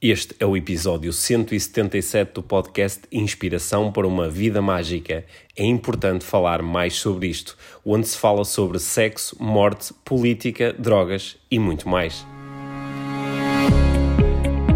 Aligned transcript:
Este 0.00 0.36
é 0.38 0.44
o 0.44 0.54
episódio 0.54 1.10
177 1.10 2.34
do 2.34 2.42
podcast 2.42 3.04
Inspiração 3.10 3.90
para 3.90 4.06
uma 4.06 4.28
Vida 4.28 4.60
Mágica. 4.60 5.24
É 5.56 5.64
importante 5.64 6.22
falar 6.22 6.60
mais 6.60 6.96
sobre 6.96 7.28
isto, 7.28 7.56
onde 7.82 8.06
se 8.06 8.18
fala 8.18 8.44
sobre 8.44 8.78
sexo, 8.78 9.34
morte, 9.42 9.94
política, 10.04 10.74
drogas 10.78 11.38
e 11.50 11.58
muito 11.58 11.88
mais. 11.88 12.26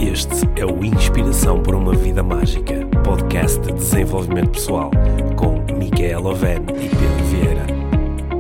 Este 0.01 0.59
é 0.59 0.65
o 0.65 0.83
Inspiração 0.83 1.63
para 1.63 1.77
uma 1.77 1.95
Vida 1.95 2.23
Mágica, 2.23 2.87
podcast 3.05 3.61
de 3.61 3.75
desenvolvimento 3.75 4.53
pessoal, 4.53 4.91
com 5.37 5.59
Micaela 5.77 6.31
Oven 6.31 6.63
e 6.63 6.89
Pedro 6.89 7.25
Vieira. 7.27 7.67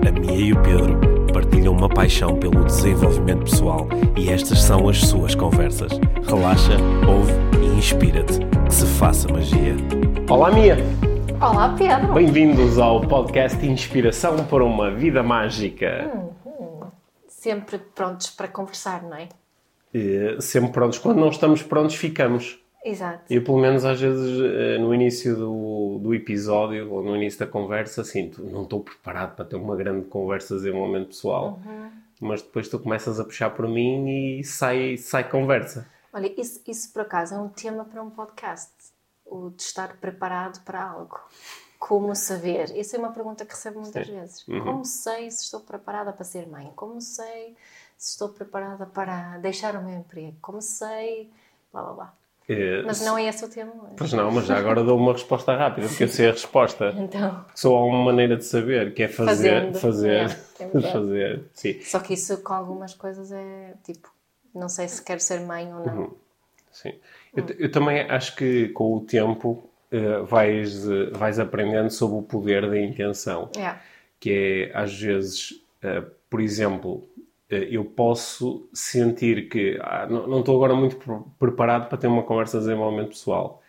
A 0.08 0.18
Mia 0.18 0.46
e 0.46 0.52
o 0.54 0.62
Pedro 0.62 1.09
partilham 1.50 1.74
uma 1.74 1.88
paixão 1.88 2.38
pelo 2.38 2.64
desenvolvimento 2.64 3.40
pessoal 3.40 3.88
e 4.16 4.30
estas 4.30 4.62
são 4.62 4.88
as 4.88 5.00
suas 5.00 5.34
conversas. 5.34 5.92
Relaxa, 6.24 6.76
ouve 7.08 7.32
e 7.60 7.76
inspira-te. 7.76 8.38
Que 8.64 8.72
se 8.72 8.86
faça 8.86 9.28
magia. 9.32 9.74
Olá, 10.30 10.52
Mia! 10.52 10.76
Olá, 11.40 11.74
Pedro! 11.76 12.14
Bem-vindos 12.14 12.78
ao 12.78 13.00
podcast 13.00 13.66
Inspiração 13.66 14.44
para 14.44 14.64
uma 14.64 14.92
Vida 14.92 15.24
Mágica. 15.24 16.08
Uhum. 16.14 16.88
Sempre 17.26 17.78
prontos 17.78 18.30
para 18.30 18.46
conversar, 18.46 19.02
não 19.02 19.16
é? 19.16 19.28
E, 19.92 20.36
sempre 20.40 20.70
prontos. 20.70 20.98
Quando 20.98 21.18
não 21.18 21.30
estamos 21.30 21.62
prontos, 21.62 21.96
ficamos. 21.96 22.60
Exato. 22.84 23.24
Eu, 23.28 23.44
pelo 23.44 23.58
menos, 23.58 23.84
às 23.84 24.00
vezes, 24.00 24.40
eh, 24.40 24.78
no 24.78 24.94
início 24.94 25.36
do, 25.36 25.98
do 26.02 26.14
episódio 26.14 26.90
ou 26.90 27.02
no 27.02 27.14
início 27.14 27.38
da 27.38 27.46
conversa, 27.46 28.02
sinto, 28.02 28.42
não 28.42 28.62
estou 28.62 28.80
preparado 28.80 29.36
para 29.36 29.44
ter 29.44 29.56
uma 29.56 29.76
grande 29.76 30.06
conversa 30.06 30.54
de 30.54 30.62
desenvolvimento 30.62 31.08
pessoal. 31.08 31.60
Uhum. 31.64 31.90
Mas 32.20 32.42
depois 32.42 32.68
tu 32.68 32.78
começas 32.78 33.20
a 33.20 33.24
puxar 33.24 33.50
por 33.50 33.68
mim 33.68 34.38
e 34.38 34.44
sai, 34.44 34.96
sai 34.96 35.28
conversa. 35.28 35.86
Olha, 36.12 36.32
isso, 36.40 36.60
isso 36.66 36.92
por 36.92 37.02
acaso 37.02 37.34
é 37.34 37.38
um 37.38 37.48
tema 37.48 37.84
para 37.84 38.02
um 38.02 38.10
podcast. 38.10 38.72
O 39.24 39.50
de 39.50 39.62
estar 39.62 39.96
preparado 39.98 40.62
para 40.64 40.82
algo. 40.82 41.20
Como 41.78 42.14
saber? 42.14 42.76
Isso 42.76 42.96
é 42.96 42.98
uma 42.98 43.12
pergunta 43.12 43.44
que 43.44 43.52
recebo 43.52 43.80
muitas 43.80 44.06
Sim. 44.06 44.14
vezes. 44.14 44.48
Uhum. 44.48 44.64
Como 44.64 44.84
sei 44.84 45.30
se 45.30 45.44
estou 45.44 45.60
preparada 45.60 46.12
para 46.12 46.24
ser 46.24 46.46
mãe? 46.46 46.72
Como 46.74 47.00
sei 47.00 47.56
se 47.96 48.12
estou 48.12 48.30
preparada 48.30 48.86
para 48.86 49.38
deixar 49.38 49.76
o 49.76 49.82
meu 49.82 49.98
emprego? 49.98 50.36
Como 50.42 50.60
sei. 50.60 51.30
blá 51.72 51.82
blá 51.82 51.92
blá. 51.92 52.19
É, 52.52 52.82
mas 52.82 53.00
não 53.00 53.16
é 53.16 53.28
esse 53.28 53.44
o 53.44 53.48
tema. 53.48 53.72
Mas... 53.80 53.92
Pois 53.96 54.12
não, 54.12 54.28
mas 54.32 54.46
já 54.46 54.58
agora 54.58 54.82
dou 54.82 54.98
uma 54.98 55.12
resposta 55.12 55.54
rápida, 55.54 55.86
porque 55.86 56.02
eu 56.02 56.08
sei 56.08 56.28
a 56.28 56.32
resposta. 56.32 56.92
Então. 56.96 57.44
Só 57.54 57.76
há 57.76 57.86
uma 57.86 58.06
maneira 58.06 58.36
de 58.36 58.44
saber, 58.44 58.92
que 58.92 59.04
é 59.04 59.08
fazer, 59.08 59.72
Fazendo. 59.72 59.78
fazer, 59.78 60.36
é, 60.58 60.82
fazer. 60.92 61.44
Sim. 61.54 61.80
Só 61.82 62.00
que 62.00 62.14
isso 62.14 62.42
com 62.42 62.52
algumas 62.52 62.92
coisas 62.92 63.30
é 63.30 63.74
tipo, 63.84 64.12
não 64.52 64.68
sei 64.68 64.88
se 64.88 65.00
quero 65.00 65.20
ser 65.20 65.40
mãe 65.40 65.72
ou 65.72 65.86
não. 65.86 65.96
Uhum. 65.96 66.10
Sim. 66.72 66.94
Eu, 67.36 67.44
eu, 67.56 67.70
também 67.70 68.00
acho 68.00 68.34
que 68.34 68.70
com 68.70 68.96
o 68.96 69.00
tempo 69.00 69.70
uh, 69.92 70.24
vais, 70.24 70.88
uh, 70.88 71.12
vais 71.12 71.38
aprendendo 71.38 71.90
sobre 71.90 72.18
o 72.18 72.22
poder 72.22 72.68
da 72.68 72.80
intenção. 72.80 73.48
É. 73.56 73.76
Que 74.18 74.70
é, 74.72 74.76
às 74.76 74.92
vezes, 74.92 75.52
uh, 75.84 76.10
por 76.28 76.40
exemplo, 76.40 77.08
eu 77.50 77.84
posso 77.84 78.68
sentir 78.72 79.48
que 79.48 79.78
ah, 79.82 80.06
não, 80.08 80.40
estou 80.40 80.56
agora 80.56 80.74
muito 80.74 80.96
preparado 81.38 81.88
para 81.88 81.98
ter 81.98 82.06
uma 82.06 82.22
conversa 82.22 82.58
de 82.58 82.64
desenvolvimento 82.64 83.08
pessoal. 83.08 83.60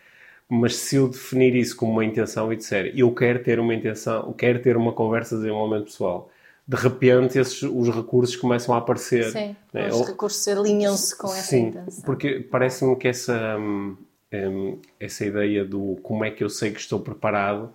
Mas 0.47 0.75
se 0.75 0.97
eu 0.97 1.07
definir 1.07 1.55
isso 1.55 1.75
como 1.75 1.93
uma 1.93 2.05
intenção 2.05 2.51
e 2.51 2.57
disser 2.57 2.93
eu 2.95 3.11
quero 3.13 3.41
ter 3.41 3.59
uma 3.59 3.73
intenção, 3.73 4.31
quero 4.33 4.61
ter 4.61 4.77
uma 4.77 4.91
conversa 4.91 5.35
de 5.35 5.43
desenvolvimento 5.43 5.85
pessoal, 5.85 6.29
de 6.67 6.77
repente 6.77 7.39
esses, 7.39 7.63
os 7.63 7.89
recursos 7.89 8.35
começam 8.35 8.75
a 8.75 8.77
aparecer. 8.77 9.31
Sim, 9.31 9.55
né? 9.73 9.87
os 9.87 10.07
recursos 10.07 10.47
alinham-se 10.47 11.17
com 11.17 11.27
essa 11.27 11.41
Sim, 11.41 11.67
intenção. 11.67 12.03
porque 12.03 12.39
parece-me 12.39 12.95
que 12.97 13.07
essa, 13.07 13.57
hum, 13.57 13.97
hum, 14.31 14.77
essa 14.99 15.25
ideia 15.25 15.65
do 15.65 15.97
como 16.03 16.23
é 16.23 16.29
que 16.29 16.43
eu 16.43 16.49
sei 16.49 16.71
que 16.71 16.79
estou 16.79 16.99
preparado 16.99 17.73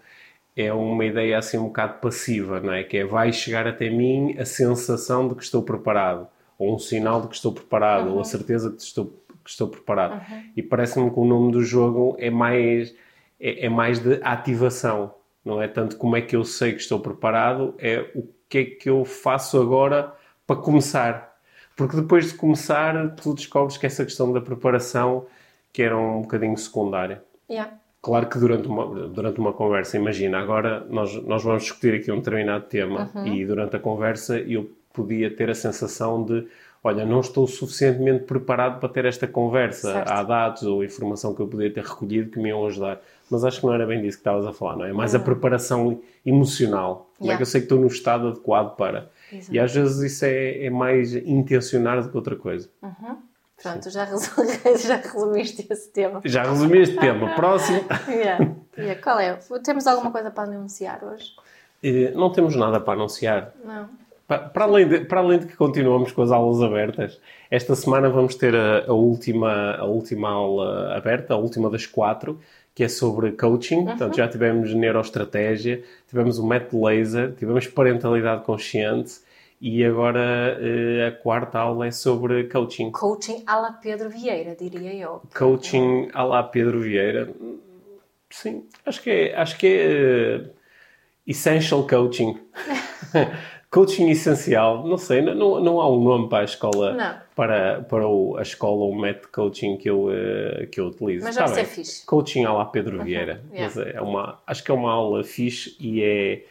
é 0.56 0.72
uma 0.72 1.04
ideia 1.04 1.38
assim 1.38 1.58
um 1.58 1.66
bocado 1.66 2.00
passiva, 2.00 2.58
não 2.60 2.72
é? 2.72 2.82
Que 2.82 2.98
é 2.98 3.04
vai 3.04 3.32
chegar 3.32 3.66
até 3.66 3.90
mim 3.90 4.36
a 4.38 4.44
sensação 4.46 5.28
de 5.28 5.34
que 5.34 5.42
estou 5.42 5.62
preparado, 5.62 6.26
ou 6.58 6.74
um 6.74 6.78
sinal 6.78 7.20
de 7.20 7.28
que 7.28 7.34
estou 7.34 7.52
preparado, 7.52 8.08
uhum. 8.08 8.14
ou 8.14 8.20
a 8.20 8.24
certeza 8.24 8.70
de 8.70 8.76
que 8.76 8.82
estou, 8.82 9.06
que 9.44 9.50
estou 9.50 9.68
preparado. 9.68 10.14
Uhum. 10.14 10.42
E 10.56 10.62
parece-me 10.62 11.10
que 11.10 11.20
o 11.20 11.24
nome 11.26 11.52
do 11.52 11.62
jogo 11.62 12.16
é 12.18 12.30
mais, 12.30 12.94
é, 13.38 13.66
é, 13.66 13.68
mais 13.68 13.98
de 13.98 14.18
ativação, 14.22 15.14
não 15.44 15.60
é 15.60 15.68
tanto 15.68 15.98
como 15.98 16.16
é 16.16 16.22
que 16.22 16.34
eu 16.34 16.42
sei 16.42 16.72
que 16.72 16.80
estou 16.80 16.98
preparado, 17.00 17.74
é 17.78 18.10
o 18.14 18.26
que 18.48 18.58
é 18.58 18.64
que 18.64 18.88
eu 18.88 19.04
faço 19.04 19.60
agora 19.60 20.14
para 20.46 20.56
começar. 20.56 21.36
Porque 21.76 21.96
depois 21.96 22.32
de 22.32 22.34
começar, 22.34 23.14
tu 23.16 23.34
descobres 23.34 23.76
que 23.76 23.84
essa 23.84 24.02
questão 24.04 24.32
da 24.32 24.40
preparação 24.40 25.26
que 25.70 25.82
era 25.82 25.96
um 25.96 26.22
bocadinho 26.22 26.56
secundária. 26.56 27.22
Yeah. 27.50 27.78
Claro 28.06 28.28
que 28.28 28.38
durante 28.38 28.68
uma, 28.68 29.08
durante 29.08 29.40
uma 29.40 29.52
conversa, 29.52 29.96
imagina, 29.96 30.38
agora 30.38 30.86
nós, 30.88 31.12
nós 31.24 31.42
vamos 31.42 31.64
discutir 31.64 31.92
aqui 31.94 32.12
um 32.12 32.18
determinado 32.18 32.66
tema 32.66 33.10
uhum. 33.12 33.26
e 33.26 33.44
durante 33.44 33.74
a 33.74 33.80
conversa 33.80 34.38
eu 34.38 34.70
podia 34.92 35.28
ter 35.28 35.50
a 35.50 35.54
sensação 35.56 36.24
de 36.24 36.46
olha, 36.84 37.04
não 37.04 37.18
estou 37.18 37.48
suficientemente 37.48 38.22
preparado 38.22 38.78
para 38.78 38.88
ter 38.88 39.06
esta 39.06 39.26
conversa. 39.26 39.92
Certo. 39.92 40.08
Há 40.08 40.22
dados 40.22 40.62
ou 40.62 40.84
informação 40.84 41.34
que 41.34 41.40
eu 41.40 41.48
podia 41.48 41.68
ter 41.68 41.82
recolhido 41.82 42.30
que 42.30 42.38
me 42.38 42.50
iam 42.50 42.64
ajudar. 42.64 43.00
Mas 43.28 43.44
acho 43.44 43.58
que 43.58 43.66
não 43.66 43.74
era 43.74 43.84
bem 43.84 44.00
disso 44.00 44.18
que 44.18 44.20
estavas 44.20 44.46
a 44.46 44.52
falar, 44.52 44.76
não 44.76 44.84
é? 44.84 44.92
Mais 44.92 45.12
uhum. 45.12 45.20
a 45.20 45.24
preparação 45.24 46.00
emocional. 46.24 47.10
Como 47.18 47.28
yeah. 47.28 47.34
é 47.34 47.36
que 47.36 47.42
eu 47.42 47.46
sei 47.46 47.60
que 47.60 47.64
estou 47.64 47.80
no 47.80 47.88
estado 47.88 48.28
adequado 48.28 48.76
para? 48.76 49.10
Exato. 49.32 49.52
E 49.52 49.58
às 49.58 49.74
vezes 49.74 50.12
isso 50.12 50.24
é, 50.24 50.66
é 50.66 50.70
mais 50.70 51.12
intencionar 51.12 52.00
do 52.00 52.08
que 52.08 52.16
outra 52.16 52.36
coisa. 52.36 52.68
Uhum. 52.80 53.16
Pronto, 53.62 53.90
já, 53.90 54.06
já 54.76 54.96
resumiste 54.96 55.66
esse 55.70 55.90
tema. 55.90 56.20
Já 56.24 56.42
resumi 56.42 56.78
este 56.78 56.96
tema. 56.96 57.34
Próximo. 57.36 57.84
Yeah. 58.08 58.54
Yeah. 58.76 59.00
Qual 59.00 59.18
é? 59.18 59.38
Temos 59.64 59.86
alguma 59.86 60.10
coisa 60.10 60.30
para 60.30 60.44
anunciar 60.44 61.02
hoje? 61.04 61.34
não 62.16 62.30
temos 62.30 62.56
nada 62.56 62.80
para 62.80 62.94
anunciar. 62.94 63.52
Não. 63.64 63.88
Para, 64.26 64.64
além 64.64 64.88
de, 64.88 65.00
para 65.04 65.20
além 65.20 65.38
de 65.38 65.46
que 65.46 65.56
continuamos 65.56 66.10
com 66.10 66.20
as 66.20 66.32
aulas 66.32 66.60
abertas, 66.60 67.20
esta 67.48 67.76
semana 67.76 68.10
vamos 68.10 68.34
ter 68.34 68.56
a, 68.56 68.84
a 68.88 68.92
última, 68.92 69.76
a 69.76 69.84
última 69.84 70.28
aula 70.28 70.96
aberta, 70.96 71.34
a 71.34 71.36
última 71.36 71.70
das 71.70 71.86
quatro, 71.86 72.40
que 72.74 72.82
é 72.82 72.88
sobre 72.88 73.30
coaching. 73.32 73.76
Uhum. 73.76 73.84
Portanto, 73.86 74.16
já 74.16 74.26
tivemos 74.26 74.74
neuroestratégia, 74.74 75.82
tivemos 76.08 76.38
o 76.38 76.46
método 76.46 76.84
laser, 76.84 77.34
tivemos 77.34 77.68
parentalidade 77.68 78.42
consciente 78.42 79.20
e 79.60 79.84
agora 79.84 80.58
uh, 80.60 81.08
a 81.08 81.12
quarta 81.22 81.58
aula 81.58 81.86
é 81.86 81.90
sobre 81.90 82.44
coaching. 82.44 82.90
Coaching 82.90 83.42
à 83.46 83.56
la 83.56 83.72
Pedro 83.72 84.10
Vieira, 84.10 84.54
diria 84.54 84.94
eu. 84.94 85.22
Coaching 85.36 86.08
à 86.12 86.22
la 86.24 86.42
Pedro 86.42 86.80
Vieira. 86.80 87.28
Sim, 88.30 88.64
acho 88.84 89.02
que 89.02 89.10
é, 89.10 89.36
acho 89.36 89.56
que 89.56 89.66
é 89.66 90.36
uh, 90.36 90.50
essential 91.26 91.86
coaching. 91.86 92.38
coaching 93.70 94.10
essencial, 94.10 94.86
não 94.86 94.98
sei, 94.98 95.20
não, 95.20 95.60
não 95.60 95.80
há 95.80 95.90
um 95.90 96.02
nome 96.02 96.28
para 96.28 96.38
a 96.40 96.44
escola, 96.44 96.94
não. 96.94 97.16
para, 97.34 97.82
para 97.82 98.06
o, 98.06 98.36
a 98.36 98.42
escola 98.42 98.76
ou 98.76 98.92
o 98.92 99.00
método 99.00 99.28
coaching 99.32 99.76
que 99.76 99.88
eu, 99.88 100.06
uh, 100.06 100.66
que 100.70 100.80
eu 100.80 100.86
utilizo. 100.86 101.24
Mas 101.24 101.36
tá 101.36 101.46
fixe. 101.64 102.04
Coaching 102.04 102.44
à 102.44 102.52
la 102.52 102.64
Pedro 102.66 103.02
Vieira. 103.02 103.42
Uhum, 103.50 103.56
yeah. 103.56 103.90
é 103.98 104.00
uma, 104.00 104.40
acho 104.46 104.62
que 104.62 104.70
é 104.70 104.74
uma 104.74 104.92
aula 104.92 105.24
fixe 105.24 105.76
e 105.80 106.02
é 106.02 106.44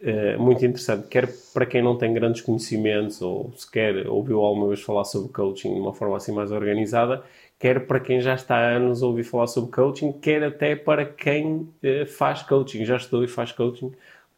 uh, 0.00 0.40
muito 0.40 0.64
interessante, 0.64 1.08
quer 1.08 1.28
para 1.52 1.66
quem 1.66 1.82
não 1.82 1.96
tem 1.96 2.12
grandes 2.12 2.40
conhecimentos 2.40 3.20
ou 3.22 3.52
sequer 3.56 4.06
ouviu 4.08 4.40
alguma 4.40 4.68
vez 4.68 4.80
falar 4.80 5.04
sobre 5.04 5.32
coaching 5.32 5.74
de 5.74 5.80
uma 5.80 5.92
forma 5.92 6.16
assim 6.16 6.32
mais 6.32 6.50
organizada, 6.50 7.22
quer 7.58 7.86
para 7.86 8.00
quem 8.00 8.20
já 8.20 8.34
está 8.34 8.56
há 8.56 8.76
anos 8.76 9.02
a 9.02 9.06
ouvir 9.06 9.24
falar 9.24 9.46
sobre 9.46 9.70
coaching, 9.70 10.12
quer 10.12 10.42
até 10.44 10.76
para 10.76 11.04
quem 11.04 11.68
uh, 11.82 12.06
faz 12.06 12.42
coaching, 12.42 12.84
já 12.84 12.96
estudou 12.96 13.24
e 13.24 13.28
faz 13.28 13.52
coaching. 13.52 13.92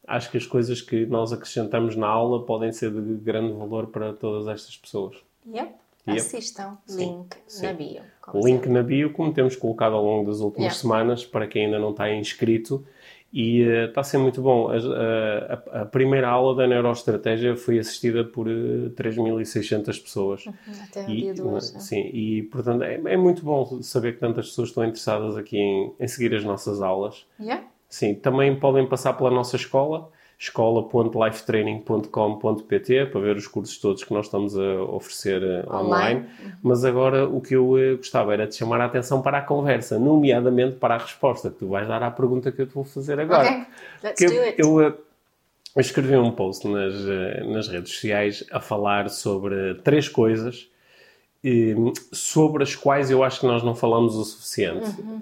Acho 0.07 0.31
que 0.31 0.39
as 0.39 0.47
coisas 0.47 0.81
que 0.81 1.07
nós 1.07 1.33
acrescentamos 1.33 1.95
na 1.95 2.09
aula 2.09 2.45
podem 2.45 2.73
ser 2.73 2.91
de 2.91 3.15
grande 3.15 3.53
valor 3.53 3.87
para 3.87 4.13
todas 4.13 4.49
estas 4.49 4.77
pessoas. 4.77 5.17
Yep. 5.47 5.73
Yep. 6.09 6.21
Assistam. 6.21 6.79
Link 6.89 7.37
Sim. 7.47 7.67
na 7.67 7.73
bio. 7.73 8.03
Link 8.35 8.59
sempre. 8.59 8.71
na 8.71 8.83
bio, 8.83 9.13
como 9.13 9.33
temos 9.33 9.55
colocado 9.55 9.95
ao 9.95 10.05
longo 10.05 10.31
das 10.31 10.41
últimas 10.41 10.73
yep. 10.73 10.81
semanas, 10.81 11.25
para 11.25 11.47
quem 11.47 11.67
ainda 11.67 11.79
não 11.79 11.91
está 11.91 12.13
inscrito. 12.13 12.85
E 13.33 13.63
uh, 13.63 13.85
está 13.87 14.01
a 14.01 14.05
ser 14.05 14.19
muito 14.19 14.43
bom. 14.43 14.69
A, 14.69 14.75
a, 14.75 15.83
a, 15.83 15.87
primeira 15.87 16.29
aula 16.29 16.55
da 16.57 16.67
neuroestratégia 16.67 17.57
foi 17.57 17.79
assistida 17.79 18.25
por 18.25 18.49
uh, 18.49 18.87
eh, 18.87 19.03
3.600 19.03 20.03
pessoas. 20.03 20.47
Uhum, 20.47 20.53
até 20.83 21.05
o 21.05 21.07
dia 21.07 21.35
de 21.35 21.43
hoje. 21.43 21.75
Né? 21.75 21.81
Sim, 21.81 22.11
e 22.13 22.43
portanto 22.45 22.83
é, 22.83 22.95
é, 22.95 23.17
muito 23.17 23.45
bom 23.45 23.81
saber 23.83 24.15
que 24.15 24.19
tantas 24.19 24.49
pessoas 24.49 24.71
estão 24.71 24.85
interessadas 24.85 25.37
aqui 25.37 25.59
em, 25.59 25.93
em 26.01 26.09
seguir 26.09 26.35
as 26.35 26.45
nossas 26.45 26.83
aulas. 26.83 27.25
Yeah. 27.39 27.65
Sim, 27.89 28.15
também 28.15 28.59
podem 28.59 28.87
passar 28.87 29.13
pela 29.13 29.31
nossa 29.31 29.55
escola 29.57 30.11
escola.lifetraining.com.pt 30.41 33.07
para 33.07 33.21
ver 33.21 33.37
os 33.37 33.47
cursos 33.47 33.77
todos 33.77 34.03
que 34.03 34.15
nós 34.15 34.25
estamos 34.25 34.59
a 34.59 34.83
oferecer 34.85 35.43
uh, 35.43 35.71
online. 35.71 36.21
online. 36.21 36.27
Mas 36.63 36.83
agora 36.83 37.29
o 37.29 37.43
que 37.43 37.55
eu 37.55 37.73
uh, 37.73 37.99
gostava 37.99 38.33
era 38.33 38.47
de 38.47 38.55
chamar 38.55 38.81
a 38.81 38.87
atenção 38.87 39.21
para 39.21 39.37
a 39.37 39.43
conversa, 39.43 39.99
nomeadamente 39.99 40.77
para 40.77 40.95
a 40.95 40.99
resposta 40.99 41.51
que 41.51 41.59
tu 41.59 41.69
vais 41.69 41.87
dar 41.87 42.03
à 42.03 42.11
pergunta 42.11 42.51
que 42.51 42.63
eu 42.63 42.67
te 42.67 42.73
vou 42.73 42.85
fazer 42.85 43.21
agora. 43.21 43.51
Ok, 43.51 43.67
let's 44.03 44.33
do 44.33 44.41
it. 44.41 44.59
Eu, 44.59 44.81
eu, 44.81 44.99
eu 45.77 45.81
escrevi 45.81 46.17
um 46.17 46.31
post 46.31 46.67
nas, 46.67 46.95
nas 47.47 47.69
redes 47.69 47.93
sociais 47.93 48.43
a 48.51 48.61
falar 48.61 49.11
sobre 49.11 49.75
três 49.85 50.09
coisas 50.09 50.71
sobre 52.13 52.63
as 52.63 52.77
quais 52.77 53.11
eu 53.11 53.25
acho 53.25 53.41
que 53.41 53.47
nós 53.47 53.63
não 53.63 53.75
falamos 53.75 54.15
o 54.15 54.23
suficiente. 54.25 54.91
Uhum. 55.01 55.19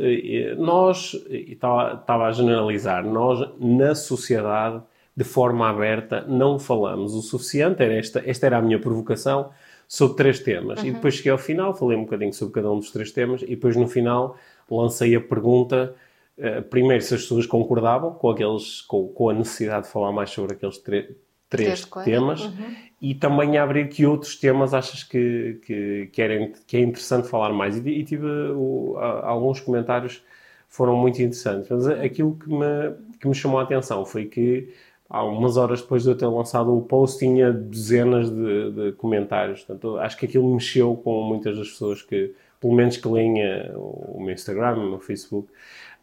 Nós, 0.59 1.15
estava 1.31 2.27
a 2.27 2.33
generalizar, 2.33 3.05
nós 3.05 3.49
na 3.61 3.95
sociedade, 3.95 4.83
de 5.19 5.25
forma 5.25 5.69
aberta, 5.69 6.25
não 6.29 6.61
falamos 6.61 7.13
o 7.13 7.21
suficiente. 7.21 7.83
Era 7.83 7.95
esta, 7.95 8.23
esta 8.25 8.47
era 8.47 8.59
a 8.59 8.63
minha 8.63 8.79
provocação 8.79 9.51
sobre 9.89 10.17
três 10.17 10.39
temas. 10.39 10.81
Uhum. 10.81 10.87
E 10.87 10.93
depois 10.93 11.15
cheguei 11.15 11.33
ao 11.33 11.39
final, 11.39 11.75
falei 11.75 11.99
um 11.99 12.03
bocadinho 12.03 12.33
sobre 12.33 12.55
cada 12.55 12.71
um 12.71 12.79
dos 12.79 12.93
três 12.93 13.11
temas, 13.11 13.43
e 13.43 13.47
depois 13.47 13.75
no 13.75 13.89
final 13.89 14.37
lancei 14.71 15.17
a 15.17 15.21
pergunta. 15.21 15.93
Uh, 16.39 16.63
primeiro, 16.63 17.03
se 17.03 17.15
as 17.15 17.23
pessoas 17.23 17.47
concordavam 17.47 18.13
com, 18.13 18.31
aqueles, 18.31 18.81
com, 18.83 19.09
com 19.09 19.29
a 19.29 19.35
necessidade 19.35 19.87
de 19.87 19.93
falar 19.93 20.13
mais 20.13 20.31
sobre 20.31 20.55
aqueles 20.55 20.79
três 20.79 21.85
temas 22.05 22.43
uhum. 22.43 22.77
e 23.03 23.13
também 23.13 23.59
abrir 23.59 23.89
que 23.89 24.07
outros 24.07 24.37
temas 24.37 24.73
achas 24.73 25.03
que, 25.03 25.59
que, 25.67 26.11
que, 26.13 26.23
era, 26.23 26.53
que 26.65 26.77
é 26.77 26.81
interessante 26.81 27.27
falar 27.27 27.53
mais. 27.53 27.77
E, 27.77 27.89
e 27.89 28.05
tive 28.05 28.25
o, 28.55 28.97
alguns 28.99 29.59
comentários 29.59 30.23
foram 30.69 30.97
muito 30.97 31.21
interessantes. 31.21 31.69
Mas 31.71 31.89
aquilo 31.89 32.37
que 32.37 32.49
me, 32.49 32.95
que 33.19 33.27
me 33.27 33.35
chamou 33.35 33.59
a 33.59 33.65
atenção 33.65 34.07
foi 34.07 34.27
que 34.27 34.73
há 35.09 35.25
umas 35.25 35.57
horas 35.57 35.81
depois 35.81 36.03
de 36.03 36.11
eu 36.11 36.17
ter 36.17 36.27
lançado 36.27 36.77
o 36.77 36.83
post 36.83 37.19
tinha 37.19 37.53
dezenas 37.53 38.31
de, 38.31 38.71
de 38.73 38.93
comentários. 38.93 39.63
Portanto, 39.63 39.99
acho 39.99 40.17
que 40.17 40.27
aquilo 40.27 40.53
mexeu 40.53 40.97
com 40.97 41.23
muitas 41.23 41.57
das 41.57 41.69
pessoas 41.69 42.03
que, 42.03 42.35
pelo 42.61 42.75
menos 42.75 42.97
que 42.97 43.09
leem 43.09 43.43
eh, 43.43 43.73
o 43.75 44.21
meu 44.21 44.35
Instagram, 44.35 44.77
o 44.77 44.91
meu 44.91 45.01
Facebook. 45.01 45.49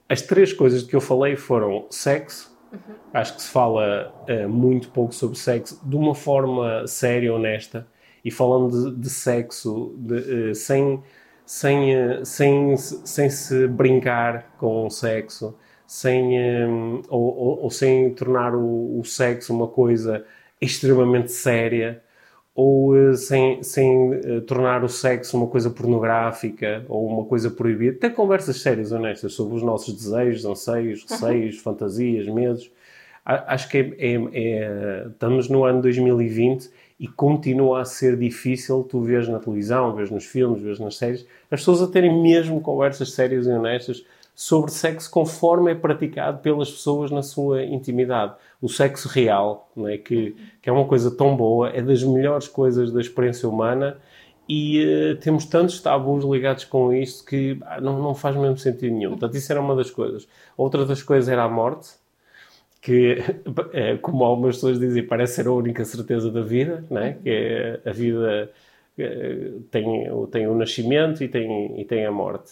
As 0.07 0.21
três 0.21 0.53
coisas 0.53 0.83
que 0.83 0.95
eu 0.95 1.01
falei 1.01 1.35
foram 1.35 1.85
sexo, 1.89 2.55
Uhum. 2.75 2.95
Acho 3.13 3.35
que 3.35 3.41
se 3.41 3.49
fala 3.49 4.13
uh, 4.29 4.49
muito 4.49 4.89
pouco 4.89 5.13
sobre 5.13 5.37
sexo 5.37 5.79
de 5.83 5.95
uma 5.95 6.13
forma 6.13 6.85
séria, 6.87 7.33
honesta, 7.33 7.87
e 8.23 8.31
falando 8.31 8.91
de, 8.91 9.01
de 9.01 9.09
sexo 9.09 9.93
de, 9.97 10.49
uh, 10.51 10.55
sem, 10.55 11.01
sem, 11.45 11.95
uh, 11.95 12.25
sem, 12.25 12.77
sem 12.77 13.29
se 13.29 13.67
brincar 13.67 14.55
com 14.57 14.85
o 14.85 14.89
sexo, 14.89 15.55
sem, 15.87 16.39
um, 16.67 17.01
ou, 17.09 17.37
ou, 17.37 17.63
ou, 17.63 17.71
sem 17.71 18.13
tornar 18.13 18.55
o, 18.55 18.99
o, 18.99 19.03
sexo 19.05 19.53
uma 19.53 19.67
coisa 19.67 20.25
extremamente 20.59 21.31
séria, 21.31 22.01
ou 22.53 22.93
sem, 23.15 23.61
sem 23.63 24.41
tornar 24.47 24.83
o 24.83 24.89
sexo 24.89 25.35
uma 25.35 25.47
coisa 25.47 25.69
pornográfica 25.69 26.85
ou 26.87 27.05
uma 27.07 27.25
coisa 27.25 27.51
proibida. 27.51 27.97
Ter 27.99 28.11
conversas 28.11 28.61
sérias, 28.61 28.91
honestas, 28.93 29.33
sobre 29.33 29.55
os 29.57 29.61
nossos 29.61 29.93
desejos, 29.93 30.45
anseios, 30.45 31.05
receios, 31.07 31.55
uhum. 31.57 31.61
fantasias, 31.61 32.27
medos 32.27 32.71
acho 33.25 33.67
que 33.69 33.77
é, 33.77 33.81
é, 33.97 34.13
é, 34.33 35.07
estamos 35.07 35.49
no 35.49 35.63
ano 35.63 35.81
2020 35.81 36.69
e 36.99 37.07
continua 37.07 37.81
a 37.81 37.85
ser 37.85 38.15
difícil 38.15 38.83
tu 38.83 39.01
vês 39.01 39.27
na 39.27 39.39
televisão, 39.39 39.95
vês 39.95 40.11
nos 40.11 40.25
filmes, 40.25 40.61
vês 40.61 40.79
nas 40.79 40.95
séries, 40.95 41.25
as 41.49 41.59
pessoas 41.59 41.81
a 41.81 41.87
terem 41.87 42.21
mesmo 42.21 42.61
conversas 42.61 43.11
sérias 43.11 43.47
e 43.47 43.49
honestas 43.49 44.05
sobre 44.35 44.69
sexo 44.69 45.09
conforme 45.09 45.71
é 45.71 45.75
praticado 45.75 46.39
pelas 46.39 46.69
pessoas 46.69 47.09
na 47.09 47.23
sua 47.23 47.63
intimidade. 47.63 48.35
O 48.61 48.67
sexo 48.67 49.07
real, 49.07 49.71
não 49.73 49.87
é? 49.87 49.97
que, 49.97 50.35
que 50.61 50.69
é 50.69 50.73
uma 50.73 50.85
coisa 50.85 51.09
tão 51.09 51.37
boa, 51.37 51.69
é 51.69 51.81
das 51.81 52.03
melhores 52.03 52.47
coisas 52.49 52.91
da 52.91 52.99
experiência 52.99 53.47
humana 53.47 53.97
e 54.47 54.83
uh, 54.85 55.15
temos 55.21 55.45
tantos 55.45 55.79
tabus 55.79 56.25
ligados 56.25 56.65
com 56.65 56.93
isto 56.93 57.25
que 57.25 57.57
ah, 57.61 57.79
não, 57.79 58.01
não 58.03 58.13
faz 58.13 58.35
mesmo 58.35 58.57
sentido 58.57 58.93
nenhum. 58.93 59.11
Portanto, 59.11 59.35
isso 59.35 59.51
era 59.51 59.61
uma 59.61 59.75
das 59.75 59.89
coisas. 59.89 60.27
Outra 60.57 60.85
das 60.85 61.01
coisas 61.01 61.29
era 61.29 61.43
a 61.43 61.49
morte 61.49 61.93
que, 62.81 63.17
é, 63.73 63.95
como 64.03 64.23
algumas 64.23 64.57
pessoas 64.57 64.79
dizem, 64.79 65.01
parece 65.03 65.35
ser 65.35 65.47
a 65.47 65.51
única 65.51 65.83
certeza 65.85 66.29
da 66.29 66.41
vida, 66.41 66.83
né? 66.91 67.17
que 67.23 67.29
é 67.29 67.79
a 67.85 67.91
vida 67.91 68.51
é, 68.97 69.51
tem, 69.71 70.03
tem 70.29 70.47
o 70.47 70.55
nascimento 70.55 71.23
e 71.23 71.27
tem, 71.29 71.79
e 71.79 71.85
tem 71.85 72.05
a 72.05 72.11
morte. 72.11 72.51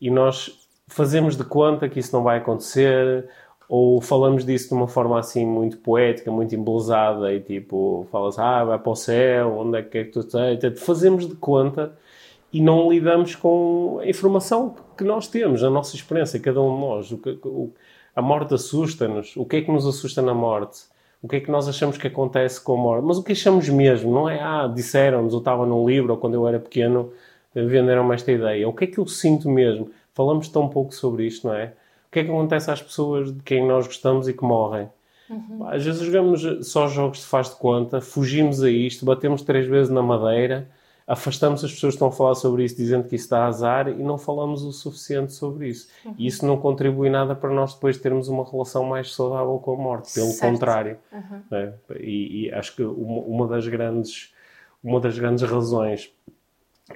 E 0.00 0.10
nós 0.10 0.61
fazemos 0.92 1.36
de 1.36 1.44
conta 1.44 1.88
que 1.88 1.98
isso 1.98 2.14
não 2.14 2.22
vai 2.22 2.38
acontecer, 2.38 3.28
ou 3.68 4.00
falamos 4.00 4.44
disso 4.44 4.68
de 4.68 4.74
uma 4.74 4.86
forma 4.86 5.18
assim 5.18 5.46
muito 5.46 5.78
poética, 5.78 6.30
muito 6.30 6.54
embelezada, 6.54 7.32
e 7.32 7.40
tipo, 7.40 8.06
falas, 8.10 8.38
ah, 8.38 8.64
vai 8.64 8.78
para 8.78 8.92
o 8.92 8.96
céu, 8.96 9.58
onde 9.58 9.78
é 9.78 9.82
que 9.82 9.98
é 9.98 10.04
que 10.04 10.10
tu 10.10 10.20
estás? 10.20 10.58
Fazemos 10.80 11.26
de 11.26 11.34
conta 11.34 11.96
e 12.52 12.60
não 12.60 12.90
lidamos 12.92 13.34
com 13.34 13.98
a 14.02 14.06
informação 14.06 14.74
que 14.96 15.04
nós 15.04 15.26
temos, 15.26 15.64
a 15.64 15.70
nossa 15.70 15.96
experiência, 15.96 16.38
cada 16.38 16.60
um 16.60 16.74
de 16.74 16.80
nós. 16.82 17.12
O, 17.12 17.20
o, 17.44 17.72
a 18.14 18.20
morte 18.20 18.52
assusta-nos. 18.52 19.34
O 19.36 19.46
que 19.46 19.56
é 19.56 19.62
que 19.62 19.72
nos 19.72 19.86
assusta 19.86 20.20
na 20.20 20.34
morte? 20.34 20.82
O 21.22 21.28
que 21.28 21.36
é 21.36 21.40
que 21.40 21.50
nós 21.50 21.66
achamos 21.68 21.96
que 21.96 22.06
acontece 22.06 22.60
com 22.60 22.74
a 22.74 22.76
morte? 22.76 23.04
Mas 23.06 23.16
o 23.16 23.22
que 23.22 23.32
achamos 23.32 23.68
mesmo? 23.70 24.12
Não 24.12 24.28
é, 24.28 24.38
ah, 24.40 24.66
disseram-nos, 24.66 25.32
ou 25.32 25.38
estava 25.38 25.64
num 25.64 25.86
livro, 25.88 26.12
ou 26.12 26.18
quando 26.18 26.34
eu 26.34 26.46
era 26.46 26.58
pequeno, 26.58 27.10
venderam-me 27.54 28.14
esta 28.14 28.30
ideia. 28.30 28.68
O 28.68 28.72
que 28.74 28.84
é 28.84 28.86
que 28.86 28.98
eu 28.98 29.06
sinto 29.06 29.48
mesmo? 29.48 29.88
Falamos 30.14 30.48
tão 30.48 30.68
pouco 30.68 30.94
sobre 30.94 31.26
isto, 31.26 31.46
não 31.46 31.54
é? 31.54 31.74
O 32.08 32.12
que 32.12 32.20
é 32.20 32.24
que 32.24 32.30
acontece 32.30 32.70
às 32.70 32.82
pessoas 32.82 33.32
de 33.32 33.42
quem 33.42 33.66
nós 33.66 33.86
gostamos 33.86 34.28
e 34.28 34.34
que 34.34 34.44
morrem? 34.44 34.88
Uhum. 35.30 35.66
Às 35.66 35.84
vezes 35.84 36.02
jogamos 36.02 36.42
só 36.68 36.86
jogos 36.88 37.18
de 37.18 37.24
faz 37.24 37.48
de 37.48 37.56
conta, 37.56 38.00
fugimos 38.00 38.62
a 38.62 38.70
isto, 38.70 39.04
batemos 39.04 39.42
três 39.42 39.66
vezes 39.66 39.90
na 39.90 40.02
madeira 40.02 40.68
afastamos 41.06 41.64
as 41.64 41.72
pessoas 41.72 41.92
que 41.92 41.96
estão 41.96 42.08
a 42.08 42.12
falar 42.12 42.34
sobre 42.34 42.64
isso 42.64 42.76
dizendo 42.76 43.08
que 43.08 43.16
isso 43.16 43.28
dá 43.28 43.46
azar 43.46 43.88
e 43.88 44.02
não 44.02 44.16
falamos 44.16 44.62
o 44.62 44.72
suficiente 44.72 45.32
sobre 45.32 45.68
isso. 45.68 45.88
Uhum. 46.04 46.14
E 46.16 46.26
isso 46.26 46.46
não 46.46 46.56
contribui 46.56 47.10
nada 47.10 47.34
para 47.34 47.50
nós 47.50 47.74
depois 47.74 47.98
termos 47.98 48.28
uma 48.28 48.48
relação 48.48 48.84
mais 48.84 49.12
saudável 49.12 49.58
com 49.58 49.74
a 49.74 49.76
morte, 49.76 50.12
pelo 50.14 50.28
certo. 50.28 50.52
contrário. 50.52 50.98
Uhum. 51.12 51.42
É? 51.50 51.72
E, 52.00 52.46
e, 52.46 52.52
acho 52.52 52.74
que 52.76 52.82
uma, 52.82 53.20
uma, 53.22 53.48
das 53.48 53.66
grandes, 53.66 54.32
uma 54.82 55.00
das 55.00 55.18
grandes 55.18 55.42
razões 55.42 56.10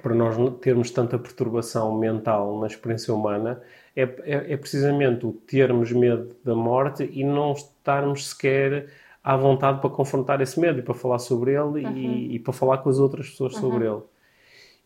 para 0.01 0.15
nós 0.15 0.35
termos 0.59 0.91
tanta 0.91 1.17
perturbação 1.17 1.97
mental 1.97 2.59
na 2.59 2.67
experiência 2.67 3.13
humana 3.13 3.61
é, 3.95 4.03
é, 4.03 4.53
é 4.53 4.57
precisamente 4.57 5.25
o 5.25 5.31
termos 5.31 5.91
medo 5.91 6.35
da 6.43 6.53
morte 6.53 7.09
e 7.11 7.23
não 7.23 7.53
estarmos 7.53 8.29
sequer 8.29 8.87
à 9.23 9.35
vontade 9.35 9.81
para 9.81 9.89
confrontar 9.89 10.39
esse 10.39 10.59
medo 10.59 10.79
e 10.79 10.81
para 10.81 10.93
falar 10.93 11.19
sobre 11.19 11.51
ele 11.51 11.85
uhum. 11.85 11.97
e, 11.97 12.35
e, 12.35 12.39
para 12.39 12.53
falar 12.53 12.77
com 12.77 12.89
as 12.89 12.99
outras 12.99 13.29
pessoas 13.29 13.55
uhum. 13.55 13.59
sobre 13.59 13.87
ele. 13.87 14.01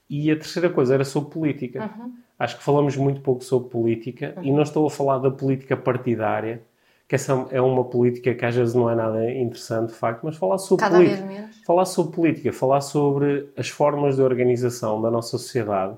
E 0.10 0.32
a 0.32 0.36
terceira 0.36 0.70
coisa 0.70 0.94
era 0.94 1.04
sobre 1.04 1.30
política. 1.30 1.92
Uhum. 1.96 2.14
Acho 2.40 2.58
que 2.58 2.64
falamos 2.64 2.98
muito 2.98 3.22
pouco 3.22 3.44
sobre 3.44 3.70
política 3.70 4.36
e 4.42 4.52
não 4.52 4.64
estou 4.64 4.88
a 4.88 4.90
falar 4.90 5.20
da 5.20 5.30
política 5.30 5.78
partidária, 5.78 6.64
que 7.12 7.16
essa 7.16 7.46
é 7.52 7.60
uma 7.60 7.84
política 7.84 8.34
que 8.34 8.46
às 8.46 8.56
vezes 8.56 8.74
não 8.74 8.90
é 8.90 8.96
nada 8.96 9.30
interessante, 9.30 9.90
de 9.90 9.96
facto, 9.96 10.22
mas 10.24 10.38
falar 10.38 10.58
sobre 10.58 10.86
Cada 10.86 10.96
política. 10.96 11.26
Vez 11.26 11.40
menos. 11.40 11.58
Falar 11.66 11.84
sobre 11.84 12.16
política, 12.16 12.54
falar 12.54 12.80
sobre 12.80 13.50
as 13.58 13.68
formas 13.68 14.16
de 14.16 14.22
organização 14.22 15.02
da 15.02 15.12
nossa 15.12 15.32
sociedade, 15.32 15.98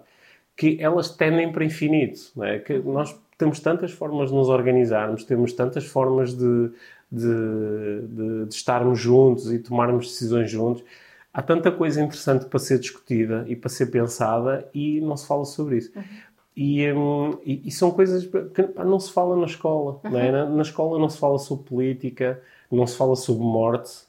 que 0.57 0.75
elas 0.81 1.10
tendem 1.10 1.51
para 1.51 1.63
infinito. 1.63 2.19
Não 2.36 2.44
é? 2.44 2.57
Que 2.57 2.80
nós 2.80 3.15
temos 3.38 3.60
tantas 3.60 3.92
formas 3.92 4.31
de 4.31 4.35
nos 4.35 4.49
organizarmos, 4.49 5.23
temos 5.23 5.54
tantas 5.54 5.85
formas 5.85 6.33
de, 6.33 6.71
de, 7.11 8.02
de, 8.07 8.45
de, 8.47 8.56
estarmos 8.56 8.97
juntos 8.99 9.54
e 9.54 9.59
tomarmos 9.59 10.07
decisões 10.07 10.49
juntos. 10.49 10.83
Há 11.31 11.44
tanta 11.44 11.71
coisa 11.71 12.02
interessante 12.02 12.45
para 12.45 12.57
ser 12.57 12.80
discutida 12.80 13.45
e 13.47 13.56
para 13.56 13.69
ser 13.69 13.92
pensada 13.92 14.68
e 14.73 14.99
não 14.99 15.16
se 15.16 15.28
fala 15.28 15.45
sobre 15.45 15.78
isso. 15.78 15.92
Uhum. 15.95 16.04
E, 16.56 16.92
um, 16.94 17.40
e, 17.44 17.68
e, 17.68 17.72
são 17.72 17.90
coisas 17.92 18.26
que 18.26 18.62
não 18.83 19.00
se 19.00 19.12
fala 19.12 19.36
na 19.36 19.45
escola. 19.45 20.00
Uhum. 20.04 20.18
É? 20.18 20.31
Na, 20.31 20.45
na, 20.45 20.62
escola 20.62 21.00
não 21.00 21.10
se 21.10 21.18
fala 21.18 21.40
sobre 21.40 21.66
política, 21.66 22.42
não 22.72 22.86
se 22.86 22.95
fala 22.95 23.16
sobre 23.16 23.44
morte, 23.44 24.04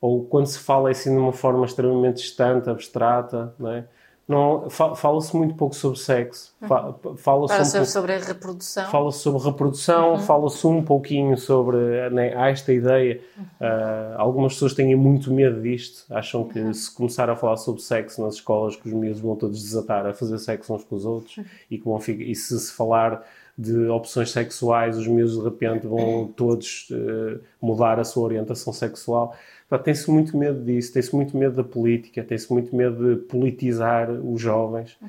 ou 0.00 0.24
quando 0.24 0.46
se 0.46 0.58
fala 0.58 0.88
é 0.88 0.92
assim 0.92 1.10
de 1.12 1.18
uma 1.18 1.32
forma 1.32 1.64
extremamente 1.66 2.18
distante, 2.18 2.70
abstrata. 2.70 3.54
Não 3.58 3.72
é? 3.72 3.84
Não 4.30 4.70
fala-se 4.70 5.36
muito 5.36 5.56
pouco 5.56 5.74
sobre 5.74 5.98
sexo. 5.98 6.54
Uhum. 6.62 6.68
Fala-se 6.68 7.22
fala 7.24 7.44
um 7.44 7.64
sobre, 7.64 7.86
sobre 7.86 8.12
a 8.12 8.18
reprodução. 8.18 8.88
Fala-se 8.88 9.18
sobre 9.18 9.42
reprodução, 9.42 10.12
uhum. 10.12 10.18
fala-se 10.18 10.66
um 10.66 10.82
pouquinho 10.84 11.36
sobre 11.36 12.08
né, 12.10 12.32
há 12.36 12.48
esta 12.48 12.72
ideia. 12.72 13.20
Uhum. 13.36 13.44
Uh, 13.60 14.14
algumas 14.16 14.52
pessoas 14.52 14.72
têm 14.72 14.94
muito 14.94 15.32
medo 15.32 15.60
disto, 15.60 16.04
acham 16.14 16.44
que 16.44 16.60
uhum. 16.60 16.72
se 16.72 16.94
começar 16.94 17.28
a 17.28 17.34
falar 17.34 17.56
sobre 17.56 17.82
sexo 17.82 18.22
nas 18.22 18.34
escolas, 18.34 18.76
que 18.76 18.86
os 18.86 18.94
miúdos 18.94 19.20
vão 19.20 19.34
todos 19.34 19.60
desatar 19.60 20.06
a 20.06 20.14
fazer 20.14 20.38
sexo 20.38 20.74
uns 20.74 20.84
com 20.84 20.94
os 20.94 21.04
outros 21.04 21.44
e 21.68 21.76
que 21.76 21.84
vão 21.84 21.98
ficar, 21.98 22.22
e 22.22 22.34
se 22.36 22.58
se 22.60 22.72
falar 22.72 23.26
de 23.60 23.88
opções 23.88 24.30
sexuais, 24.30 24.96
os 24.96 25.06
miúdos 25.06 25.36
de 25.36 25.44
repente 25.44 25.86
vão 25.86 26.32
todos 26.34 26.88
uh, 26.90 27.40
mudar 27.60 27.98
a 27.98 28.04
sua 28.04 28.24
orientação 28.24 28.72
sexual 28.72 29.36
tem-se 29.78 30.10
muito 30.10 30.36
medo 30.36 30.62
disso, 30.64 30.92
tem-se 30.92 31.14
muito 31.14 31.36
medo 31.36 31.56
da 31.56 31.64
política, 31.64 32.24
tem-se 32.24 32.52
muito 32.52 32.74
medo 32.74 33.14
de 33.14 33.20
politizar 33.22 34.10
os 34.10 34.40
jovens 34.40 34.96
uhum. 35.00 35.08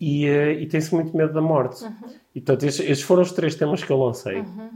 e, 0.00 0.28
uh, 0.28 0.50
e 0.52 0.66
tem-se 0.66 0.94
muito 0.94 1.16
medo 1.16 1.32
da 1.32 1.40
morte. 1.40 1.84
Uhum. 1.84 1.92
E, 2.34 2.40
portanto, 2.40 2.64
estes, 2.64 2.84
estes, 2.84 3.02
foram 3.02 3.22
os 3.22 3.32
três 3.32 3.54
temas 3.54 3.82
que 3.82 3.90
eu 3.90 3.98
lancei. 3.98 4.40
Uhum. 4.40 4.70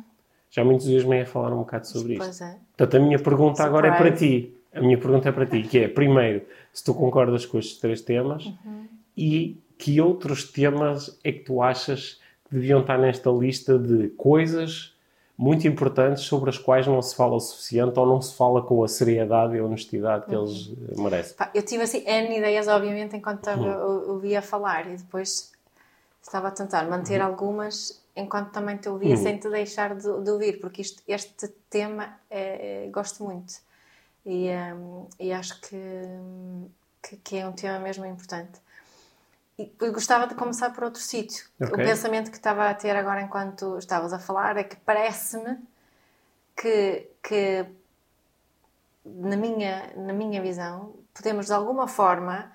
Já 0.51 0.65
muitos 0.65 0.87
dias 0.87 1.05
me 1.05 1.21
a 1.21 1.27
falar 1.27 1.53
um 1.53 1.59
bocado 1.59 1.87
sobre 1.87 2.17
pois 2.17 2.31
isto. 2.31 2.45
É. 2.45 2.57
Portanto, 2.77 2.97
a 2.97 3.01
minha 3.01 3.19
pergunta 3.19 3.63
Surprise. 3.63 3.69
agora 3.69 3.89
é 3.89 3.97
para 3.97 4.13
ti. 4.13 4.55
A 4.73 4.81
minha 4.81 4.99
pergunta 4.99 5.29
é 5.29 5.33
para 5.33 5.47
ti, 5.47 5.63
que 5.63 5.79
é, 5.79 5.89
primeiro, 5.89 6.43
se 6.73 6.85
tu 6.85 6.95
concordas 6.95 7.45
com 7.45 7.59
estes 7.59 7.79
três 7.79 8.01
temas 8.01 8.47
uhum. 8.47 8.87
e 9.17 9.59
que 9.77 10.01
outros 10.01 10.45
temas 10.45 11.19
é 11.25 11.33
que 11.33 11.41
tu 11.41 11.61
achas 11.61 12.20
deviam 12.51 12.81
estar 12.81 12.99
nesta 12.99 13.31
lista 13.31 13.79
de 13.79 14.09
coisas 14.11 14.95
muito 15.37 15.67
importantes 15.67 16.25
sobre 16.25 16.51
as 16.51 16.59
quais 16.59 16.87
não 16.87 17.01
se 17.01 17.17
fala 17.17 17.35
o 17.35 17.41
suficiente 17.41 17.99
ou 17.99 18.05
não 18.05 18.21
se 18.21 18.37
fala 18.37 18.61
com 18.61 18.85
a 18.85 18.89
seriedade 18.89 19.57
e 19.57 19.59
a 19.59 19.65
honestidade 19.65 20.27
que 20.27 20.37
uhum. 20.37 20.45
eles 20.45 20.73
eh, 20.91 21.01
merecem. 21.01 21.37
Eu 21.55 21.63
tive 21.63 21.83
assim 21.83 22.05
N 22.07 22.37
ideias, 22.37 22.69
obviamente, 22.69 23.17
enquanto 23.17 23.39
estava, 23.39 23.63
uhum. 23.63 24.11
ouvia 24.11 24.43
falar 24.43 24.87
e 24.93 24.97
depois 24.97 25.51
estava 26.23 26.49
a 26.49 26.51
tentar 26.51 26.87
manter 26.91 27.21
uhum. 27.21 27.27
algumas 27.27 28.01
enquanto 28.15 28.51
também 28.51 28.77
te 28.77 28.89
ouvia 28.89 29.15
uhum. 29.15 29.23
sem 29.23 29.39
te 29.39 29.49
deixar 29.49 29.95
de, 29.95 30.03
de 30.03 30.31
ouvir, 30.31 30.61
porque 30.61 30.83
isto, 30.83 31.03
este 31.09 31.49
tema 31.71 32.19
é, 32.31 32.85
é, 32.85 32.91
gosto 32.91 33.25
muito 33.25 33.55
e, 34.27 34.49
um, 34.75 35.07
e 35.19 35.33
acho 35.33 35.61
que, 35.61 35.77
que, 37.03 37.17
que, 37.17 37.37
é 37.39 37.49
um 37.49 37.53
tema 37.53 37.79
mesmo 37.79 38.05
importante. 38.05 38.61
E 39.61 39.91
gostava 39.91 40.27
de 40.27 40.35
começar 40.35 40.71
por 40.71 40.85
outro 40.85 41.03
sítio. 41.03 41.47
Okay. 41.61 41.75
O 41.75 41.77
pensamento 41.77 42.31
que 42.31 42.37
estava 42.37 42.71
a 42.71 42.75
ter 42.75 42.97
agora 42.97 43.21
enquanto 43.21 43.77
estavas 43.77 44.13
a 44.13 44.19
falar 44.19 44.57
é 44.57 44.65
que 44.65 44.77
parece-me 44.77 45.59
que, 46.57 47.09
que 47.23 47.67
na, 49.05 49.37
minha, 49.37 49.93
na 49.97 50.13
minha 50.13 50.41
visão, 50.41 50.95
podemos 51.13 51.47
de 51.47 51.53
alguma 51.53 51.87
forma 51.87 52.51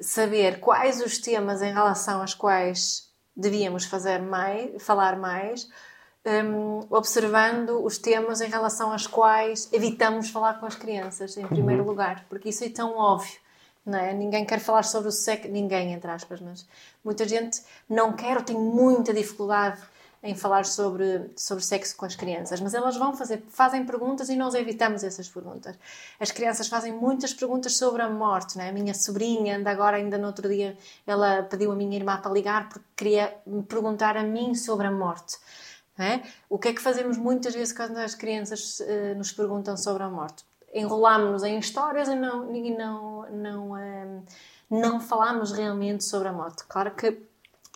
saber 0.00 0.60
quais 0.60 1.00
os 1.00 1.18
temas 1.18 1.62
em 1.62 1.72
relação 1.72 2.20
aos 2.20 2.34
quais 2.34 3.10
devíamos 3.34 3.84
fazer 3.84 4.20
mais, 4.20 4.82
falar 4.82 5.16
mais, 5.16 5.70
um, 6.24 6.80
observando 6.90 7.84
os 7.84 7.98
temas 7.98 8.40
em 8.40 8.48
relação 8.48 8.92
aos 8.92 9.06
quais 9.06 9.68
evitamos 9.72 10.30
falar 10.30 10.60
com 10.60 10.66
as 10.66 10.74
crianças, 10.74 11.36
em 11.36 11.46
primeiro 11.46 11.82
uhum. 11.82 11.88
lugar, 11.88 12.26
porque 12.28 12.50
isso 12.50 12.64
é 12.64 12.68
tão 12.68 12.96
óbvio. 12.96 13.40
Não 13.84 13.98
é? 13.98 14.12
Ninguém 14.12 14.44
quer 14.44 14.60
falar 14.60 14.84
sobre 14.84 15.08
o 15.08 15.12
sexo, 15.12 15.48
ninguém, 15.48 15.92
entre 15.92 16.10
aspas, 16.10 16.40
mas 16.40 16.66
muita 17.04 17.26
gente 17.26 17.62
não 17.88 18.12
quer 18.12 18.36
ou 18.36 18.42
tem 18.42 18.56
muita 18.56 19.12
dificuldade 19.12 19.80
em 20.22 20.36
falar 20.36 20.64
sobre, 20.64 21.32
sobre 21.36 21.64
sexo 21.64 21.96
com 21.96 22.04
as 22.06 22.14
crianças, 22.14 22.60
mas 22.60 22.74
elas 22.74 22.96
vão 22.96 23.12
fazer, 23.12 23.42
fazem 23.48 23.84
perguntas 23.84 24.28
e 24.28 24.36
nós 24.36 24.54
evitamos 24.54 25.02
essas 25.02 25.28
perguntas. 25.28 25.76
As 26.20 26.30
crianças 26.30 26.68
fazem 26.68 26.92
muitas 26.92 27.34
perguntas 27.34 27.76
sobre 27.76 28.02
a 28.02 28.08
morte, 28.08 28.56
né? 28.56 28.68
A 28.68 28.72
minha 28.72 28.94
sobrinha, 28.94 29.56
anda 29.56 29.70
agora, 29.70 29.96
ainda 29.96 30.16
no 30.16 30.28
outro 30.28 30.48
dia, 30.48 30.78
ela 31.04 31.42
pediu 31.42 31.72
a 31.72 31.74
minha 31.74 31.96
irmã 31.96 32.18
para 32.18 32.30
ligar 32.30 32.68
porque 32.68 32.86
queria 32.96 33.36
me 33.44 33.64
perguntar 33.64 34.16
a 34.16 34.22
mim 34.22 34.54
sobre 34.54 34.86
a 34.86 34.92
morte. 34.92 35.38
É? 35.98 36.22
O 36.48 36.58
que 36.58 36.68
é 36.68 36.72
que 36.72 36.80
fazemos 36.80 37.18
muitas 37.18 37.54
vezes 37.54 37.74
quando 37.74 37.98
as 37.98 38.14
crianças 38.14 38.80
uh, 38.80 39.14
nos 39.16 39.30
perguntam 39.32 39.76
sobre 39.76 40.02
a 40.04 40.08
morte? 40.08 40.44
Enrolámos-nos 40.72 41.42
em 41.42 41.58
histórias 41.58 42.08
e 42.08 42.14
não, 42.14 42.54
e 42.54 42.70
não, 42.76 43.30
não, 43.30 43.72
um, 43.72 44.22
não 44.70 45.00
falámos 45.00 45.52
realmente 45.52 46.04
sobre 46.04 46.28
a 46.28 46.32
morte. 46.32 46.64
Claro 46.68 46.92
que 46.92 47.20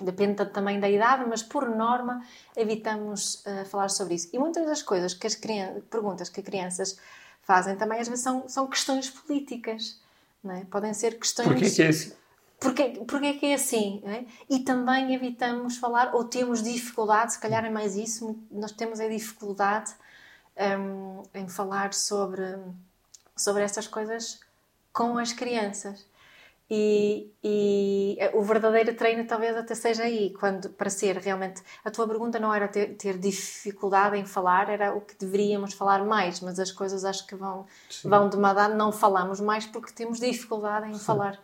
depende 0.01 0.45
também 0.47 0.79
da 0.81 0.89
idade, 0.89 1.25
mas 1.29 1.43
por 1.43 1.69
norma 1.69 2.23
evitamos 2.57 3.45
uh, 3.47 3.65
falar 3.67 3.89
sobre 3.89 4.15
isso. 4.15 4.29
E 4.33 4.39
muitas 4.39 4.67
das 4.67 4.83
coisas 4.83 5.15
que 5.15 5.27
as 5.27 5.35
crianças, 5.35 5.83
perguntas 5.91 6.29
que 6.29 6.41
as 6.41 6.47
crianças 6.47 6.99
fazem 7.43 7.77
também 7.77 8.01
às 8.01 8.09
vezes 8.09 8.25
são, 8.25 8.49
são 8.49 8.67
questões 8.67 9.09
políticas. 9.11 10.01
É? 10.49 10.65
Podem 10.65 10.95
ser 10.95 11.19
questões. 11.19 11.49
Porquê 11.49 11.71
que 11.71 11.83
é 11.83 11.89
assim? 11.89 12.13
Porquê, 12.59 13.05
porquê 13.07 13.35
que 13.35 13.47
é 13.47 13.55
assim? 13.55 14.03
É? 14.05 14.25
E 14.49 14.61
também 14.61 15.15
evitamos 15.15 15.77
falar, 15.77 16.15
ou 16.15 16.25
temos 16.25 16.63
dificuldade, 16.63 17.35
se 17.35 17.39
calhar 17.39 17.65
é 17.65 17.71
mais 17.71 17.97
isso, 17.97 18.39
nós 18.51 18.73
temos 18.73 19.01
a 19.01 19.09
dificuldade 19.09 19.93
um, 20.57 21.23
em 21.35 21.49
falar 21.49 21.93
sobre, 21.93 22.57
sobre 23.37 23.63
essas 23.63 23.87
coisas 23.87 24.41
com 24.93 25.19
as 25.19 25.33
crianças. 25.33 26.07
E, 26.69 27.31
e, 27.45 28.19
o 28.35 28.43
verdadeiro 28.43 28.93
treino 28.95 29.25
talvez 29.25 29.57
até 29.57 29.73
seja 29.73 30.03
aí, 30.03 30.31
quando 30.31 30.69
para 30.71 30.91
ser 30.91 31.17
realmente. 31.19 31.63
A 31.85 31.91
tua 31.93 32.09
pergunta 32.09 32.41
não 32.41 32.53
era 32.53 32.67
ter, 32.67 32.97
ter 32.97 33.19
dificuldade 33.19 34.17
em 34.17 34.25
falar, 34.25 34.69
era 34.69 34.93
o 34.93 35.01
que 35.01 35.15
deveríamos 35.15 35.75
falar 35.75 36.05
mais, 36.05 36.41
mas 36.41 36.59
as 36.59 36.73
coisas 36.73 37.05
acho 37.05 37.25
que 37.25 37.37
vão, 37.37 37.67
vão 38.05 38.29
demandar, 38.29 38.71
não 38.71 38.91
falamos 38.91 39.41
mais 39.41 39.65
porque 39.65 39.93
temos 39.93 40.19
dificuldade 40.19 40.89
em 40.89 40.95
Sim. 40.95 41.05
falar 41.05 41.39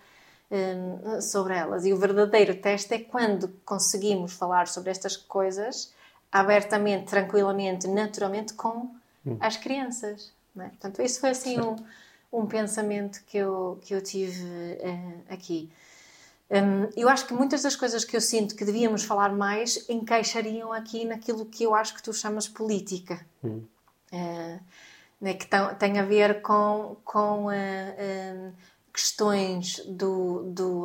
um, 0.51 1.21
sobre 1.21 1.55
elas. 1.55 1.87
E 1.87 1.93
o 1.93 1.97
verdadeiro 1.97 2.57
teste 2.57 2.93
é 2.93 2.99
quando 2.99 3.49
conseguimos 3.65 4.33
falar 4.33 4.67
sobre 4.67 4.91
estas 4.91 5.17
coisas 5.17 5.95
abertamente, 6.33 7.07
tranquilamente, 7.07 7.87
naturalmente 7.87 8.55
com 8.55 8.91
hum. 9.27 9.37
as 9.41 9.57
crianças. 9.57 10.33
É? 10.59 10.69
Portanto, 10.69 11.03
isso 11.03 11.21
foi 11.21 11.31
assim 11.31 11.61
um, 11.61 11.77
um 12.33 12.47
pensamento 12.47 13.23
que 13.25 13.39
eu, 13.39 13.79
que 13.83 13.95
eu 13.95 14.03
tive 14.03 14.43
uh, 14.45 15.23
aqui. 15.29 15.71
Um, 16.51 16.91
eu 16.95 17.09
acho 17.09 17.27
que 17.27 17.33
muitas 17.33 17.63
das 17.63 17.75
coisas 17.75 18.05
que 18.05 18.15
eu 18.15 18.21
sinto 18.21 18.55
que 18.55 18.65
devíamos 18.65 19.05
falar 19.05 19.33
mais 19.33 19.89
encaixariam 19.89 20.71
aqui 20.71 21.05
naquilo 21.07 21.47
que 21.47 21.65
eu 21.65 21.75
acho 21.75 21.95
que 21.95 22.03
tu 22.03 22.13
chamas 22.13 22.47
política. 22.47 23.25
Hum. 23.43 23.65
Uh, 24.13 24.61
né, 25.19 25.35
que 25.35 25.47
tem, 25.47 25.75
tem, 25.77 25.99
a 25.99 26.05
ver 26.05 26.43
com, 26.43 26.97
com 27.05 27.47
uh, 27.47 28.53
questões 28.93 29.79
do, 29.87 30.43
do, 30.43 30.85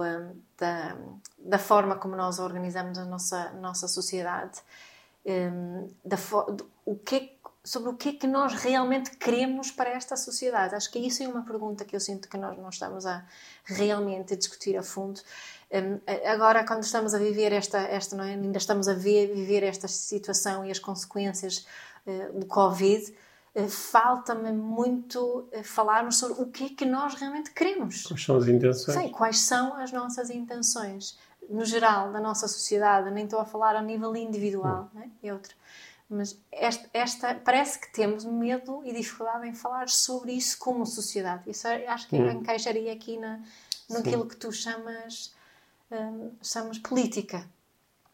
da, 0.57 0.95
da 1.37 1.57
forma 1.57 1.95
como 1.95 2.15
nós 2.15 2.39
organizamos 2.39 2.97
a 2.97 3.03
nossa, 3.03 3.51
nossa 3.53 3.87
sociedade, 3.87 4.59
um, 5.25 5.89
da, 6.05 6.15
do, 6.51 6.69
o 6.85 6.95
que 6.95 7.15
é 7.15 7.29
sobre 7.67 7.89
o 7.89 7.93
que 7.93 8.09
é 8.09 8.13
que 8.13 8.25
nós 8.25 8.53
realmente 8.53 9.11
queremos 9.17 9.71
para 9.71 9.89
esta 9.89 10.15
sociedade. 10.15 10.73
Acho 10.73 10.89
que 10.89 10.99
isso 10.99 11.21
é 11.21 11.27
uma 11.27 11.41
pergunta 11.43 11.83
que 11.83 11.93
eu 11.93 11.99
sinto 11.99 12.29
que 12.29 12.37
nós 12.37 12.57
não 12.57 12.69
estamos 12.69 13.05
a 13.05 13.25
realmente 13.65 14.33
a 14.33 14.37
discutir 14.37 14.77
a 14.77 14.81
fundo. 14.81 15.19
Um, 15.69 15.99
agora, 16.25 16.65
quando 16.65 16.83
estamos 16.83 17.13
a 17.13 17.17
viver 17.17 17.51
esta, 17.51 17.79
esta 17.79 18.15
é? 18.25 18.35
ainda 18.35 18.57
estamos 18.57 18.87
a 18.87 18.93
ver, 18.93 19.33
viver 19.33 19.63
esta 19.63 19.85
situação 19.85 20.65
e 20.65 20.71
as 20.71 20.79
consequências 20.79 21.67
uh, 22.05 22.39
do 22.39 22.45
Covid, 22.45 23.13
uh, 23.53 23.67
falta-me 23.67 24.53
muito 24.53 25.19
uh, 25.19 25.61
falarmos 25.61 26.15
sobre 26.15 26.41
o 26.41 26.45
que 26.47 26.67
é 26.67 26.69
que 26.69 26.85
nós 26.85 27.15
realmente 27.15 27.51
queremos. 27.51 28.03
Quais 28.03 28.23
são 28.23 28.37
as 28.37 28.47
intenções? 28.47 28.97
Sim, 28.97 29.09
quais 29.09 29.39
são 29.39 29.75
as 29.75 29.91
nossas 29.91 30.29
intenções, 30.29 31.19
no 31.49 31.65
geral, 31.65 32.13
da 32.13 32.21
nossa 32.21 32.47
sociedade. 32.47 33.11
Nem 33.11 33.25
estou 33.25 33.41
a 33.41 33.45
falar 33.45 33.75
a 33.75 33.81
nível 33.81 34.15
individual, 34.15 34.89
hum. 34.95 34.99
né? 34.99 35.11
é 35.21 35.33
outra. 35.33 35.53
Mas 36.09 36.39
esta, 36.51 36.89
esta, 36.93 37.35
parece 37.35 37.79
que 37.79 37.91
temos 37.91 38.23
medo 38.23 38.81
e 38.85 38.93
dificuldade 38.93 39.47
em 39.47 39.53
falar 39.53 39.89
sobre 39.89 40.31
isso 40.31 40.57
como 40.57 40.85
sociedade. 40.85 41.49
Isso 41.49 41.67
acho 41.67 42.07
que 42.07 42.15
hum. 42.15 42.31
encaixaria 42.31 42.93
aqui 42.93 43.17
na, 43.17 43.41
naquilo 43.89 44.23
Sim. 44.23 44.27
que 44.29 44.35
tu 44.37 44.51
chamas, 44.51 45.33
um, 45.91 46.31
chamas 46.41 46.77
política. 46.79 47.45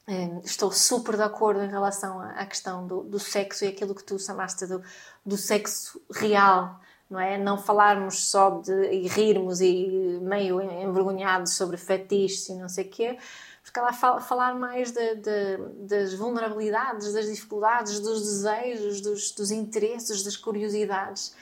Um, 0.07 0.39
estou 0.39 0.71
super 0.71 1.15
de 1.15 1.23
acordo 1.23 1.62
em 1.62 1.69
relação 1.69 2.19
à, 2.19 2.31
à 2.31 2.45
questão 2.45 2.85
do, 2.85 3.03
do, 3.03 3.19
sexo 3.19 3.63
e 3.63 3.69
aquilo 3.69 3.95
que 3.95 4.03
tu 4.03 4.19
chamaste 4.19 4.65
do, 4.65 4.83
do 5.25 5.38
sexo 5.38 6.01
real, 6.12 6.77
não 7.09 7.19
é? 7.19 7.38
Não 7.38 7.57
falarmos 7.57 8.27
só 8.29 8.59
de 8.59 8.91
e 8.91 9.07
rirmos 9.07 9.62
e 9.62 10.19
meio 10.21 10.59
envergonhados 10.62 11.53
sobre 11.53 11.77
fetiches 11.77 12.50
e 12.50 12.55
não 12.55 12.67
sei 12.67 12.85
o 12.85 12.89
quê, 12.89 13.17
porque 13.63 13.79
ela 13.79 13.93
fala, 13.93 14.20
falar 14.20 14.53
mais 14.55 14.91
de, 14.91 15.15
de, 15.15 15.58
das 15.88 16.13
vulnerabilidades, 16.13 17.13
das 17.13 17.27
dificuldades, 17.27 18.00
dos 18.00 18.22
desejos, 18.22 19.00
dos, 19.00 19.32
dos 19.32 19.51
interesses, 19.51 20.22
das 20.22 20.36
curiosidades, 20.36 21.34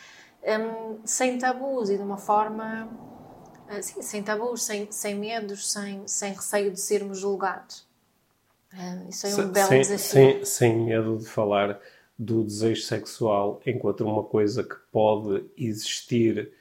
um, 0.44 1.00
sem 1.04 1.38
tabus 1.40 1.90
e 1.90 1.98
de 1.98 2.04
uma 2.04 2.18
forma 2.18 2.88
assim, 3.68 4.02
sem 4.02 4.22
tabus, 4.22 4.64
sem, 4.64 4.92
sem 4.92 5.16
medos, 5.16 5.72
sem, 5.72 6.08
sem 6.08 6.34
receio 6.34 6.72
de 6.72 6.80
sermos 6.80 7.20
julgados. 7.20 7.88
Um, 8.74 9.10
isso 9.10 9.28
é 9.28 9.36
um 9.36 9.50
belo 9.50 9.68
sem, 9.68 9.82
desafio. 9.82 10.00
Sem, 10.00 10.46
sem 10.46 10.78
medo 10.78 11.18
de 11.18 11.26
falar 11.26 11.80
do 12.18 12.44
desejo 12.44 12.84
sexual 12.84 13.60
enquanto 13.66 14.06
uma 14.06 14.24
coisa 14.24 14.64
que 14.64 14.76
pode 14.92 15.44
existir 15.58 16.52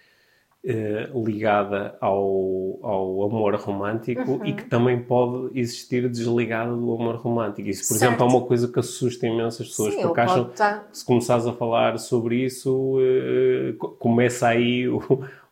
eh, 0.63 1.09
ligada 1.15 1.97
ao, 2.03 2.79
ao 2.83 3.25
amor 3.25 3.55
romântico 3.55 4.33
uhum. 4.33 4.45
e 4.45 4.53
que 4.53 4.65
também 4.65 5.03
pode 5.03 5.59
existir 5.59 6.07
desligada 6.07 6.71
do 6.71 6.93
amor 6.93 7.17
romântico. 7.17 7.67
Isso, 7.67 7.89
por 7.89 7.97
certo. 7.97 8.03
exemplo, 8.03 8.27
é 8.27 8.29
uma 8.29 8.47
coisa 8.47 8.69
que 8.69 8.79
assusta 8.79 9.27
imenso 9.27 9.63
as 9.63 9.69
pessoas, 9.69 9.95
Sim, 9.95 10.03
porque 10.03 10.21
acham 10.21 10.51
tá... 10.51 10.81
que 10.81 10.99
se 10.99 11.05
começares 11.05 11.47
a 11.47 11.55
falar 11.55 11.99
sobre 11.99 12.45
isso, 12.45 12.99
uh, 12.99 13.75
começa 13.99 14.49
aí 14.49 14.87
o, 14.87 14.99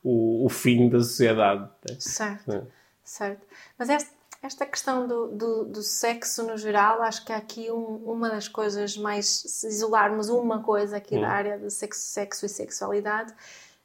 o, 0.05 0.45
o, 0.45 0.49
fim 0.50 0.91
da 0.91 0.99
sociedade. 0.99 1.67
Certo, 1.99 2.53
é. 2.53 2.62
certo. 3.03 3.47
Mas 3.79 3.88
esta, 3.88 4.15
esta 4.43 4.67
questão 4.67 5.09
do, 5.09 5.29
do, 5.29 5.65
do, 5.65 5.83
sexo 5.83 6.47
no 6.47 6.59
geral, 6.59 7.00
acho 7.00 7.25
que 7.25 7.33
é 7.33 7.37
aqui 7.37 7.71
um, 7.71 7.97
uma 8.05 8.29
das 8.29 8.47
coisas 8.47 8.95
mais, 8.99 9.27
se 9.27 9.69
isolarmos 9.69 10.29
uma 10.29 10.62
coisa 10.62 10.99
aqui 10.99 11.17
hum. 11.17 11.23
da 11.23 11.29
área 11.31 11.59
de 11.59 11.71
sexo, 11.71 12.03
sexo 12.03 12.45
e 12.45 12.49
sexualidade, 12.50 13.33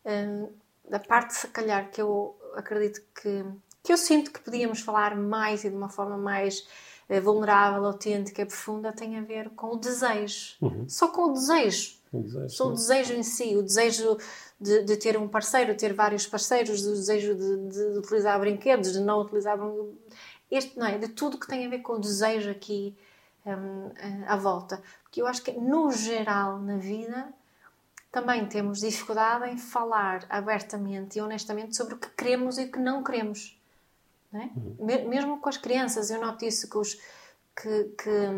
um, 0.05 0.49
da 0.89 0.99
parte, 0.99 1.33
se 1.33 1.47
calhar, 1.47 1.89
que 1.89 2.01
eu 2.01 2.35
acredito 2.55 3.01
que, 3.21 3.45
que 3.81 3.93
eu 3.93 3.97
sinto 3.97 4.31
que 4.31 4.39
podíamos 4.39 4.81
falar 4.81 5.15
mais 5.15 5.63
e 5.63 5.69
de 5.69 5.75
uma 5.75 5.89
forma 5.89 6.17
mais 6.17 6.67
eh, 7.09 7.19
vulnerável, 7.19 7.85
autêntica, 7.85 8.45
profunda, 8.45 8.91
tem 8.91 9.17
a 9.17 9.21
ver 9.21 9.49
com 9.51 9.73
o 9.73 9.77
desejo. 9.77 10.55
Uhum. 10.61 10.87
Só 10.87 11.07
com 11.07 11.31
o 11.31 11.33
desejo. 11.33 11.97
O 12.11 12.21
desejo, 12.21 12.49
Só 12.49 12.67
o 12.67 12.73
desejo 12.73 13.13
em 13.13 13.23
si, 13.23 13.55
o 13.55 13.63
desejo 13.63 14.17
de, 14.59 14.83
de, 14.83 14.97
ter 14.97 15.17
um 15.17 15.27
parceiro, 15.27 15.75
ter 15.75 15.93
vários 15.93 16.27
parceiros, 16.27 16.85
o 16.85 16.91
desejo 16.91 17.33
de, 17.33 17.69
de, 17.69 17.97
utilizar 17.97 18.39
brinquedos, 18.39 18.93
de 18.93 18.99
não 18.99 19.21
utilizar 19.21 19.57
este 20.51 20.77
não 20.77 20.85
é 20.85 20.99
de 20.99 21.07
tudo 21.07 21.39
que 21.39 21.47
tem 21.47 21.65
a 21.65 21.69
ver 21.69 21.79
com 21.79 21.93
o 21.93 21.99
desejo 21.99 22.51
aqui 22.51 22.95
um, 23.45 23.91
à 24.27 24.37
volta. 24.37 24.81
Porque 25.01 25.21
eu 25.21 25.27
acho 25.27 25.41
que, 25.41 25.51
no 25.51 25.91
geral, 25.91 26.59
na 26.59 26.77
vida, 26.77 27.33
também 28.13 28.45
temos 28.45 28.79
dificuldade 28.79 29.49
em 29.49 29.57
falar 29.57 30.23
abertamente 30.29 31.17
e 31.17 31.21
honestamente 31.21 31.75
sobre 31.75 31.95
o 31.95 31.97
que 31.97 32.09
queremos 32.11 32.59
e 32.59 32.65
o 32.65 32.71
que 32.71 32.77
não 32.77 33.03
queremos. 33.03 33.59
Não 34.31 34.39
é? 34.39 34.49
uhum. 34.55 35.09
Mesmo 35.09 35.39
com 35.39 35.49
as 35.49 35.57
crianças, 35.57 36.11
eu 36.11 36.21
noto 36.21 36.45
isso 36.45 36.69
que 36.69 36.77
os, 36.77 36.93
que, 37.59 37.83
que 37.97 38.29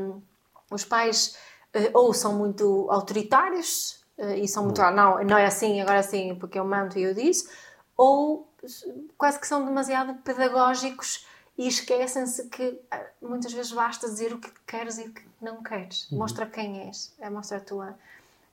os 0.71 0.85
pais 0.85 1.37
uh, 1.75 1.89
ou 1.93 2.13
são 2.13 2.33
muito 2.37 2.87
autoritários 2.89 4.01
uh, 4.17 4.29
e 4.29 4.47
são 4.47 4.63
muito, 4.63 4.79
uhum. 4.79 4.87
ah, 4.87 4.91
não, 4.91 5.23
não 5.25 5.37
é 5.37 5.45
assim, 5.45 5.81
agora 5.81 5.99
assim, 5.99 6.35
porque 6.35 6.57
eu 6.57 6.63
mando 6.63 6.97
e 6.97 7.03
eu 7.03 7.13
disse, 7.13 7.49
ou 7.97 8.47
quase 9.17 9.37
que 9.37 9.45
são 9.45 9.65
demasiado 9.65 10.15
pedagógicos 10.21 11.27
e 11.57 11.67
esquecem-se 11.67 12.47
que 12.47 12.79
ah, 12.89 13.07
muitas 13.21 13.51
vezes 13.51 13.73
basta 13.73 14.07
dizer 14.07 14.31
o 14.33 14.39
que 14.39 14.51
queres 14.65 14.97
e 14.99 15.01
o 15.01 15.11
que 15.13 15.27
não 15.41 15.61
queres. 15.61 16.09
Uhum. 16.11 16.19
Mostra 16.19 16.45
quem 16.45 16.87
és, 16.87 17.13
mostra 17.29 17.57
a 17.57 17.61
tua 17.61 17.97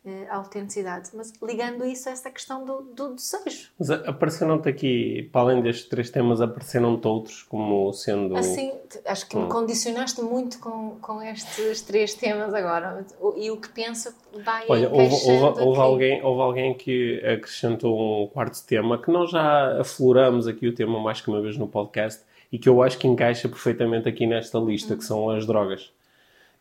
uh, 0.04 0.26
autenticidade. 0.30 1.10
Mas 1.14 1.32
ligando 1.42 1.84
isso 1.84 2.08
a 2.08 2.12
essa 2.12 2.30
questão 2.30 2.64
do, 2.64 2.82
do 2.82 3.14
desejo. 3.14 3.70
Mas 3.78 3.90
apareceram-te 3.90 4.68
aqui, 4.68 5.28
para 5.32 5.42
além 5.42 5.62
destes 5.62 5.88
três 5.88 6.10
temas, 6.10 6.40
apareceram-te 6.40 7.06
outros 7.06 7.42
como 7.42 7.92
sendo. 7.92 8.36
Assim, 8.36 8.72
acho 9.06 9.28
que 9.28 9.36
me 9.36 9.44
hum. 9.44 9.48
condicionaste 9.48 10.20
muito 10.22 10.58
com, 10.58 10.96
com 11.00 11.22
estes 11.22 11.82
três 11.82 12.14
temas 12.14 12.52
agora. 12.54 13.04
E 13.36 13.50
o 13.50 13.56
que 13.56 13.68
penso 13.68 14.14
vai 14.44 14.64
Olha, 14.68 14.88
houve, 14.88 15.14
houve, 15.30 15.60
houve 15.60 15.80
alguém, 15.80 16.22
houve 16.22 16.42
alguém 16.42 16.74
que 16.74 17.18
acrescentou 17.24 18.24
um 18.24 18.26
quarto 18.26 18.64
tema 18.66 19.00
que 19.00 19.10
nós 19.10 19.30
já 19.30 19.80
afloramos 19.80 20.46
aqui 20.46 20.66
o 20.66 20.74
tema 20.74 21.00
mais 21.00 21.20
que 21.20 21.28
uma 21.28 21.40
vez 21.40 21.56
no 21.56 21.68
podcast 21.68 22.22
e 22.50 22.58
que 22.58 22.68
eu 22.68 22.82
acho 22.82 22.98
que 22.98 23.08
encaixa 23.08 23.48
perfeitamente 23.48 24.08
aqui 24.08 24.26
nesta 24.26 24.58
lista, 24.58 24.94
que 24.94 25.04
são 25.04 25.30
as 25.30 25.46
drogas. 25.46 25.90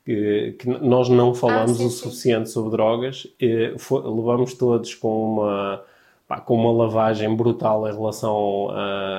Que, 0.04 0.56
que 0.58 0.68
nós 0.68 1.10
não 1.10 1.34
falamos 1.36 1.74
ah, 1.74 1.76
sim, 1.76 1.86
o 1.86 1.90
suficiente 1.92 2.48
sim. 2.48 2.54
sobre 2.54 2.72
drogas, 2.72 3.28
e, 3.40 3.76
foi, 3.78 4.02
levamos 4.02 4.56
todos 4.56 4.96
com 4.96 5.34
uma, 5.34 5.84
pá, 6.32 6.40
com 6.40 6.56
uma 6.56 6.72
lavagem 6.72 7.36
brutal 7.36 7.88
em 7.90 7.94
relação 7.94 8.68
uh, 8.68 8.72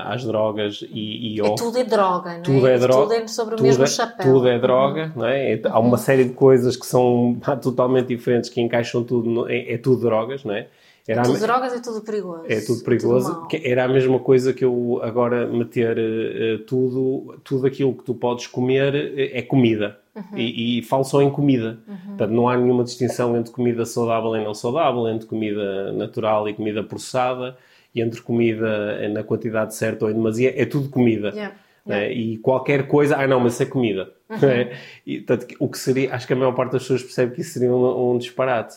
às 0.07 0.25
drogas 0.25 0.83
e, 0.91 1.37
e, 1.37 1.41
ao, 1.41 1.53
e, 1.53 1.55
tudo 1.57 1.79
é 1.79 1.85
droga, 1.85 2.35
não 2.35 2.43
tudo 2.43 2.67
é? 2.67 2.75
é 2.75 2.79
droga, 2.79 3.03
tudo 3.03 3.13
é 3.13 3.29
sobre 3.29 3.55
o 3.57 3.63
mesmo 3.63 3.85
é, 3.85 3.87
chapéu. 3.87 4.33
Tudo 4.33 4.49
é 4.49 4.59
droga, 4.59 5.13
uhum. 5.15 5.23
não 5.23 5.27
é? 5.27 5.61
Há 5.63 5.79
uma 5.79 5.99
série 5.99 6.25
de 6.25 6.33
coisas 6.33 6.75
que 6.75 6.87
são 6.87 7.37
pá, 7.45 7.55
totalmente 7.55 8.07
diferentes 8.07 8.49
que 8.49 8.63
encaixam 8.63 9.05
tudo, 9.05 9.29
no, 9.29 9.49
é, 9.49 9.75
é 9.75 9.79
tudo 9.79 10.01
drogas, 10.01 10.43
não 10.43 10.55
é? 10.55 10.69
Era 11.07 11.21
é 11.21 11.25
tudo 11.25 11.37
a... 11.37 11.47
drogas, 11.47 11.75
é 11.75 11.81
tudo 11.81 12.01
perigoso. 12.01 12.45
É 12.49 12.61
tudo 12.61 12.83
perigoso. 12.83 13.31
É 13.31 13.35
tudo 13.35 13.67
era 13.67 13.85
a 13.85 13.89
mesma 13.89 14.19
coisa 14.19 14.53
que 14.53 14.65
eu 14.65 15.01
agora 15.03 15.47
meter 15.47 15.99
uh, 15.99 16.59
tudo, 16.65 17.39
tudo 17.45 17.67
aquilo 17.67 17.95
que 17.95 18.05
tu 18.05 18.15
podes 18.15 18.47
comer 18.47 19.31
é 19.33 19.43
comida. 19.43 19.99
Uhum. 20.15 20.37
E, 20.39 20.79
e 20.79 20.83
falo 20.83 21.05
só 21.05 21.23
em 21.23 21.31
comida. 21.31 21.79
Uhum. 21.89 21.97
Portanto, 22.09 22.31
não 22.31 22.49
há 22.49 22.57
nenhuma 22.57 22.85
distinção 22.85 23.37
entre 23.37 23.53
comida 23.53 23.85
saudável 23.87 24.37
e 24.37 24.45
não 24.45 24.55
saudável, 24.55 25.09
entre 25.09 25.27
comida 25.27 25.93
natural 25.93 26.49
e 26.49 26.55
comida 26.55 26.83
processada, 26.83 27.57
e 27.95 28.01
entre 28.01 28.21
comida 28.21 29.09
na 29.09 29.23
quantidade 29.23 29.75
certa 29.75 30.05
ou 30.05 30.11
em 30.11 30.15
demasia. 30.15 30.53
É 30.57 30.65
tudo 30.65 30.89
comida. 30.89 31.29
Yeah. 31.31 31.55
Né? 31.85 32.07
Yeah. 32.07 32.15
E 32.15 32.39
qualquer 32.39 32.87
coisa, 32.87 33.17
ah 33.17 33.27
não, 33.27 33.41
mas 33.41 33.55
isso 33.55 33.63
é 33.63 33.67
comida. 33.67 34.11
Uhum. 34.29 34.39
Né? 34.41 34.73
E, 35.07 35.21
portanto, 35.21 35.55
o 35.59 35.69
que 35.69 35.79
seria, 35.79 36.15
acho 36.15 36.27
que 36.27 36.33
a 36.33 36.37
maior 36.37 36.53
parte 36.53 36.73
das 36.73 36.83
pessoas 36.83 37.03
percebe 37.03 37.35
que 37.35 37.41
isso 37.41 37.53
seria 37.53 37.73
um, 37.73 38.13
um 38.13 38.19
disparate 38.19 38.77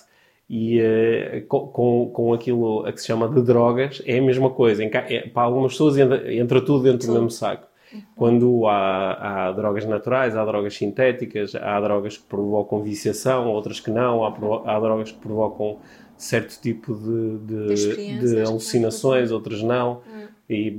e 0.49 0.79
uh, 0.79 1.45
com, 1.47 2.09
com 2.13 2.33
aquilo 2.33 2.85
a 2.85 2.91
que 2.91 3.01
se 3.01 3.07
chama 3.07 3.27
de 3.27 3.41
drogas 3.41 4.01
é 4.05 4.19
a 4.19 4.21
mesma 4.21 4.49
coisa. 4.49 4.83
É, 4.83 5.27
para 5.27 5.43
algumas 5.43 5.73
pessoas 5.73 5.97
entra, 5.97 6.33
entra 6.33 6.61
tudo 6.61 6.83
dentro 6.83 7.07
do 7.07 7.13
mesmo 7.13 7.31
saco. 7.31 7.67
Uhum. 7.93 8.01
Quando 8.15 8.67
há, 8.67 9.47
há, 9.47 9.51
drogas 9.51 9.85
naturais, 9.85 10.35
há 10.35 10.43
drogas 10.45 10.75
sintéticas, 10.75 11.55
há 11.55 11.79
drogas 11.79 12.17
que 12.17 12.23
provocam 12.23 12.81
viciação, 12.81 13.47
outras 13.47 13.79
que 13.79 13.91
não, 13.91 14.23
há, 14.23 14.29
há 14.65 14.79
drogas 14.79 15.11
que 15.11 15.19
provocam 15.19 15.79
certo 16.17 16.59
tipo 16.61 16.93
de, 16.95 17.73
de, 17.73 18.19
de 18.19 18.41
alucinações, 18.41 19.31
outras 19.31 19.61
não. 19.61 20.01
Uhum. 20.07 20.27
E, 20.49 20.77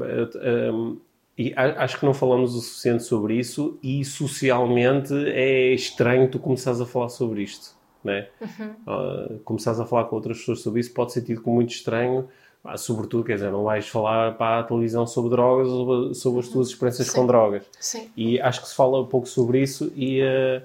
um, 0.73 0.97
e 1.39 1.53
acho 1.55 1.99
que 2.01 2.07
não 2.07 2.15
falamos 2.15 2.55
o 2.55 2.61
suficiente 2.61 3.03
sobre 3.03 3.35
isso 3.35 3.79
e 3.83 4.05
socialmente 4.05 5.13
é 5.13 5.75
estranho 5.75 6.31
tu 6.31 6.39
começares 6.39 6.81
a 6.81 6.87
falar 6.87 7.11
sobre 7.11 7.43
isto 7.43 7.77
né? 8.07 8.29
Uhum. 8.41 8.71
Uh, 8.87 9.39
começares 9.41 9.81
a 9.81 9.85
falar 9.85 10.05
com 10.05 10.16
outras 10.16 10.38
pessoas 10.38 10.61
sobre 10.61 10.81
isso 10.81 10.95
pode 10.95 11.12
ser 11.12 11.23
tido 11.23 11.42
como 11.42 11.57
muito 11.57 11.71
estranho, 11.71 12.29
ah, 12.68 12.76
sobretudo, 12.76 13.24
quer 13.24 13.35
dizer, 13.35 13.50
não 13.50 13.64
vais 13.64 13.88
falar 13.88 14.37
para 14.37 14.61
a 14.61 14.62
televisão 14.62 15.07
sobre 15.07 15.31
drogas 15.31 15.68
ou 15.68 16.14
sobre 16.14 16.40
as 16.40 16.48
tuas 16.48 16.68
experiências 16.68 17.09
Sim. 17.09 17.14
com 17.14 17.26
drogas. 17.26 17.64
Sim. 17.79 18.11
E 18.16 18.40
acho 18.40 18.62
que 18.62 18.68
se 18.68 18.74
fala 18.74 19.00
um 19.00 19.07
pouco 19.07 19.26
sobre 19.26 19.61
isso 19.61 19.92
e 19.94 20.22
uh, 20.22 20.62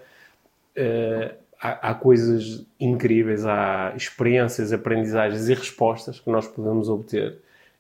uh, 0.78 1.36
há, 1.62 1.92
há, 1.92 1.94
coisas 1.94 2.66
incríveis, 2.80 3.46
há 3.46 3.94
experiências, 3.96 4.74
aprendizagens 4.74 5.50
e 5.50 5.54
respostas 5.54 6.20
que 6.20 6.30
nós 6.30 6.48
podemos 6.48 6.90
obter 6.90 7.38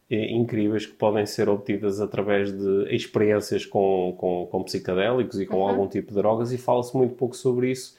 incríveis 0.10 0.86
que 0.86 0.92
podem 0.92 1.26
ser 1.26 1.48
obtidas 1.48 2.02
através 2.02 2.52
de 2.52 2.94
experiências 2.94 3.66
com, 3.66 4.14
com, 4.18 4.46
com 4.52 4.64
psicadélicos 4.64 5.40
e 5.40 5.46
com 5.46 5.58
uhum. 5.58 5.68
algum 5.70 5.88
tipo 5.88 6.10
de 6.10 6.16
drogas 6.16 6.52
e 6.52 6.58
fala-se 6.58 6.96
muito 6.98 7.16
pouco 7.16 7.34
sobre 7.34 7.72
isso 7.72 7.96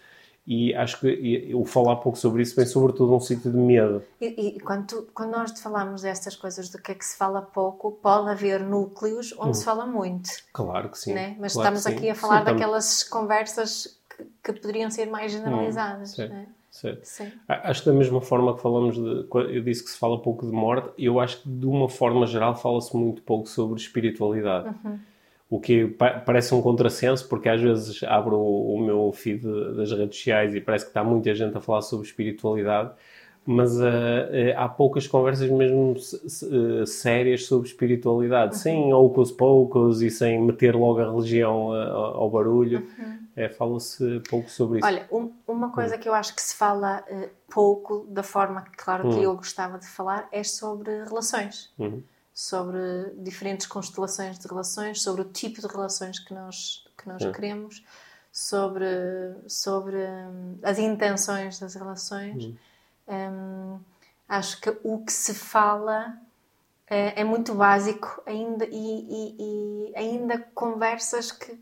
e 0.46 0.74
acho 0.74 0.98
que 0.98 1.52
o 1.54 1.64
falar 1.64 1.96
pouco 1.96 2.18
sobre 2.18 2.42
isso 2.42 2.56
vem 2.56 2.66
sobretudo 2.66 3.14
um 3.14 3.20
sítio 3.20 3.50
de 3.50 3.56
medo. 3.56 4.02
E, 4.20 4.56
e 4.56 4.60
quando, 4.60 4.86
tu, 4.86 5.08
quando 5.14 5.30
nós 5.30 5.58
falamos 5.60 6.02
destas 6.02 6.34
coisas 6.34 6.68
do 6.68 6.78
que 6.78 6.90
é 6.90 6.94
que 6.94 7.04
se 7.04 7.16
fala 7.16 7.40
pouco, 7.40 7.92
pode 7.92 8.28
haver 8.28 8.60
núcleos 8.60 9.32
onde 9.38 9.50
hum. 9.50 9.54
se 9.54 9.64
fala 9.64 9.86
muito. 9.86 10.30
Claro 10.52 10.88
que 10.88 10.98
sim. 10.98 11.14
Né? 11.14 11.36
Mas 11.38 11.52
claro 11.52 11.76
estamos 11.76 11.86
aqui 11.86 12.10
a 12.10 12.14
falar 12.14 12.40
sim, 12.40 12.44
daquelas 12.46 13.02
estamos... 13.02 13.22
conversas 13.22 14.00
que, 14.10 14.26
que, 14.42 14.60
poderiam 14.60 14.90
ser 14.90 15.06
mais 15.06 15.30
generalizadas. 15.30 16.18
Hum, 16.18 16.28
né? 16.28 16.46
Certo. 16.72 17.04
Sim. 17.04 17.30
Acho 17.46 17.82
que 17.82 17.90
da 17.90 17.94
mesma 17.94 18.20
forma 18.20 18.56
que 18.56 18.62
falamos 18.62 18.96
de. 18.96 19.28
Eu 19.54 19.62
disse 19.62 19.84
que 19.84 19.90
se 19.90 19.98
fala 19.98 20.20
pouco 20.20 20.46
de 20.46 20.52
morte, 20.52 20.90
eu 20.98 21.20
acho 21.20 21.42
que 21.42 21.48
de 21.48 21.66
uma 21.66 21.88
forma 21.88 22.26
geral 22.26 22.56
fala-se 22.56 22.96
muito 22.96 23.22
pouco 23.22 23.46
sobre 23.46 23.78
espiritualidade. 23.78 24.74
Uhum 24.82 24.98
o 25.52 25.60
que 25.60 25.86
parece 26.24 26.54
um 26.54 26.62
contrassenso, 26.62 27.28
porque 27.28 27.46
às 27.46 27.60
vezes 27.60 28.02
abro 28.04 28.40
o, 28.40 28.82
meu 28.82 29.12
feed 29.12 29.42
das 29.76 29.92
redes 29.92 30.16
sociais 30.16 30.54
e 30.54 30.62
parece 30.62 30.86
que 30.86 30.90
está 30.90 31.04
muita 31.04 31.34
gente 31.34 31.54
a 31.54 31.60
falar 31.60 31.82
sobre 31.82 32.06
espiritualidade, 32.06 32.90
mas 33.44 33.78
uh, 33.78 33.82
uh, 33.82 34.56
há 34.56 34.66
poucas 34.66 35.06
conversas 35.06 35.50
mesmo 35.50 35.92
uh, 35.92 36.86
sérias 36.86 37.44
sobre 37.44 37.68
espiritualidade, 37.68 38.54
uhum. 38.54 38.60
sem 38.62 38.94
ocos 38.94 39.30
poucos 39.30 40.00
e 40.00 40.08
sem 40.08 40.40
meter 40.40 40.74
logo 40.74 41.00
a 41.00 41.10
religião 41.10 41.70
ao 41.70 42.30
barulho. 42.30 42.88
Uhum. 42.98 43.18
É, 43.36 43.50
Fala-se 43.50 44.22
pouco 44.30 44.48
sobre 44.48 44.78
isso. 44.78 44.86
Olha, 44.86 45.06
um, 45.12 45.32
uma 45.46 45.70
coisa 45.70 45.96
uhum. 45.96 46.00
que 46.00 46.08
eu 46.08 46.14
acho 46.14 46.34
que 46.34 46.40
se 46.40 46.56
fala 46.56 47.04
pouco, 47.50 48.06
da 48.08 48.22
forma 48.22 48.62
que, 48.62 48.76
claro, 48.82 49.10
que 49.10 49.16
hum. 49.16 49.22
eu 49.22 49.36
gostava 49.36 49.78
de 49.78 49.86
falar, 49.86 50.28
é 50.32 50.42
sobre 50.42 51.04
relações. 51.04 51.70
Sobre 52.34 52.78
diferentes 53.18 53.66
constelações 53.66 54.38
de 54.38 54.48
relações, 54.48 55.02
sobre 55.02 55.22
o 55.22 55.24
tipo 55.24 55.60
de 55.60 55.66
relações 55.66 56.18
que 56.18 56.32
nós, 56.32 56.84
que 56.96 57.06
nós 57.06 57.22
queremos, 57.34 57.84
sobre, 58.32 58.86
sobre 59.46 59.96
hum, 59.96 60.58
as 60.62 60.78
intenções 60.78 61.58
das 61.58 61.74
relações. 61.74 62.44
Hum. 62.44 62.56
Um, 63.06 63.80
acho 64.28 64.60
que 64.60 64.70
o 64.82 65.04
que 65.04 65.12
se 65.12 65.34
fala 65.34 66.16
é, 66.86 67.20
é 67.20 67.24
muito 67.24 67.54
básico 67.54 68.22
ainda 68.26 68.64
e, 68.64 68.70
e, 68.70 69.36
e, 69.38 69.96
ainda 69.96 70.38
conversas 70.54 71.32
que, 71.32 71.58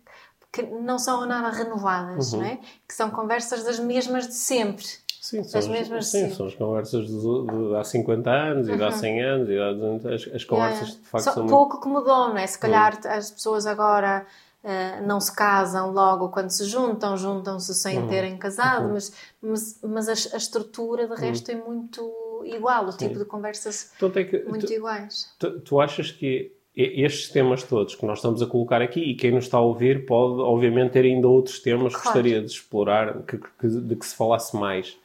que 0.52 0.62
não 0.62 0.98
são 0.98 1.26
nada 1.26 1.50
renovadas, 1.50 2.32
uhum. 2.32 2.40
não 2.40 2.46
é? 2.46 2.58
que 2.86 2.94
são 2.94 3.10
conversas 3.10 3.64
das 3.64 3.78
mesmas 3.78 4.26
de 4.26 4.34
sempre. 4.34 4.86
Sim, 5.30 5.44
são, 5.44 5.60
as 5.60 5.68
mesmas 5.68 6.08
sim, 6.08 6.28
são 6.30 6.46
as 6.46 6.54
conversas 6.56 7.06
de, 7.06 7.12
de, 7.12 7.76
há 7.76 7.84
50 7.84 8.30
anos 8.30 8.68
e 8.68 8.76
de 8.76 8.82
há 8.82 8.90
100 8.90 9.22
anos 9.22 9.48
e 9.48 9.58
há 9.60 9.72
200, 9.72 10.06
as, 10.06 10.34
as 10.34 10.44
conversas 10.44 10.88
yeah. 10.88 11.00
de 11.00 11.08
facto 11.08 11.24
Só, 11.24 11.32
são 11.34 11.46
pouco 11.46 11.74
muito... 11.74 11.82
que 11.82 11.88
mudou, 11.88 12.30
não 12.30 12.36
é? 12.36 12.44
Se 12.48 12.58
calhar 12.58 12.96
hum. 12.96 13.08
as 13.08 13.30
pessoas 13.30 13.64
agora 13.64 14.26
uh, 14.64 15.06
não 15.06 15.20
se 15.20 15.32
casam 15.32 15.92
logo 15.92 16.30
quando 16.30 16.50
se 16.50 16.64
juntam, 16.64 17.16
juntam-se 17.16 17.72
sem 17.74 18.00
hum. 18.00 18.08
terem 18.08 18.36
casado, 18.36 18.86
uhum. 18.86 18.94
mas, 18.94 19.12
mas, 19.40 19.80
mas 19.84 20.08
a, 20.08 20.34
a, 20.34 20.36
estrutura 20.36 21.06
de 21.06 21.14
resto 21.14 21.52
hum. 21.52 21.54
é 21.54 21.64
muito 21.64 22.42
igual, 22.46 22.86
o 22.86 22.90
sim. 22.90 22.98
tipo 22.98 23.20
de 23.20 23.24
conversas 23.24 23.92
então, 23.96 24.10
que, 24.10 24.42
muito 24.48 24.66
tu, 24.66 24.72
iguais. 24.72 25.32
Tu, 25.38 25.60
tu 25.60 25.80
achas 25.80 26.10
que 26.10 26.52
estes 26.74 27.28
temas 27.28 27.62
todos 27.62 27.94
que 27.94 28.04
nós 28.04 28.18
estamos 28.18 28.42
a 28.42 28.46
colocar 28.46 28.80
aqui 28.82 29.00
e 29.00 29.14
quem 29.14 29.32
nos 29.32 29.44
está 29.44 29.58
a 29.58 29.60
ouvir 29.60 30.06
pode, 30.06 30.40
obviamente, 30.40 30.92
ter 30.92 31.04
ainda 31.04 31.28
outros 31.28 31.60
temas 31.60 31.92
claro. 31.92 31.98
que 31.98 32.04
gostaria 32.04 32.40
de 32.40 32.50
explorar, 32.50 33.22
que, 33.22 33.38
que, 33.38 33.68
de 33.68 33.96
que 33.96 34.06
se 34.06 34.16
falasse 34.16 34.56
mais. 34.56 34.98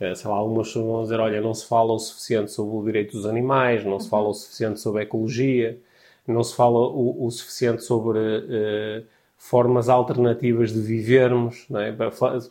Eh, 0.00 0.14
sei 0.14 0.30
lá, 0.30 0.36
algumas 0.36 0.68
pessoas 0.68 0.86
vão 0.86 1.02
dizer, 1.02 1.20
olha, 1.20 1.40
não 1.42 1.52
se 1.52 1.66
fala 1.66 1.92
o 1.92 1.98
suficiente 1.98 2.50
sobre 2.50 2.74
o 2.74 2.82
direito 2.84 3.12
dos 3.12 3.26
animais, 3.26 3.84
não 3.84 4.00
se 4.00 4.08
fala 4.08 4.28
o 4.28 4.34
suficiente 4.34 4.80
sobre 4.80 5.02
a 5.02 5.04
ecologia, 5.04 5.78
não 6.26 6.42
se 6.42 6.54
fala 6.56 6.78
o, 6.78 7.26
o 7.26 7.30
suficiente 7.30 7.84
sobre 7.84 8.18
uh, 8.18 9.04
formas 9.36 9.88
alternativas 9.90 10.72
de 10.72 10.80
vivermos, 10.80 11.66
não 11.68 11.80
é? 11.80 11.94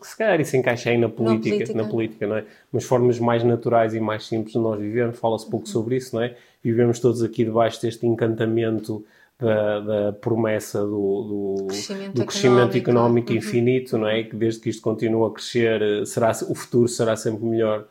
se 0.01 0.17
calhar 0.17 0.39
isso 0.39 0.57
encaixa 0.57 0.91
aí 0.91 0.97
na 0.97 1.09
política, 1.09 1.55
política. 1.55 1.81
na 1.81 1.89
política, 1.89 2.27
não 2.27 2.37
é? 2.37 2.45
Mas 2.71 2.83
formas 2.83 3.19
mais 3.19 3.43
naturais 3.43 3.95
e 3.95 3.99
mais 3.99 4.27
simples 4.27 4.53
de 4.53 4.59
nós 4.59 4.79
vivermos, 4.79 5.17
fala-se 5.17 5.49
pouco 5.49 5.65
uhum. 5.65 5.71
sobre 5.71 5.95
isso, 5.97 6.15
não 6.15 6.23
é? 6.23 6.35
Vivemos 6.63 6.99
todos 6.99 7.23
aqui 7.23 7.45
debaixo 7.45 7.81
deste 7.81 8.05
encantamento 8.05 9.03
da, 9.39 9.79
da 9.79 10.13
promessa 10.13 10.81
do, 10.81 11.57
do 11.59 11.65
crescimento 11.67 12.13
do 12.13 12.25
crescimento 12.25 12.77
económico 12.77 13.31
uhum. 13.31 13.37
infinito, 13.37 13.97
não 13.97 14.07
é? 14.07 14.23
Que 14.23 14.35
desde 14.35 14.59
que 14.59 14.69
isto 14.69 14.81
continua 14.81 15.29
a 15.29 15.31
crescer, 15.31 16.05
será, 16.05 16.31
o 16.49 16.53
futuro 16.53 16.87
será 16.89 17.15
sempre 17.15 17.45
melhor 17.45 17.85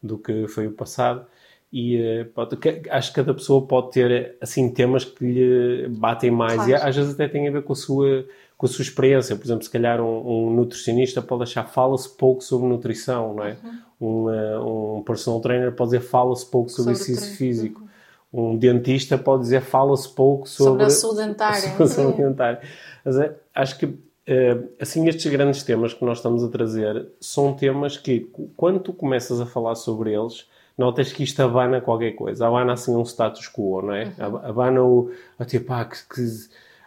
do 0.00 0.16
que 0.16 0.46
foi 0.46 0.68
o 0.68 0.72
passado. 0.72 1.26
E 1.72 1.96
eh, 1.96 2.24
pode, 2.24 2.58
acho 2.90 3.08
que 3.08 3.16
cada 3.16 3.32
pessoa 3.32 3.66
pode 3.66 3.92
ter 3.92 4.36
assim 4.40 4.70
temas 4.70 5.04
que 5.06 5.24
lhe 5.24 5.88
batem 5.88 6.30
mais 6.30 6.56
claro. 6.56 6.70
e 6.70 6.74
às 6.74 6.94
vezes 6.94 7.14
até 7.14 7.26
tem 7.26 7.48
a 7.48 7.50
ver 7.50 7.62
com 7.62 7.72
a 7.72 7.76
sua 7.76 8.26
com 8.58 8.66
a 8.66 8.68
sua 8.68 8.82
experiência. 8.82 9.34
Por 9.34 9.44
exemplo, 9.44 9.64
se 9.64 9.70
calhar 9.70 10.00
um, 10.00 10.48
um 10.48 10.54
nutricionista 10.54 11.20
pode 11.20 11.44
achar 11.44 11.64
fala-se 11.64 12.08
pouco 12.08 12.44
sobre 12.44 12.68
nutrição, 12.68 13.34
não 13.34 13.44
é? 13.44 13.56
Uhum. 13.64 13.78
Um, 14.00 14.26
uh, 14.28 14.98
um 14.98 15.02
personal 15.02 15.40
trainer 15.40 15.72
pode 15.72 15.92
dizer 15.92 16.00
fala-se 16.00 16.48
pouco 16.48 16.68
sobre, 16.68 16.94
sobre 16.94 17.12
exercício 17.12 17.36
físico. 17.36 17.80
Uhum. 17.80 17.88
Um 18.32 18.56
dentista 18.56 19.18
pode 19.18 19.42
dizer 19.42 19.60
fala-se 19.60 20.08
pouco 20.08 20.48
sobre, 20.48 20.70
sobre 20.70 20.84
a 20.84 20.90
saúde 20.90 21.26
dentária. 21.26 21.60
Sobre 21.68 21.84
a 21.84 21.86
saúde 21.88 22.16
dentária. 22.16 22.60
Mas 23.04 23.18
é, 23.18 23.36
acho 23.54 23.78
que 23.78 23.86
uh, 23.86 24.68
assim 24.80 25.06
estes 25.06 25.30
grandes 25.30 25.62
temas 25.62 25.92
que 25.92 26.04
nós 26.04 26.18
estamos 26.18 26.42
a 26.42 26.48
trazer 26.48 27.06
são 27.20 27.52
temas 27.52 27.96
que 27.96 28.30
quando 28.56 28.80
tu 28.80 28.92
começas 28.92 29.40
a 29.40 29.46
falar 29.46 29.74
sobre 29.74 30.14
eles 30.14 30.46
notas 30.76 31.12
que 31.12 31.22
isto 31.22 31.40
abana 31.40 31.80
qualquer 31.80 32.12
coisa. 32.12 32.46
Abana 32.46 32.72
assim 32.72 32.94
um 32.94 33.04
status 33.04 33.48
quo, 33.48 33.82
não 33.82 33.94
é? 33.94 34.12
Uhum. 34.18 34.36
Abana 34.38 34.82
o... 34.82 35.10
Tipo, 35.46 35.72
ah, 35.72 35.84
que, 35.84 35.96
que 36.08 36.22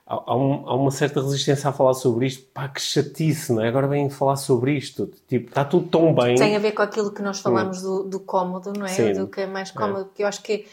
há, 0.05 0.35
um, 0.35 0.67
há, 0.67 0.75
uma 0.75 0.91
certa 0.91 1.21
resistência 1.21 1.69
a 1.69 1.73
falar 1.73 1.93
sobre 1.93 2.27
isto. 2.27 2.45
Pá, 2.53 2.67
que 2.67 2.81
chatice, 2.81 3.53
não 3.53 3.63
é? 3.63 3.67
Agora 3.67 3.87
vêm 3.87 4.09
falar 4.09 4.35
sobre 4.35 4.73
isto. 4.73 5.09
Tipo, 5.27 5.49
está 5.49 5.63
tudo 5.63 5.87
tão 5.87 6.13
bem. 6.13 6.35
Tem 6.35 6.55
a 6.55 6.59
ver 6.59 6.71
com 6.71 6.81
aquilo 6.81 7.11
que 7.11 7.21
nós 7.21 7.39
falamos 7.39 7.83
hum. 7.83 8.03
do, 8.03 8.09
do 8.09 8.19
cómodo, 8.19 8.73
não 8.73 8.85
é? 8.85 8.89
Sim. 8.89 9.13
Do 9.13 9.27
que 9.27 9.41
é 9.41 9.47
mais 9.47 9.71
cómodo. 9.71 10.01
É. 10.01 10.03
Porque 10.05 10.23
eu 10.23 10.27
acho 10.27 10.41
que 10.41 10.65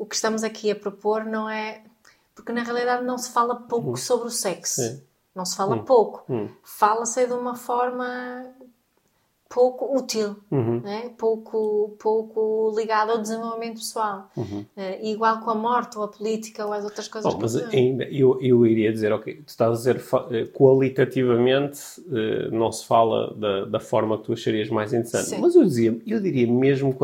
o 0.00 0.06
que 0.06 0.14
estamos 0.14 0.42
aqui 0.42 0.70
a 0.70 0.74
propor 0.74 1.26
não 1.26 1.48
é. 1.48 1.82
Porque 2.34 2.52
na 2.52 2.62
realidade 2.62 3.04
não 3.04 3.18
se 3.18 3.30
fala 3.30 3.54
pouco 3.54 3.90
hum. 3.90 3.96
sobre 3.96 4.28
o 4.28 4.30
sexo. 4.30 4.80
Sim. 4.80 5.02
Não 5.34 5.44
se 5.44 5.54
fala 5.54 5.76
hum. 5.76 5.84
pouco. 5.84 6.24
Hum. 6.32 6.48
Fala-se 6.64 7.26
de 7.26 7.34
uma 7.34 7.54
forma 7.54 8.46
pouco 9.46 9.98
útil, 9.98 10.36
uhum. 10.48 10.80
né? 10.80 11.10
pouco, 11.18 11.96
pouco 11.98 12.72
ligado 12.78 13.10
ao 13.10 13.18
desenvolvimento 13.18 13.78
pessoal. 13.78 14.30
Uhum. 14.36 14.64
Uh, 14.76 15.04
igual 15.04 15.40
com 15.40 15.50
a 15.50 15.54
morte 15.56 15.98
ou 15.98 16.04
a 16.04 16.08
política 16.08 16.64
ou 16.64 16.72
as 16.72 16.84
outras 16.84 17.08
coisas. 17.08 17.34
Bom, 17.34 17.40
mas 17.40 17.56
ainda 17.56 18.04
eu, 18.04 18.40
eu 18.40 18.64
iria 18.64 18.92
dizer, 18.92 19.12
ok, 19.12 19.42
tu 19.44 19.48
estás 19.48 19.70
a 19.70 19.74
dizer 19.74 20.04
eh, 20.30 20.44
qualitativamente 20.54 21.80
uh, 22.02 22.54
não 22.54 22.70
se 22.70 22.86
fala 22.86 23.34
da, 23.34 23.64
da 23.64 23.80
forma 23.80 24.16
que 24.18 24.24
tu 24.24 24.32
acharias 24.32 24.70
mais 24.70 24.92
interessante, 24.92 25.30
Sim. 25.30 25.40
mas 25.40 25.56
eu, 25.56 25.64
dizia, 25.64 26.00
eu 26.06 26.20
diria 26.20 26.46
mesmo 26.46 26.96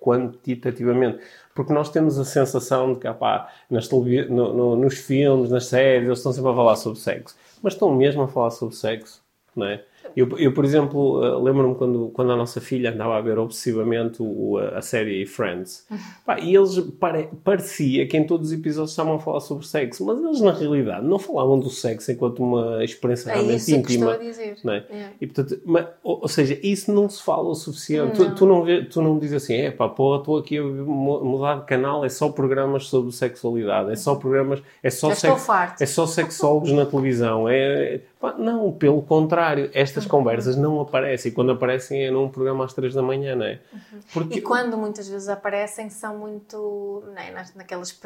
quantitativamente, 0.00 1.18
porque 1.56 1.72
nós 1.72 1.88
temos 1.88 2.18
a 2.18 2.24
sensação 2.24 2.92
de 2.92 3.00
que, 3.00 3.12
pá, 3.14 3.50
nas 3.70 3.90
no, 3.90 4.52
no, 4.52 4.76
nos 4.76 4.98
filmes, 4.98 5.50
nas 5.50 5.66
séries, 5.66 6.06
eles 6.06 6.18
estão 6.18 6.30
sempre 6.30 6.50
a 6.50 6.54
falar 6.54 6.76
sobre 6.76 7.00
sexo, 7.00 7.34
mas 7.62 7.72
estão 7.72 7.92
mesmo 7.92 8.22
a 8.22 8.28
falar 8.28 8.50
sobre 8.50 8.76
sexo, 8.76 9.24
não 9.56 9.66
é? 9.66 9.82
Eu, 10.14 10.28
eu 10.38 10.52
por 10.52 10.64
exemplo, 10.64 11.20
uh, 11.20 11.42
lembro-me 11.42 11.74
quando, 11.74 12.10
quando 12.10 12.32
a 12.32 12.36
nossa 12.36 12.60
filha 12.60 12.92
andava 12.92 13.16
a 13.16 13.20
ver 13.20 13.38
obsessivamente 13.38 14.18
o, 14.20 14.58
a, 14.58 14.82
série 14.82 15.24
Friends. 15.26 15.86
Pá, 16.24 16.38
e 16.38 16.54
eles 16.54 16.78
pare, 17.00 17.28
parecia 17.42 18.06
que 18.06 18.16
em 18.16 18.26
todos 18.26 18.48
os 18.48 18.52
episódios 18.52 18.90
estavam 18.90 19.14
a 19.14 19.18
falar 19.18 19.40
sobre 19.40 19.66
sexo, 19.66 20.04
mas 20.04 20.22
eles 20.22 20.40
na 20.40 20.52
realidade 20.52 21.06
não 21.06 21.18
falavam 21.18 21.58
do 21.58 21.70
sexo 21.70 22.12
enquanto 22.12 22.42
uma 22.42 22.84
experiência 22.84 23.30
é 23.30 23.34
realmente 23.34 23.58
isso 23.58 23.74
íntima. 23.74 23.84
Que 23.86 23.92
estou 23.92 24.10
a 24.10 24.16
dizer. 24.16 24.58
Não 24.64 24.72
é? 24.72 24.84
é. 24.90 25.10
E, 25.20 25.26
portanto, 25.26 25.60
mas, 25.64 25.86
ou, 26.02 26.22
ou, 26.22 26.28
seja, 26.28 26.58
isso 26.62 26.92
não 26.92 27.08
se 27.08 27.22
fala 27.22 27.48
o 27.48 27.54
suficiente. 27.54 28.18
Não. 28.18 28.30
Tu, 28.30 28.34
tu, 28.34 28.46
não 28.46 28.64
tu 28.84 29.02
não 29.02 29.18
dizes 29.18 29.44
assim, 29.44 29.54
é 29.54 29.70
pá, 29.70 29.88
pô, 29.88 30.16
estou 30.16 30.38
aqui 30.38 30.58
a 30.58 30.62
mudar 30.62 31.60
de 31.60 31.66
canal, 31.66 32.04
é 32.04 32.08
só 32.08 32.28
programas 32.28 32.86
sobre 32.86 33.12
sexualidade, 33.12 33.92
é 33.92 33.96
só 33.96 34.14
programas, 34.14 34.62
é 34.82 34.90
só, 34.90 35.14
sex, 35.14 35.48
é 35.80 35.86
só 35.86 36.06
sexólogos 36.06 36.72
na 36.72 36.86
televisão, 36.86 37.48
é, 37.48 38.00
não, 38.34 38.72
pelo 38.72 39.02
contrário, 39.02 39.70
estas 39.72 40.04
uhum. 40.04 40.10
conversas 40.10 40.56
não 40.56 40.80
aparecem. 40.80 41.32
Quando 41.32 41.52
aparecem 41.52 42.04
é 42.04 42.10
num 42.10 42.28
programa 42.28 42.64
às 42.64 42.72
três 42.72 42.94
da 42.94 43.02
manhã, 43.02 43.34
não 43.34 43.46
é? 43.46 43.60
Uhum. 43.72 44.00
Porque... 44.12 44.38
E 44.38 44.42
quando 44.42 44.76
muitas 44.76 45.08
vezes 45.08 45.28
aparecem 45.28 45.90
são 45.90 46.18
muito 46.18 47.02
é? 47.16 47.44
naqueles 47.54 47.98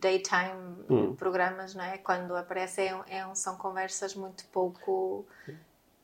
daytime 0.00 0.76
hum. 0.88 1.14
programas, 1.14 1.74
não 1.74 1.84
é? 1.84 1.98
Quando 1.98 2.34
aparecem 2.36 2.86
é, 3.08 3.18
é, 3.18 3.34
são 3.34 3.56
conversas 3.56 4.14
muito 4.14 4.44
pouco 4.52 5.24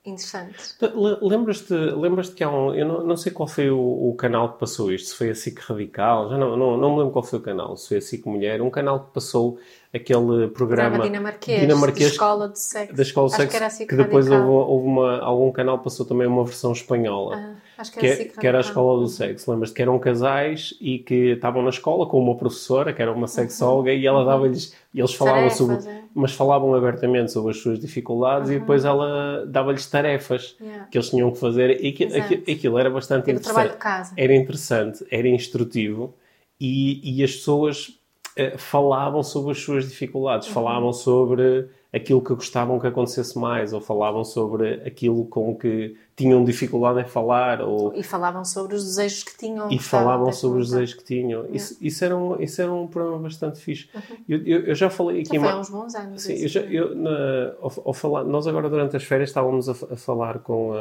interessantes. 0.07 0.77
Lembras-te 1.21 1.75
lembras 1.75 2.31
que 2.31 2.43
há 2.43 2.51
um. 2.51 2.75
Eu 2.75 2.87
não, 2.87 3.07
não 3.07 3.17
sei 3.17 3.33
qual 3.33 3.49
foi 3.49 3.71
o, 3.71 3.79
o, 3.79 4.15
canal 4.15 4.53
que 4.53 4.61
passou 4.61 4.93
isto, 4.93 5.09
se 5.09 5.15
foi 5.15 5.31
a 5.31 5.35
SIC 5.35 5.59
Radical, 5.61 6.31
já 6.31 6.39
não, 6.39 6.57
não, 6.57 6.77
não 6.77 6.93
me 6.93 6.99
lembro 6.99 7.13
qual 7.13 7.23
foi 7.23 7.39
o 7.39 7.43
canal, 7.43 7.77
se 7.77 7.89
foi 7.89 7.97
a 7.99 8.01
SIC 8.01 8.27
Mulher, 8.27 8.63
um 8.63 8.71
canal 8.71 9.01
que 9.01 9.13
passou 9.13 9.59
aquele 9.93 10.49
programa, 10.49 10.99
dinamarquês, 11.01 11.61
dinamarquês 11.61 12.09
da 12.09 12.13
escola 12.13 12.49
de 12.49 12.59
sexo, 12.59 12.95
da 12.95 13.03
escola 13.03 13.29
de 13.29 13.37
sexo 13.37 13.79
que, 13.79 13.87
que 13.87 13.97
depois 13.97 14.29
houve, 14.31 14.45
houve, 14.45 14.87
uma, 14.87 15.19
algum 15.19 15.51
canal 15.53 15.79
passou 15.79 16.07
também 16.07 16.27
uma 16.27 16.45
versão 16.45 16.73
espanhola. 16.73 17.37
Ah, 17.37 17.55
acho 17.79 17.93
que, 17.93 18.07
era, 18.07 18.17
que, 18.17 18.23
é- 18.23 18.41
que 18.41 18.47
era 18.47 18.59
a 18.59 18.61
escola 18.61 19.01
do 19.01 19.07
sexo. 19.09 19.51
Lembras-te 19.51 19.75
que 19.75 19.83
eram 19.83 19.99
casais 19.99 20.75
e 20.81 20.99
que 20.99 21.33
estavam 21.33 21.63
na 21.63 21.71
escola 21.71 22.07
com 22.07 22.19
uma 22.21 22.37
professora 22.37 22.93
que 22.93 23.03
era 23.03 23.13
uma 23.13 23.27
sexóloga 23.27 23.91
uhum. 23.91 23.97
e 23.97 24.07
ela 24.07 24.25
dava-lhes 24.25 24.75
e 24.93 25.01
eles 25.01 25.13
falavam 25.13 25.41
tarefas, 25.43 25.59
sobre, 25.59 25.89
é. 25.89 26.03
mas 26.15 26.33
falavam 26.33 26.75
abertamente 26.75 27.33
sobre 27.33 27.51
as 27.51 27.59
suas 27.59 27.79
dificuldades 27.79 28.49
uhum. 28.49 28.57
e 28.57 28.61
depois 28.61 28.85
ela 28.85 29.45
dava-lhes 29.47 29.87
tarefas 29.87 30.57
yeah. 30.61 30.87
que 30.87 30.97
eles 30.97 31.11
tinham 31.11 31.31
que 31.31 31.39
fazer 31.39 31.83
e 31.83 31.89
aquilo, 31.89 32.17
aquilo, 32.51 32.79
era 32.79 32.91
bastante 32.91 33.27
tipo 33.27 33.39
interessante. 33.39 34.13
Era 34.17 34.35
interessante, 34.35 35.07
era 35.11 35.29
instrutivo 35.29 36.15
e, 36.61 37.19
e 37.19 37.23
as 37.23 37.33
pessoas 37.33 37.99
eh, 38.37 38.57
falavam 38.59 39.23
sobre 39.23 39.53
as 39.53 39.59
suas 39.59 39.89
dificuldades, 39.89 40.49
uhum. 40.49 40.55
falavam 40.55 40.93
sobre 40.93 41.69
aquilo 41.97 42.21
que 42.21 42.35
gostavam 42.35 42.79
que 42.79 42.87
acontecesse 42.87 43.39
mais, 43.39 43.73
ou 43.73 43.81
falavam 43.81 44.23
sobre 44.23 44.75
aquilo 44.87 45.25
com 45.25 45.57
que 45.57 45.97
tinham 46.15 46.45
dificuldade 46.45 47.01
em 47.01 47.05
falar. 47.05 47.63
Ou... 47.63 47.95
E 47.95 48.03
falavam 48.03 48.45
sobre 48.45 48.77
os 48.77 48.85
desejos 48.85 49.23
que 49.23 49.37
tinham. 49.37 49.71
E 49.71 49.79
falavam 49.79 50.31
sobre 50.31 50.61
os 50.61 50.71
desejos 50.71 50.95
que 50.95 51.05
tinham. 51.05 51.47
Isso, 51.51 51.77
isso, 51.81 52.05
era 52.05 52.15
um, 52.15 52.41
isso 52.41 52.61
era 52.61 52.71
um 52.71 52.87
programa 52.87 53.19
bastante 53.21 53.59
fixe. 53.59 53.89
Uhum. 53.95 54.17
Eu, 54.29 54.47
eu, 54.47 54.61
eu, 54.67 54.75
já 54.75 54.91
falei 54.91 55.23
aqui... 55.23 55.35
Já 55.35 55.41
foi 55.41 55.51
há 55.51 55.59
uns 55.59 55.71
bons 55.71 55.95
anos. 55.95 56.23
Sim, 56.23 56.35
eu 56.35 56.49
já, 56.49 56.61
eu, 56.61 56.95
na, 56.95 57.55
ao, 57.61 57.73
ao, 57.87 57.95
falar, 57.95 58.25
nós 58.25 58.47
agora 58.47 58.69
durante 58.69 58.95
as 58.95 59.03
férias 59.03 59.31
estávamos 59.31 59.69
a, 59.69 59.73
a 59.73 59.97
falar 59.97 60.41
com... 60.41 60.75
A, 60.75 60.77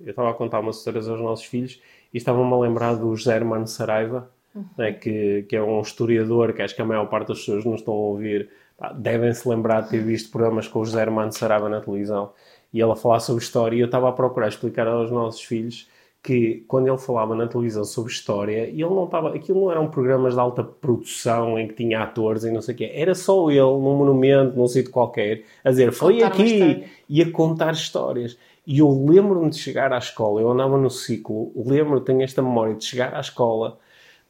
eu 0.00 0.10
estava 0.10 0.30
a 0.30 0.34
contar 0.34 0.60
umas 0.60 0.78
histórias 0.78 1.08
aos 1.08 1.20
nossos 1.20 1.44
filhos 1.44 1.80
e 2.14 2.18
estavam-me 2.18 2.52
a 2.52 2.58
lembrar 2.58 2.94
do 2.94 3.14
José 3.16 3.34
Hermano 3.34 3.66
Saraiva, 3.66 4.30
uhum. 4.54 4.64
né, 4.78 4.92
que, 4.92 5.44
que 5.48 5.56
é 5.56 5.62
um 5.62 5.80
historiador 5.80 6.52
que 6.52 6.62
acho 6.62 6.76
que 6.76 6.82
a 6.82 6.84
maior 6.84 7.06
parte 7.06 7.28
das 7.28 7.38
pessoas 7.40 7.64
não 7.64 7.74
estão 7.74 7.94
a 7.94 7.96
ouvir 7.96 8.48
devem 8.90 9.32
se 9.32 9.48
lembrar 9.48 9.82
de 9.82 9.90
ter 9.90 10.02
visto 10.02 10.30
programas 10.30 10.66
com 10.68 10.80
o 10.80 10.84
José 10.84 11.02
Hermano 11.02 11.32
Sarava 11.32 11.68
na 11.68 11.80
televisão 11.80 12.32
e 12.72 12.80
ele 12.80 12.90
a 12.90 12.96
falar 12.96 13.20
sobre 13.20 13.42
história 13.42 13.76
e 13.76 13.80
eu 13.80 13.86
estava 13.86 14.08
a 14.08 14.12
procurar 14.12 14.48
explicar 14.48 14.86
aos 14.86 15.10
nossos 15.10 15.42
filhos 15.42 15.88
que 16.22 16.64
quando 16.68 16.86
ele 16.86 16.98
falava 16.98 17.34
na 17.34 17.48
televisão 17.48 17.84
sobre 17.84 18.12
história, 18.12 18.68
ele 18.68 18.84
não 18.84 19.06
estava, 19.06 19.34
aquilo 19.34 19.62
não 19.62 19.72
eram 19.72 19.88
programas 19.88 20.34
de 20.34 20.40
alta 20.40 20.62
produção 20.62 21.58
em 21.58 21.66
que 21.66 21.74
tinha 21.74 22.00
atores 22.00 22.44
e 22.44 22.50
não 22.50 22.62
sei 22.62 22.74
o 22.74 22.78
quê, 22.78 22.92
era 22.94 23.12
só 23.14 23.50
ele 23.50 23.60
num 23.60 23.96
monumento, 23.96 24.56
num 24.56 24.68
sítio 24.68 24.92
qualquer, 24.92 25.42
a 25.64 25.70
dizer, 25.70 25.90
foi 25.90 26.22
aqui 26.22 26.84
e 27.08 27.20
a 27.20 27.30
contar 27.30 27.72
histórias. 27.72 28.38
E 28.64 28.78
eu 28.78 28.88
lembro-me 29.04 29.50
de 29.50 29.58
chegar 29.58 29.92
à 29.92 29.98
escola, 29.98 30.40
eu 30.40 30.48
andava 30.48 30.78
no 30.78 30.88
ciclo, 30.88 31.50
lembro, 31.56 32.00
tenho 32.00 32.22
esta 32.22 32.40
memória 32.40 32.76
de 32.76 32.84
chegar 32.84 33.12
à 33.14 33.20
escola 33.20 33.76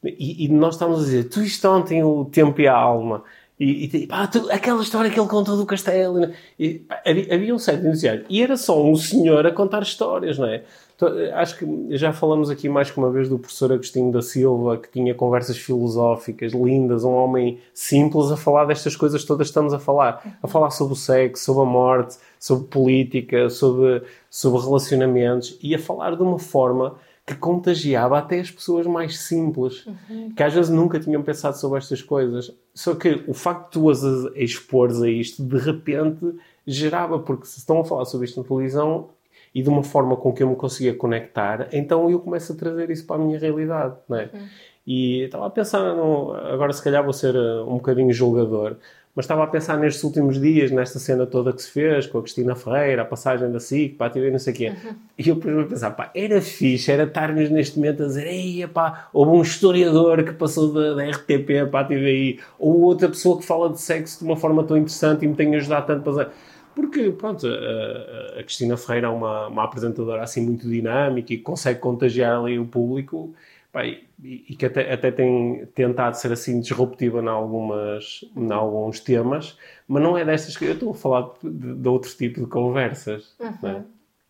e, 0.03 0.47
e 0.47 0.49
nós 0.49 0.75
estávamos 0.75 1.03
a 1.03 1.05
dizer, 1.05 1.29
tu 1.29 1.43
isto 1.43 1.69
ontem 1.69 2.03
o 2.03 2.25
tempo 2.25 2.61
e 2.61 2.67
a 2.67 2.75
alma. 2.75 3.23
E, 3.61 3.85
e 3.85 4.09
tu, 4.09 4.51
aquela 4.51 4.83
história 4.83 5.11
que 5.11 5.21
ele 5.21 5.29
contou 5.29 5.57
do 5.57 5.67
castelo. 5.67 6.21
Né? 6.21 6.35
E, 6.59 6.75
pá, 6.81 7.01
havia, 7.07 7.35
havia, 7.35 7.55
um 7.55 7.59
certo 7.59 7.87
entusiasmo. 7.87 8.25
E 8.29 8.43
era 8.43 8.57
só 8.57 8.83
um 8.83 8.97
senhor 8.97 9.47
a 9.47 9.53
contar 9.53 9.83
histórias, 9.83 10.39
não 10.39 10.47
é? 10.47 10.65
Então, 10.97 11.09
acho 11.35 11.59
que 11.59 11.97
já 11.97 12.13
falamos 12.13 12.49
aqui 12.51 12.69
mais 12.69 12.91
que 12.91 12.99
uma 12.99 13.11
vez 13.11 13.29
do 13.29 13.39
professor 13.39 13.73
Agostinho 13.73 14.13
da 14.13 14.23
Silva, 14.23 14.77
que 14.77 14.91
tinha 14.91 15.15
conversas 15.15 15.57
filosóficas 15.57 16.53
lindas, 16.53 17.03
um 17.03 17.13
homem 17.13 17.59
simples 17.75 18.31
a 18.31 18.37
falar 18.37 18.65
destas 18.67 18.95
coisas 18.95 19.25
todas 19.25 19.47
que 19.47 19.51
estamos 19.51 19.75
a 19.75 19.79
falar. 19.79 20.39
A 20.43 20.49
falar 20.49 20.71
sobre 20.71 20.95
o 20.95 20.97
sexo, 20.97 21.45
sobre 21.45 21.63
a 21.63 21.67
morte, 21.67 22.17
sobre 22.39 22.67
política, 22.69 23.51
sobre, 23.51 24.03
sobre 24.31 24.61
relacionamentos 24.61 25.59
e 25.63 25.75
a 25.75 25.79
falar 25.79 26.17
de 26.17 26.23
uma 26.23 26.39
forma 26.39 26.97
que 27.25 27.35
contagiava 27.37 28.19
até 28.19 28.41
as 28.41 28.51
pessoas 28.51 28.87
mais 28.87 29.19
simples, 29.19 29.87
uhum. 29.87 30.33
que 30.35 30.43
às 30.43 30.53
vezes 30.53 30.71
nunca 30.71 30.99
tinham 30.99 31.23
pensado 31.23 31.57
sobre 31.57 31.79
estas 31.79 32.03
coisas. 32.03 32.53
Só 32.75 32.95
que 32.95 33.23
o 33.29 33.35
facto 33.35 33.67
de 33.67 33.71
tu 33.73 33.91
as 33.91 34.03
expores 34.35 35.01
a 35.01 35.09
isto, 35.09 35.43
de 35.43 35.57
repente 35.59 36.35
gerava, 36.67 37.19
porque 37.19 37.47
se 37.47 37.59
estão 37.59 37.81
a 37.81 37.85
falar 37.85 38.05
sobre 38.07 38.27
isto 38.27 38.41
na 38.41 38.47
televisão 38.47 39.09
e 39.55 39.63
de 39.63 39.69
uma 39.69 39.83
forma 39.83 40.17
com 40.17 40.33
que 40.33 40.43
eu 40.43 40.49
me 40.49 40.57
conseguia 40.57 40.95
conectar, 40.95 41.69
então 41.73 42.11
eu 42.11 42.19
começo 42.19 42.53
a 42.53 42.57
trazer 42.57 42.91
isso 42.91 43.07
para 43.07 43.17
a 43.17 43.25
minha 43.25 43.39
realidade, 43.39 43.95
não 44.09 44.17
é? 44.17 44.31
Uhum. 44.33 44.49
E 44.85 45.23
estava 45.23 45.47
a 45.47 45.51
pensar, 45.51 45.81
agora 45.81 46.73
se 46.73 46.83
calhar 46.83 47.05
vou 47.05 47.13
ser 47.13 47.37
uh, 47.37 47.63
um 47.69 47.75
bocadinho 47.75 48.13
julgador, 48.13 48.77
Mas 49.15 49.27
estava 49.27 49.45
a 49.45 49.47
pensar 49.47 49.77
nestes 49.77 50.03
últimos 50.05 50.41
dias, 50.41 50.71
nesta 50.71 50.99
cena 50.99 51.27
toda 51.27 51.53
que 51.53 51.61
se 51.61 51.71
fez, 51.71 52.07
com 52.07 52.19
a 52.19 52.23
Cristina 52.23 52.55
Ferreira, 52.55 53.03
a 53.03 53.05
passagem 53.05 53.53
da 53.53 53.61
SIC, 53.61 53.97
para 53.97 54.07
a 54.07 54.11
TV, 54.11 54.31
não 54.31 54.39
sei 54.39 54.53
o 54.55 54.57
quê. 54.57 54.69
Uhum. 54.71 54.95
E 55.19 55.29
eu 55.29 55.35
depois 55.35 55.55
me 55.55 55.65
pensar, 55.67 55.91
pá, 55.91 56.11
era 56.15 56.41
fixe, 56.41 56.91
era 56.91 57.05
estarmos 57.05 57.51
neste 57.51 57.77
momento 57.77 58.05
a 58.05 58.07
dizer, 58.07 58.27
ei, 58.27 58.67
pá, 58.67 59.11
houve 59.13 59.33
um 59.33 59.43
historiador 59.43 60.25
que 60.25 60.33
passou 60.33 60.73
da, 60.73 60.95
da 60.95 61.11
RTP 61.11 61.71
para 61.71 61.81
a 61.81 61.85
TVI, 61.85 62.41
ou 62.59 62.81
outra 62.81 63.07
pessoa 63.09 63.39
que 63.39 63.45
fala 63.45 63.69
de 63.69 63.83
sexo 63.83 64.21
de 64.21 64.25
uma 64.25 64.37
forma 64.37 64.65
tão 64.65 64.79
interessante 64.79 65.27
e 65.27 65.29
me 65.29 65.35
tem 65.35 65.55
ajudado 65.57 65.87
tanto 65.87 66.03
para. 66.11 66.31
Porque, 66.75 67.11
pronto, 67.11 67.47
a, 67.47 68.41
a 68.41 68.43
Cristina 68.43 68.79
Ferreira 68.79 69.09
é 69.09 69.11
uma, 69.11 69.49
uma 69.49 69.65
apresentadora 69.65 70.23
assim 70.23 70.41
muito 70.41 70.67
dinâmica 70.67 71.35
e 71.35 71.37
consegue 71.37 71.81
contagiar 71.81 72.39
ali 72.39 72.59
o 72.59 72.65
público 72.65 73.35
Pá, 73.73 73.81
e, 74.23 74.47
e, 74.51 74.57
que 74.57 74.67
até, 74.67 74.93
até 74.93 75.11
tem 75.11 75.67
tentado 75.75 76.17
ser 76.17 76.33
assim 76.33 76.61
disruptiva 76.61 77.21
em, 77.21 77.29
algumas, 77.29 78.25
em 78.37 78.53
alguns 78.53 79.01
temas, 79.01 79.59
mas 79.87 80.03
não 80.03 80.17
é 80.17 80.25
destas 80.25 80.57
que 80.57 80.65
eu 80.65 80.75
estou 80.75 80.93
a 80.93 80.95
falar 80.95 81.33
de, 81.43 81.75
de 81.75 81.89
outro 81.89 82.11
tipo 82.17 82.41
de 82.41 82.47
conversas. 82.47 83.35
É? 83.41 83.45
Uhum. 83.45 83.69
É? 83.69 83.85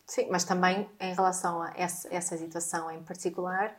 Sim, 0.06 0.28
mas 0.30 0.44
também 0.44 0.88
em 0.98 1.14
relação 1.14 1.62
a 1.62 1.72
essa, 1.76 2.08
essa 2.14 2.36
situação 2.36 2.90
em 2.90 3.02
particular, 3.02 3.76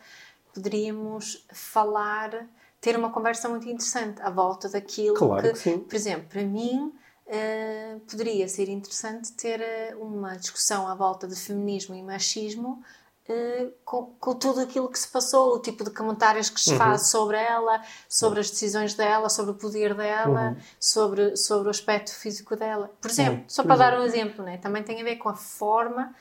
poderíamos 0.54 1.45
falar, 1.52 2.47
ter 2.80 2.95
uma 2.95 3.12
conversa 3.12 3.49
muito 3.49 3.67
interessante 3.67 4.21
à 4.21 4.30
volta 4.30 4.69
daquilo 4.69 5.15
claro 5.15 5.52
que, 5.52 5.60
que 5.60 5.78
por 5.80 5.95
exemplo, 5.95 6.28
para 6.30 6.43
mim. 6.43 6.93
Uh, 7.26 8.02
poderia 8.02 8.49
ser 8.49 8.67
interessante 8.67 9.32
ter 9.32 9.62
eh, 9.62 9.95
uma 9.95 10.36
discussão 10.36 10.86
à 10.89 10.93
volta 10.93 11.26
de 11.26 11.38
feminismo 11.38 11.95
e 11.95 12.04
machismo 12.04 12.84
Uh, 13.30 13.72
com, 13.86 14.14
com, 14.20 14.36
tudo 14.36 14.60
aquilo 14.60 14.90
que 14.90 15.00
se 15.00 15.08
passou, 15.08 15.56
o 15.56 15.60
tipo 15.60 15.86
de 15.86 15.92
comentários 15.92 16.50
que 16.50 16.60
se 16.60 16.72
uhum. 16.72 16.78
faz 16.78 17.08
sobre 17.08 17.38
ela, 17.38 17.82
sobre 18.10 18.42
as 18.42 18.50
decisões 18.50 18.96
dela, 18.96 19.30
sobre 19.30 19.52
o 19.52 19.56
poder 19.56 19.94
dela, 19.94 20.50
uhum. 20.50 20.56
sobre, 20.78 21.38
sobre 21.38 21.68
o 21.68 21.72
aspecto 21.72 22.14
físico 22.14 22.54
dela. 22.58 22.92
Por 23.00 23.10
exemplo, 23.10 23.36
uhum. 23.36 23.44
só 23.48 23.64
para 23.64 23.78
dar 23.78 23.98
um 23.98 24.04
exemplo, 24.04 24.44
né? 24.44 24.58
também 24.58 24.84
tem 24.84 25.00
a 25.00 25.06
ver 25.06 25.16
com 25.16 25.30
a 25.30 25.36
forma 25.36 26.14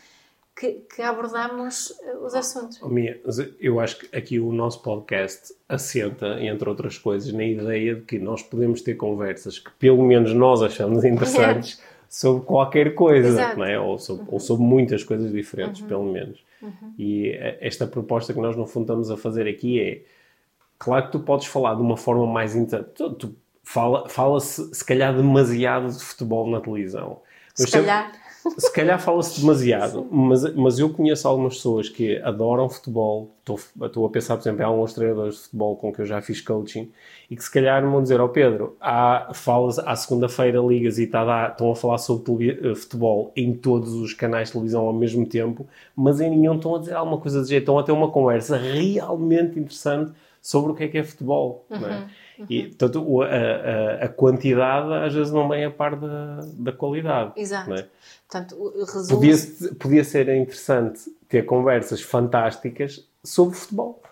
que, 0.55 0.85
que 0.95 1.03
abordamos 1.03 1.93
eh, 2.05 2.17
os 2.19 2.35
assuntos. 2.35 2.81
Oh, 2.83 2.88
Mia, 2.88 3.21
eu 3.59 3.81
acho 3.81 3.99
que 3.99 4.17
aqui 4.17 4.38
o 4.38 4.53
nosso 4.53 4.81
podcast 4.83 5.55
assenta, 5.69 6.41
entre 6.41 6.69
outras 6.69 6.99
coisas, 6.99 7.33
na 7.33 7.45
ideia 7.45 7.97
de 7.97 8.03
que 8.03 8.19
nós 8.19 8.43
podemos 8.43 8.81
ter 8.81 8.95
conversas 8.95 9.59
que 9.59 9.71
pelo 9.73 10.03
menos 10.05 10.33
nós 10.35 10.62
achamos 10.62 11.05
interessantes 11.05 11.83
sobre 12.09 12.45
qualquer 12.45 12.95
coisa, 12.95 13.55
não 13.57 13.65
é? 13.65 13.81
ou, 13.81 13.99
sobre, 13.99 14.25
ou 14.29 14.38
sobre 14.38 14.65
muitas 14.65 15.03
coisas 15.03 15.33
diferentes, 15.33 15.81
uhum. 15.83 15.88
pelo 15.88 16.05
menos. 16.05 16.45
Uhum. 16.62 16.94
E 16.98 17.31
esta 17.61 17.87
proposta 17.87 18.33
que 18.33 18.40
nós, 18.40 18.57
no 18.57 18.66
fundo, 18.66 18.85
estamos 18.85 19.11
a 19.11 19.16
fazer 19.16 19.48
aqui 19.48 19.81
é. 19.81 20.03
Claro 20.79 21.07
que 21.07 21.12
tu 21.12 21.20
podes 21.20 21.46
falar 21.46 21.75
de 21.75 21.83
uma 21.83 21.96
forma 21.96 22.27
mais. 22.27 22.57
Inter... 22.57 22.85
Tu, 22.85 23.11
tu 23.14 23.37
fala, 23.62 24.09
fala-se, 24.09 24.75
se 24.75 24.85
calhar, 24.85 25.14
demasiado 25.14 25.88
de 25.88 26.03
futebol 26.03 26.51
na 26.51 26.61
televisão. 26.61 27.20
Se 27.55 27.70
calhar. 27.70 28.12
Se 28.59 28.72
calhar 28.72 29.00
fala-se 29.00 29.40
demasiado, 29.40 30.07
mas, 30.11 30.55
mas 30.55 30.78
eu 30.78 30.90
conheço 30.90 31.28
algumas 31.28 31.57
pessoas 31.57 31.88
que 31.88 32.18
adoram 32.18 32.68
futebol. 32.68 33.31
Estou, 33.38 33.59
estou 33.87 34.07
a 34.07 34.11
pensar, 34.11 34.37
por 34.37 34.42
exemplo, 34.42 34.62
em 34.62 34.64
alguns 34.64 34.92
treinadores 34.92 35.35
de 35.35 35.40
futebol 35.42 35.76
com 35.76 35.92
que 35.92 36.00
eu 36.00 36.07
já 36.07 36.20
fiz 36.20 36.40
coaching 36.40 36.90
e 37.31 37.37
que 37.37 37.42
se 37.42 37.50
calhar 37.50 37.85
me 37.85 37.90
vão 37.90 38.02
dizer: 38.02 38.20
Ó 38.20 38.24
oh 38.24 38.28
Pedro, 38.28 38.76
há, 38.81 39.31
falas, 39.33 39.78
à 39.78 39.94
segunda-feira 39.94 40.59
ligas 40.59 40.98
e 40.98 41.07
tá, 41.07 41.48
estão 41.48 41.70
a 41.70 41.76
falar 41.76 41.98
sobre 41.98 42.50
eh, 42.50 42.74
futebol 42.74 43.33
em 43.37 43.55
todos 43.55 43.94
os 43.94 44.12
canais 44.12 44.48
de 44.48 44.52
televisão 44.55 44.87
ao 44.87 44.92
mesmo 44.92 45.24
tempo, 45.24 45.66
mas 45.94 46.20
em 46.20 46.31
nenhum 46.31 46.57
estão 46.57 46.74
a 46.74 46.78
dizer 46.78 46.94
alguma 46.94 47.18
coisa 47.18 47.42
de 47.42 47.48
jeito, 47.48 47.62
estão 47.62 47.78
a 47.78 47.83
ter 47.83 47.92
uma 47.92 48.11
conversa 48.11 48.57
realmente 48.57 49.59
interessante 49.59 50.12
sobre 50.40 50.72
o 50.72 50.74
que 50.74 50.85
é 50.85 50.88
que 50.88 50.98
é 50.98 51.05
futebol. 51.05 51.64
Uhum. 51.70 51.81
Não 51.81 51.88
é? 51.88 52.07
Uhum. 52.38 52.47
E, 52.49 52.68
portanto, 52.68 53.23
a, 53.23 53.27
a, 53.27 54.05
a, 54.05 54.09
quantidade 54.09 54.92
às 54.95 55.14
vezes 55.14 55.33
não 55.33 55.49
vem 55.49 55.64
a 55.64 55.71
par 55.71 55.97
da, 55.97 56.40
da 56.55 56.73
qualidade. 56.73 57.33
Exato. 57.37 57.75
É? 57.75 57.88
Portanto, 58.29 58.73
resumo... 58.92 59.21
podia, 59.21 59.37
podia 59.79 60.05
ser 60.05 60.29
interessante 60.29 61.01
ter 61.29 61.45
conversas 61.45 62.01
fantásticas 62.01 63.07
sobre 63.23 63.57
futebol. 63.57 64.03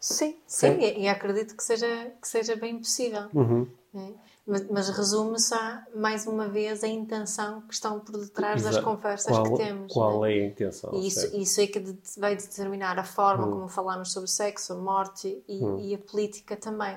Sim, 0.00 0.36
sim, 0.46 0.74
sim. 0.74 0.80
E, 0.80 1.02
e, 1.02 1.08
acredito 1.08 1.56
que 1.56 1.62
seja, 1.62 2.12
que 2.20 2.28
seja 2.28 2.56
bem 2.56 2.78
possível. 2.78 3.24
Uhum. 3.32 3.66
É? 3.94 4.32
Mas, 4.44 4.68
mas 4.68 4.88
resume-se 4.88 5.54
mais 5.94 6.26
uma 6.26 6.48
vez 6.48 6.82
a 6.82 6.88
intenção 6.88 7.60
que 7.60 7.74
estão 7.74 8.00
por 8.00 8.18
detrás 8.18 8.62
Exato. 8.62 8.74
das 8.74 8.84
conversas 8.84 9.32
qual, 9.32 9.44
que 9.44 9.56
temos. 9.56 9.92
Qual 9.92 10.26
é? 10.26 10.36
é 10.36 10.42
a 10.42 10.46
intenção? 10.46 10.90
E 10.94 11.06
isso, 11.06 11.36
isso 11.36 11.60
é 11.60 11.66
que 11.68 11.80
vai 12.18 12.34
determinar 12.34 12.98
a 12.98 13.04
forma 13.04 13.46
uhum. 13.46 13.52
como 13.52 13.68
falamos 13.68 14.12
sobre 14.12 14.28
sexo, 14.28 14.76
morte 14.78 15.42
e, 15.48 15.62
uhum. 15.62 15.78
e 15.78 15.94
a 15.94 15.98
política 15.98 16.56
também. 16.56 16.96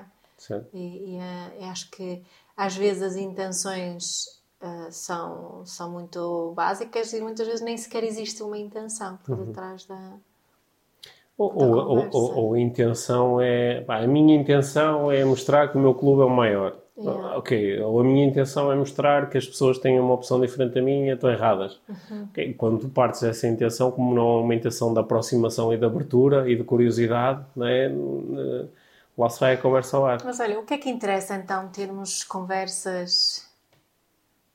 E, 0.72 1.14
e 1.14 1.16
uh, 1.16 1.64
acho 1.70 1.90
que 1.90 2.22
às 2.56 2.76
vezes 2.76 3.02
as 3.02 3.16
intenções 3.16 4.26
uh, 4.62 4.90
são, 4.90 5.64
são 5.64 5.90
muito 5.90 6.52
básicas 6.54 7.12
e 7.12 7.20
muitas 7.20 7.46
vezes 7.46 7.62
nem 7.62 7.76
sequer 7.76 8.04
existe 8.04 8.42
uma 8.42 8.58
intenção 8.58 9.18
por 9.24 9.38
uhum. 9.38 9.46
detrás 9.46 9.84
da. 9.84 10.14
Ou, 11.38 11.52
ou, 11.54 12.08
ou, 12.10 12.34
ou, 12.34 12.54
a 12.54 12.60
intenção 12.60 13.38
é. 13.40 13.82
Pá, 13.82 13.98
a 13.98 14.06
minha 14.06 14.34
intenção 14.34 15.12
é 15.12 15.22
mostrar 15.22 15.68
que 15.68 15.76
o 15.76 15.80
meu 15.80 15.94
clube 15.94 16.22
é 16.22 16.24
o 16.24 16.30
maior. 16.30 16.78
Yeah. 16.98 17.36
Ok, 17.36 17.80
ou 17.82 18.00
a 18.00 18.04
minha 18.04 18.24
intenção 18.24 18.72
é 18.72 18.74
mostrar 18.74 19.28
que 19.28 19.36
as 19.36 19.46
pessoas 19.46 19.78
têm 19.78 20.00
uma 20.00 20.14
opção 20.14 20.40
diferente 20.40 20.76
da 20.76 20.80
minha 20.80 21.12
estão 21.12 21.30
erradas. 21.30 21.78
Uhum. 21.86 22.24
Okay, 22.30 22.54
quando 22.54 22.78
tu 22.80 22.88
partes 22.88 23.20
dessa 23.20 23.46
intenção, 23.46 23.90
como 23.90 24.14
não 24.14 24.38
é 24.38 24.42
uma 24.42 24.54
intenção 24.54 24.94
de 24.94 25.00
aproximação 25.00 25.74
e 25.74 25.76
de 25.76 25.84
abertura 25.84 26.50
e 26.50 26.56
de 26.56 26.64
curiosidade, 26.64 27.44
não 27.54 27.66
é? 27.66 27.92
Lá 29.16 29.28
se 29.28 29.40
vai 29.40 29.54
a 29.54 29.56
conversa 29.56 29.96
ao 29.96 30.06
ar. 30.06 30.18
Mas 30.24 30.40
olha, 30.40 30.58
o 30.58 30.64
que 30.64 30.74
é 30.74 30.78
que 30.78 30.90
interessa 30.90 31.34
então 31.34 31.68
termos 31.68 32.22
conversas 32.24 33.48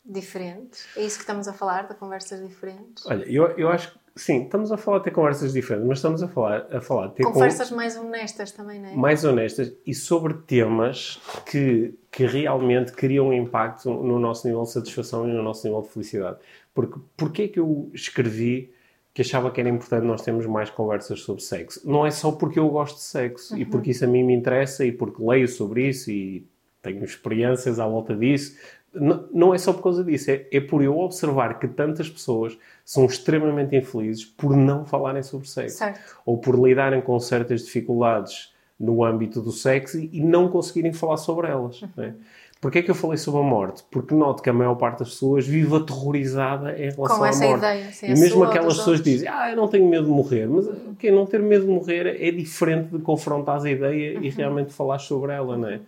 diferentes? 0.06 0.88
É 0.96 1.02
isso 1.02 1.18
que 1.18 1.24
estamos 1.24 1.48
a 1.48 1.54
falar, 1.54 1.88
de 1.88 1.96
conversas 1.96 2.48
diferentes? 2.48 3.06
Olha, 3.06 3.24
eu, 3.26 3.46
eu 3.58 3.70
acho 3.70 3.92
que 3.92 4.00
sim, 4.16 4.44
estamos 4.44 4.72
a 4.72 4.78
falar 4.78 5.00
de 5.00 5.06
ter 5.06 5.12
conversas 5.12 5.54
diferentes, 5.54 5.88
mas 5.88 5.98
estamos 5.98 6.22
a 6.22 6.28
falar, 6.28 6.68
a 6.72 6.82
falar 6.82 7.08
de 7.08 7.16
ter 7.16 7.24
conversas 7.24 7.72
mais 7.72 7.98
honestas 7.98 8.52
também, 8.52 8.80
não 8.80 8.90
é? 8.90 8.96
Mais 8.96 9.24
honestas 9.24 9.74
e 9.86 9.94
sobre 9.94 10.34
temas 10.46 11.20
que, 11.46 11.98
que 12.12 12.26
realmente 12.26 12.92
criam 12.92 13.34
impacto 13.34 13.90
no 13.90 14.20
nosso 14.20 14.48
nível 14.48 14.64
de 14.64 14.72
satisfação 14.72 15.28
e 15.28 15.32
no 15.32 15.42
nosso 15.42 15.66
nível 15.66 15.82
de 15.82 15.90
felicidade. 15.90 16.38
Porque 16.74 17.00
porquê 17.18 17.44
é 17.44 17.48
que 17.48 17.60
eu 17.60 17.90
escrevi 17.94 18.74
que 19.14 19.22
achava 19.22 19.52
que 19.52 19.60
era 19.60 19.70
importante 19.70 20.06
nós 20.06 20.22
termos 20.22 20.46
mais 20.46 20.70
conversas 20.70 21.22
sobre 21.22 21.44
sexo. 21.44 21.82
Não 21.84 22.06
é 22.06 22.12
só 22.12 22.32
porque 22.32 22.60
eu 22.60 22.70
gosto 22.70 22.96
de 22.96 23.04
sexo 23.04 23.54
uhum. 23.54 23.60
e 23.60 23.66
porque 23.66 23.92
isso 23.92 24.06
a 24.06 24.08
mim 24.08 24.24
me 24.24 24.34
interessa 24.34 24.86
e 24.86 24.92
porque 24.92 25.22
leio 25.22 25.48
sobre 25.48 25.88
isso 25.88 26.10
e 26.10 26.46
tenho 26.82 27.04
experiências 27.04 27.80
à 27.80 27.88
volta 27.88 28.16
disso. 28.16 28.58
Não, 28.94 29.28
não 29.32 29.54
é 29.54 29.58
só 29.58 29.72
por 29.72 29.84
causa 29.84 30.04
disso, 30.04 30.32
é, 30.32 30.46
é 30.52 30.60
por 30.60 30.84
eu 30.84 30.98
observar 30.98 31.60
que 31.60 31.68
tantas 31.68 32.10
pessoas 32.10 32.58
são 32.84 33.06
extremamente 33.06 33.76
infelizes 33.76 34.26
por 34.26 34.56
não 34.56 34.86
falarem 34.86 35.24
sobre 35.24 35.48
sexo 35.48 35.78
certo. 35.78 36.20
ou 36.26 36.38
por 36.38 36.60
lidarem 36.60 37.02
com 37.02 37.18
certas 37.20 37.64
dificuldades 37.64 38.54
no 38.78 39.04
âmbito 39.04 39.42
do 39.42 39.52
sexo 39.52 40.00
e, 40.00 40.20
não 40.22 40.50
conseguirem 40.50 40.92
falar 40.92 41.18
sobre 41.18 41.48
elas. 41.48 41.82
Uhum. 41.82 41.90
Né? 41.96 42.16
Porquê 42.62 42.78
é 42.78 42.82
que 42.84 42.92
eu 42.92 42.96
falei 42.96 43.18
sobre 43.18 43.40
a 43.40 43.44
morte? 43.44 43.84
Porque 43.90 44.14
noto 44.14 44.44
que 44.44 44.50
a 44.50 44.54
maior 44.54 44.76
parte 44.76 45.00
das 45.00 45.10
pessoas 45.10 45.48
vive 45.48 45.76
aterrorizada 45.76 46.78
em 46.78 46.92
relação 46.92 47.18
Com 47.18 47.26
essa 47.26 47.44
à 47.44 47.48
morte. 47.48 47.66
Ideia, 47.66 47.92
sim, 47.92 48.06
e 48.06 48.10
mesmo 48.10 48.44
aquelas 48.44 48.78
pessoas 48.78 49.00
outros. 49.00 49.04
dizem, 49.04 49.28
ah, 49.28 49.50
eu 49.50 49.58
não 49.58 49.68
tenho 49.68 49.90
medo 49.90 50.06
de 50.06 50.12
morrer. 50.12 50.48
Mas 50.48 50.68
okay, 50.68 51.10
não 51.10 51.26
ter 51.26 51.42
medo 51.42 51.66
de 51.66 51.72
morrer 51.72 52.24
é 52.24 52.30
diferente 52.30 52.90
de 52.90 53.00
confrontar 53.00 53.60
a 53.60 53.70
ideia 53.70 54.20
uhum. 54.20 54.24
e 54.24 54.30
realmente 54.30 54.72
falar 54.72 55.00
sobre 55.00 55.34
ela, 55.34 55.58
não 55.58 55.70
é? 55.70 55.80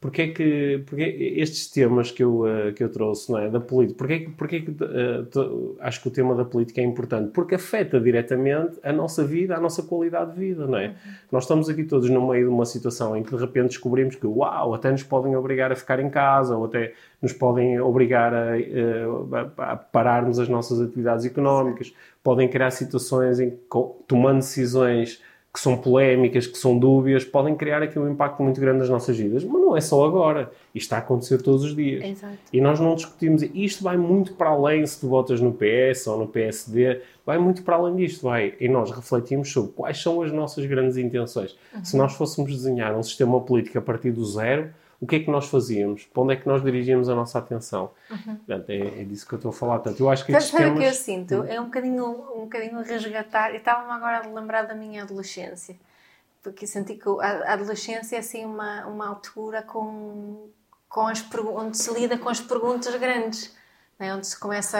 Porque 0.00 0.22
é 0.22 0.28
que 0.28 0.82
porque 0.86 1.02
estes 1.02 1.70
temas 1.70 2.10
que 2.10 2.24
eu, 2.24 2.44
uh, 2.44 2.72
que 2.74 2.82
eu 2.82 2.88
trouxe, 2.88 3.30
não 3.30 3.38
é? 3.38 3.50
Da 3.50 3.60
política, 3.60 3.98
porque 3.98 4.14
é 4.14 4.18
que, 4.20 4.30
porque 4.30 4.56
é 4.56 4.60
que 4.60 4.70
uh, 4.70 5.76
acho 5.78 6.00
que 6.00 6.08
o 6.08 6.10
tema 6.10 6.34
da 6.34 6.42
política 6.42 6.80
é 6.80 6.84
importante? 6.84 7.32
Porque 7.32 7.56
afeta 7.56 8.00
diretamente 8.00 8.78
a 8.82 8.94
nossa 8.94 9.22
vida, 9.22 9.54
a 9.54 9.60
nossa 9.60 9.82
qualidade 9.82 10.32
de 10.32 10.40
vida, 10.40 10.66
não 10.66 10.78
é? 10.78 10.86
Uhum. 10.86 10.94
Nós 11.30 11.44
estamos 11.44 11.68
aqui 11.68 11.84
todos 11.84 12.08
no 12.08 12.26
meio 12.26 12.48
de 12.48 12.50
uma 12.50 12.64
situação 12.64 13.14
em 13.14 13.22
que 13.22 13.36
de 13.36 13.36
repente 13.36 13.68
descobrimos 13.68 14.16
que, 14.16 14.26
uau, 14.26 14.72
até 14.72 14.90
nos 14.90 15.02
podem 15.02 15.36
obrigar 15.36 15.70
a 15.70 15.76
ficar 15.76 16.00
em 16.00 16.08
casa, 16.08 16.56
ou 16.56 16.64
até 16.64 16.94
nos 17.20 17.34
podem 17.34 17.78
obrigar 17.78 18.32
a, 18.32 18.56
uh, 18.56 19.28
a 19.58 19.76
pararmos 19.76 20.38
as 20.38 20.48
nossas 20.48 20.80
atividades 20.80 21.26
económicas, 21.26 21.92
podem 22.24 22.48
criar 22.48 22.70
situações 22.70 23.38
em 23.38 23.50
que, 23.50 23.58
tomando 24.06 24.38
decisões 24.38 25.20
que 25.52 25.58
são 25.58 25.76
polémicas, 25.76 26.46
que 26.46 26.56
são 26.56 26.78
dúbias, 26.78 27.24
podem 27.24 27.56
criar 27.56 27.82
aqui 27.82 27.98
um 27.98 28.08
impacto 28.08 28.40
muito 28.40 28.60
grande 28.60 28.78
nas 28.78 28.88
nossas 28.88 29.16
vidas. 29.18 29.42
Mas 29.42 29.60
não 29.60 29.76
é 29.76 29.80
só 29.80 30.04
agora. 30.04 30.50
Isto 30.72 30.84
está 30.86 30.96
a 30.96 30.98
acontecer 31.00 31.42
todos 31.42 31.64
os 31.64 31.74
dias. 31.74 32.04
Exato. 32.04 32.38
E 32.52 32.60
nós 32.60 32.78
não 32.78 32.94
discutimos. 32.94 33.42
Isto 33.52 33.82
vai 33.82 33.96
muito 33.96 34.34
para 34.34 34.50
além 34.50 34.86
se 34.86 35.00
tu 35.00 35.08
votas 35.08 35.40
no 35.40 35.52
PS 35.52 36.06
ou 36.06 36.18
no 36.18 36.28
PSD. 36.28 37.00
Vai 37.26 37.38
muito 37.38 37.64
para 37.64 37.74
além 37.76 37.96
disto. 37.96 38.22
Vai. 38.22 38.54
E 38.60 38.68
nós 38.68 38.92
refletimos 38.92 39.52
sobre 39.52 39.72
quais 39.72 40.00
são 40.00 40.22
as 40.22 40.30
nossas 40.30 40.64
grandes 40.66 40.96
intenções. 40.96 41.56
Uhum. 41.74 41.84
Se 41.84 41.96
nós 41.96 42.12
fôssemos 42.12 42.52
desenhar 42.52 42.94
um 42.96 43.02
sistema 43.02 43.40
político 43.40 43.76
a 43.76 43.82
partir 43.82 44.12
do 44.12 44.24
zero, 44.24 44.70
o 45.00 45.06
que 45.06 45.16
é 45.16 45.20
que 45.20 45.30
nós 45.30 45.46
fazíamos? 45.46 46.04
Para 46.04 46.22
onde 46.22 46.34
é 46.34 46.36
que 46.36 46.46
nós 46.46 46.62
dirigíamos 46.62 47.08
a 47.08 47.14
nossa 47.14 47.38
atenção? 47.38 47.90
Uhum. 48.10 48.36
Portanto, 48.36 48.68
é, 48.68 49.00
é, 49.00 49.04
disso 49.04 49.26
que 49.26 49.32
eu 49.32 49.36
estou 49.36 49.48
a 49.48 49.52
falar. 49.52 49.78
Portanto, 49.78 50.00
eu 50.00 50.10
acho 50.10 50.26
que 50.26 50.32
temas... 50.32 50.52
o 50.52 50.78
que 50.78 50.84
eu 50.84 50.92
sinto? 50.92 51.44
É 51.44 51.58
um 51.58 51.64
bocadinho, 51.64 52.04
um 52.36 52.40
bocadinho 52.42 52.82
resgatar... 52.82 53.54
Estava-me 53.54 53.92
agora 53.92 54.26
a 54.26 54.28
lembrar 54.28 54.64
da 54.64 54.74
minha 54.74 55.02
adolescência. 55.02 55.74
Porque 56.42 56.66
senti 56.66 56.96
que 56.96 57.08
a 57.20 57.54
adolescência 57.54 58.16
é 58.16 58.18
assim 58.18 58.44
uma, 58.44 58.86
uma 58.86 59.08
altura 59.08 59.62
com, 59.62 60.48
com 60.86 61.06
as, 61.06 61.24
onde 61.54 61.78
se 61.78 61.92
lida 61.94 62.18
com 62.18 62.28
as 62.28 62.40
perguntas 62.40 62.94
grandes, 62.96 63.56
né? 63.98 64.14
onde 64.14 64.26
se 64.26 64.38
começa 64.38 64.78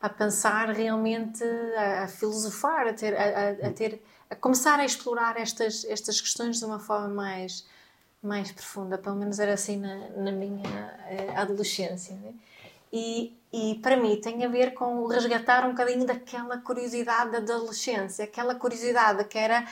a, 0.00 0.06
a 0.06 0.08
pensar 0.08 0.70
realmente, 0.70 1.44
a, 1.76 2.04
a 2.04 2.08
filosofar, 2.08 2.88
a, 2.88 2.92
ter, 2.92 3.14
a, 3.16 3.68
a, 3.68 3.72
ter, 3.72 4.02
a 4.28 4.34
começar 4.34 4.80
a 4.80 4.84
explorar 4.84 5.36
estas, 5.36 5.84
estas 5.84 6.20
questões 6.20 6.58
de 6.58 6.64
uma 6.64 6.80
forma 6.80 7.08
mais, 7.08 7.66
mais 8.26 8.50
profunda. 8.52 8.98
Pelo 8.98 9.16
menos 9.16 9.38
era 9.38 9.54
assim 9.54 9.76
na, 9.78 10.08
na 10.16 10.32
minha 10.32 10.94
eh, 11.08 11.32
adolescência. 11.36 12.16
Né? 12.16 12.32
E, 12.92 13.36
e 13.52 13.80
para 13.82 13.96
mim 13.96 14.16
tem 14.20 14.44
a 14.44 14.48
ver 14.48 14.72
com 14.74 14.98
o 14.98 15.08
resgatar 15.08 15.64
um 15.64 15.70
bocadinho 15.70 16.06
daquela 16.06 16.58
curiosidade 16.58 17.32
da 17.32 17.38
adolescência, 17.38 18.24
aquela 18.24 18.54
curiosidade 18.54 19.24
que 19.24 19.38
era 19.38 19.66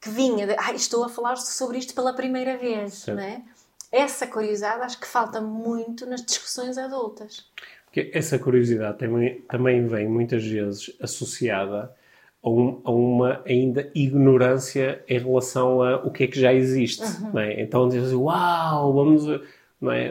que 0.00 0.10
vinha 0.10 0.46
de, 0.46 0.54
ah, 0.58 0.72
estou 0.72 1.04
a 1.04 1.08
falar 1.08 1.36
sobre 1.36 1.78
isto 1.78 1.92
pela 1.92 2.12
primeira 2.12 2.56
vez, 2.56 3.06
não 3.06 3.18
é? 3.18 3.42
essa 3.90 4.26
curiosidade 4.26 4.82
acho 4.82 5.00
que 5.00 5.06
falta 5.06 5.40
muito 5.40 6.06
nas 6.06 6.24
discussões 6.24 6.76
adultas. 6.76 7.46
Porque 7.86 8.10
essa 8.12 8.38
curiosidade 8.38 8.98
também, 8.98 9.40
também 9.42 9.86
vem 9.86 10.08
muitas 10.08 10.44
vezes 10.44 10.94
associada 11.00 11.94
a, 12.48 12.52
um, 12.52 12.80
a, 12.84 12.90
uma 12.90 13.40
ainda 13.46 13.90
ignorância 13.94 15.02
em 15.08 15.18
relação 15.18 15.82
a 15.82 15.96
o 15.96 16.10
que 16.10 16.24
é 16.24 16.26
que 16.26 16.40
já 16.40 16.52
existe. 16.52 17.02
Uhum. 17.02 17.38
É? 17.38 17.62
Então 17.62 17.88
dizem 17.88 18.04
assim, 18.04 18.14
uau, 18.16 18.92
vamos. 18.92 19.26
Não 19.80 19.92
é? 19.92 20.10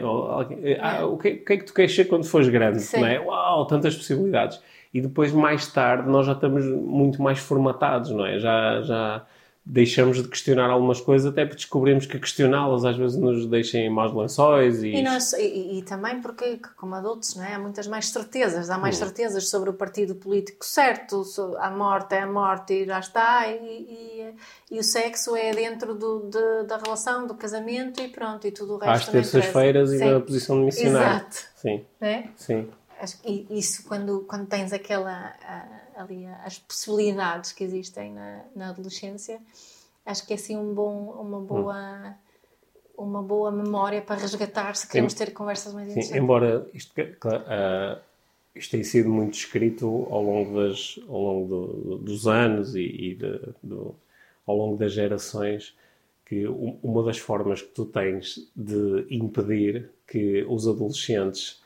Ah, 0.80 0.98
é. 1.00 1.04
o, 1.04 1.16
que, 1.18 1.28
o, 1.28 1.44
que, 1.44 1.52
é 1.52 1.56
que 1.58 1.64
tu 1.64 1.74
queres 1.74 1.94
ser 1.94 2.06
quando 2.06 2.24
fores 2.24 2.48
grande? 2.48 2.82
Não 2.94 3.06
é? 3.06 3.20
Uau, 3.20 3.66
tantas 3.66 3.94
possibilidades. 3.94 4.60
E 4.92 5.00
depois, 5.00 5.32
mais 5.32 5.70
tarde, 5.70 6.08
nós 6.08 6.26
já 6.26 6.32
estamos 6.32 6.64
muito 6.64 7.20
mais 7.20 7.38
formatados, 7.38 8.10
não 8.10 8.24
é? 8.24 8.38
Já, 8.38 8.80
já, 8.80 9.26
deixamos 9.70 10.22
de 10.22 10.26
questionar 10.26 10.70
algumas 10.70 10.98
coisas 10.98 11.30
até 11.30 11.44
porque 11.44 11.58
descobrimos 11.58 12.06
que 12.06 12.18
questioná-las 12.18 12.86
às 12.86 12.96
vezes 12.96 13.18
nos 13.18 13.44
deixa 13.46 13.76
em 13.76 13.90
maus 13.90 14.14
lençóis 14.14 14.82
e... 14.82 14.88
E, 14.88 15.02
nós, 15.02 15.34
e, 15.34 15.78
e, 15.78 15.82
também 15.82 16.22
porque 16.22 16.58
como 16.74 16.94
adultos 16.94 17.36
não 17.36 17.44
é? 17.44 17.54
há 17.54 17.58
muitas 17.58 17.86
mais 17.86 18.08
certezas. 18.08 18.70
Há 18.70 18.78
mais 18.78 18.96
hum. 18.96 19.00
certezas 19.00 19.50
sobre 19.50 19.68
o 19.68 19.74
partido 19.74 20.14
político 20.14 20.64
certo 20.64 21.22
a 21.58 21.70
morte 21.70 22.14
é 22.14 22.22
a 22.22 22.26
morte 22.26 22.72
e 22.72 22.86
já 22.86 22.98
está 22.98 23.46
e, 23.46 24.34
e, 24.70 24.78
o 24.78 24.82
sexo 24.82 25.36
é 25.36 25.50
dentro 25.50 25.94
do, 25.94 26.30
de, 26.30 26.66
da 26.66 26.78
relação 26.78 27.26
do 27.26 27.34
casamento 27.34 28.00
e 28.00 28.08
pronto 28.08 28.46
e 28.46 28.50
tudo 28.50 28.76
o 28.76 28.78
resto 28.78 29.08
às 29.08 29.12
terças-feiras 29.12 29.92
e 29.92 29.98
da 29.98 30.18
posição 30.18 30.60
de 30.60 30.64
missionário. 30.64 31.08
Exato. 31.08 31.36
Sim. 31.56 31.84
É? 32.00 32.24
sim 32.36 32.66
isso 33.50 33.86
quando 33.86 34.20
quando 34.20 34.46
tens 34.46 34.72
aquela 34.72 35.34
ali 35.96 36.26
as 36.44 36.58
possibilidades 36.58 37.52
que 37.52 37.64
existem 37.64 38.12
na, 38.12 38.44
na 38.54 38.68
adolescência, 38.70 39.40
acho 40.04 40.26
que 40.26 40.32
é 40.32 40.36
assim 40.36 40.56
um 40.56 40.74
bom, 40.74 41.10
uma 41.20 41.40
boa 41.40 42.16
uma 42.96 43.22
boa 43.22 43.52
memória 43.52 44.02
para 44.02 44.20
resgatar 44.20 44.74
se 44.74 44.88
queremos 44.88 45.14
ter 45.14 45.32
conversas 45.32 45.72
mais 45.72 45.88
interessantes. 45.88 46.16
Sim, 46.16 46.22
embora 46.22 46.66
isto, 46.74 46.92
uh, 47.00 48.00
isto 48.54 48.72
tenha 48.72 48.84
sido 48.84 49.08
muito 49.08 49.34
escrito 49.34 50.08
ao 50.10 50.22
longo, 50.22 50.60
das, 50.60 50.98
ao 51.08 51.20
longo 51.20 51.48
do, 51.48 51.98
dos 51.98 52.26
anos 52.26 52.74
e, 52.74 52.80
e 52.80 53.14
de, 53.14 53.40
do, 53.62 53.94
ao 54.44 54.56
longo 54.56 54.76
das 54.76 54.92
gerações, 54.92 55.76
que 56.26 56.46
uma 56.46 57.02
das 57.04 57.18
formas 57.18 57.62
que 57.62 57.68
tu 57.68 57.86
tens 57.86 58.50
de 58.54 59.06
impedir 59.10 59.90
que 60.06 60.44
os 60.48 60.66
adolescentes 60.66 61.62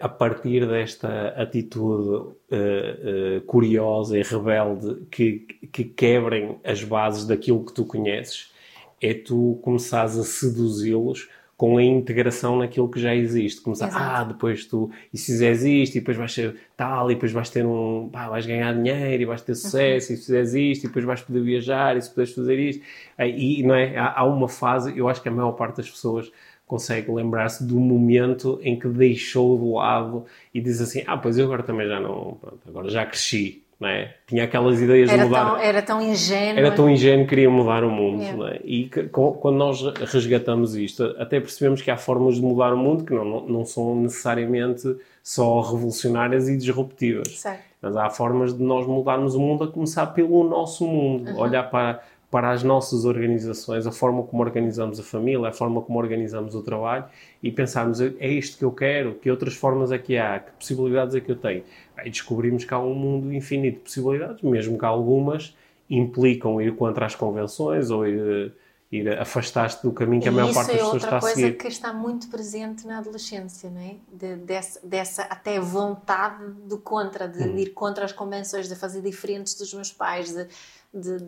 a 0.00 0.08
partir 0.08 0.66
desta 0.66 1.28
atitude 1.36 2.08
uh, 2.08 2.34
uh, 2.50 3.40
curiosa 3.46 4.18
e 4.18 4.22
rebelde 4.22 5.06
que, 5.10 5.46
que 5.72 5.84
quebrem 5.84 6.58
as 6.64 6.82
bases 6.82 7.24
daquilo 7.26 7.64
que 7.64 7.72
tu 7.72 7.84
conheces, 7.84 8.52
é 9.00 9.14
tu 9.14 9.58
começares 9.62 10.18
a 10.18 10.24
seduzi-los 10.24 11.28
com 11.56 11.76
a 11.76 11.84
integração 11.84 12.56
naquilo 12.58 12.88
que 12.88 12.98
já 12.98 13.14
existe. 13.14 13.60
Começar, 13.60 13.88
Exato. 13.88 14.02
ah, 14.02 14.24
depois 14.24 14.64
tu, 14.64 14.90
e 15.12 15.18
se 15.18 15.26
fizeres 15.26 15.62
isto, 15.62 15.96
e 15.96 16.00
depois 16.00 16.16
vais 16.16 16.32
ser 16.32 16.56
tal, 16.74 17.10
e 17.10 17.14
depois 17.14 17.32
vais 17.32 17.50
ter 17.50 17.66
um, 17.66 18.08
pá, 18.08 18.30
vais 18.30 18.46
ganhar 18.46 18.74
dinheiro, 18.74 19.22
e 19.22 19.26
vais 19.26 19.42
ter 19.42 19.54
sucesso, 19.54 20.08
uhum. 20.08 20.14
e 20.14 20.18
se 20.18 20.24
fizeres 20.24 20.54
isto, 20.54 20.84
e 20.84 20.86
depois 20.86 21.04
vais 21.04 21.20
poder 21.20 21.42
viajar, 21.42 21.98
e 21.98 22.00
se 22.00 22.08
puderes 22.08 22.34
fazer 22.34 22.58
isto. 22.58 22.82
E, 23.18 23.62
não 23.62 23.74
é? 23.74 23.94
Há, 23.94 24.20
há 24.20 24.24
uma 24.24 24.48
fase, 24.48 24.96
eu 24.96 25.06
acho 25.06 25.20
que 25.22 25.28
a 25.28 25.32
maior 25.32 25.52
parte 25.52 25.76
das 25.76 25.90
pessoas 25.90 26.32
consegue 26.70 27.10
lembrar-se 27.10 27.64
do 27.64 27.80
momento 27.80 28.60
em 28.62 28.78
que 28.78 28.86
deixou 28.86 29.58
de 29.58 29.64
lado 29.64 30.24
e 30.54 30.60
diz 30.60 30.80
assim: 30.80 31.02
Ah, 31.04 31.16
pois 31.16 31.36
eu 31.36 31.46
agora 31.46 31.64
também 31.64 31.88
já 31.88 31.98
não. 31.98 32.38
Pronto, 32.40 32.60
agora 32.68 32.88
já 32.88 33.04
cresci. 33.04 33.64
Não 33.80 33.88
é? 33.88 34.14
Tinha 34.26 34.44
aquelas 34.44 34.80
ideias 34.80 35.08
era 35.08 35.22
de 35.22 35.24
mudar. 35.24 35.44
Tão, 35.46 35.56
era 35.56 35.82
tão 35.82 36.02
ingênuo. 36.02 36.58
Era 36.58 36.70
tão 36.70 36.88
ingênuo, 36.88 37.26
queria 37.26 37.50
mudar 37.50 37.82
o 37.82 37.90
mundo. 37.90 38.22
Não 38.36 38.46
é? 38.46 38.60
E 38.62 38.84
que, 38.84 39.04
quando 39.04 39.56
nós 39.56 39.82
resgatamos 40.12 40.76
isto, 40.76 41.02
até 41.18 41.40
percebemos 41.40 41.80
que 41.80 41.90
há 41.90 41.96
formas 41.96 42.34
de 42.34 42.42
mudar 42.42 42.74
o 42.74 42.76
mundo 42.76 43.04
que 43.04 43.14
não, 43.14 43.24
não, 43.24 43.48
não 43.48 43.64
são 43.64 43.96
necessariamente 43.96 44.94
só 45.22 45.62
revolucionárias 45.62 46.46
e 46.46 46.56
disruptivas. 46.58 47.40
Certo. 47.40 47.62
Mas 47.80 47.96
há 47.96 48.10
formas 48.10 48.52
de 48.54 48.62
nós 48.62 48.86
mudarmos 48.86 49.34
o 49.34 49.40
mundo 49.40 49.64
a 49.64 49.68
começar 49.68 50.06
pelo 50.08 50.44
nosso 50.44 50.86
mundo. 50.86 51.30
Uhum. 51.30 51.40
Olhar 51.40 51.62
para 51.70 52.02
para 52.30 52.52
as 52.52 52.62
nossas 52.62 53.04
organizações, 53.04 53.86
a 53.86 53.92
forma 53.92 54.22
como 54.22 54.42
organizamos 54.42 55.00
a 55.00 55.02
família, 55.02 55.48
a 55.48 55.52
forma 55.52 55.82
como 55.82 55.98
organizamos 55.98 56.54
o 56.54 56.62
trabalho 56.62 57.04
e 57.42 57.50
pensarmos, 57.50 58.00
é 58.00 58.28
isto 58.28 58.56
que 58.56 58.64
eu 58.64 58.70
quero, 58.70 59.16
que 59.16 59.28
outras 59.28 59.54
formas 59.54 59.90
é 59.90 59.98
que 59.98 60.16
há, 60.16 60.38
que 60.38 60.52
possibilidades 60.52 61.16
é 61.16 61.20
que 61.20 61.32
eu 61.32 61.36
tenho. 61.36 61.64
Aí 61.96 62.08
descobrimos 62.08 62.64
que 62.64 62.72
há 62.72 62.78
um 62.78 62.94
mundo 62.94 63.32
infinito 63.32 63.78
de 63.78 63.82
possibilidades, 63.82 64.42
mesmo 64.42 64.78
que 64.78 64.84
algumas 64.84 65.56
implicam 65.88 66.62
ir 66.62 66.76
contra 66.76 67.04
as 67.04 67.16
convenções 67.16 67.90
ou 67.90 68.06
ir, 68.06 68.54
ir 68.92 69.08
afastar-te 69.18 69.82
do 69.82 69.90
caminho 69.90 70.22
que 70.22 70.28
a 70.28 70.32
maior 70.32 70.54
parte 70.54 70.68
das 70.68 70.76
pessoas 70.76 71.02
está 71.02 71.16
a 71.16 71.20
seguir. 71.20 71.32
Isso 71.32 71.40
é 71.40 71.44
outra 71.46 71.58
coisa 71.58 71.64
que 71.64 71.66
está 71.66 71.92
muito 71.92 72.28
presente 72.28 72.86
na 72.86 72.98
adolescência, 72.98 73.68
não 73.68 73.80
é? 73.80 73.96
De, 74.12 74.36
dessa, 74.36 74.80
dessa, 74.86 75.22
até 75.22 75.58
vontade 75.58 76.44
do 76.64 76.78
contra, 76.78 77.26
de, 77.26 77.42
hum. 77.42 77.58
ir 77.58 77.70
contra 77.70 78.04
as 78.04 78.12
convenções, 78.12 78.68
de 78.68 78.76
fazer 78.76 79.02
diferentes 79.02 79.54
dos 79.54 79.74
meus 79.74 79.90
pais, 79.90 80.32
de, 80.32 80.46
de, 80.94 81.18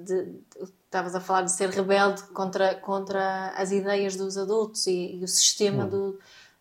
estavas 0.92 1.14
a 1.14 1.20
falar 1.20 1.42
de 1.42 1.50
ser 1.50 1.70
rebelde 1.70 2.22
contra, 2.35 2.74
contra 2.74 3.48
as 3.57 3.72
ideias 3.72 4.14
dos 4.14 4.37
adultos 4.37 4.87
e, 4.87 5.16
e 5.16 5.24
o 5.24 5.28
sistema 5.28 5.87
hum. 5.87 5.88
do, 5.88 6.18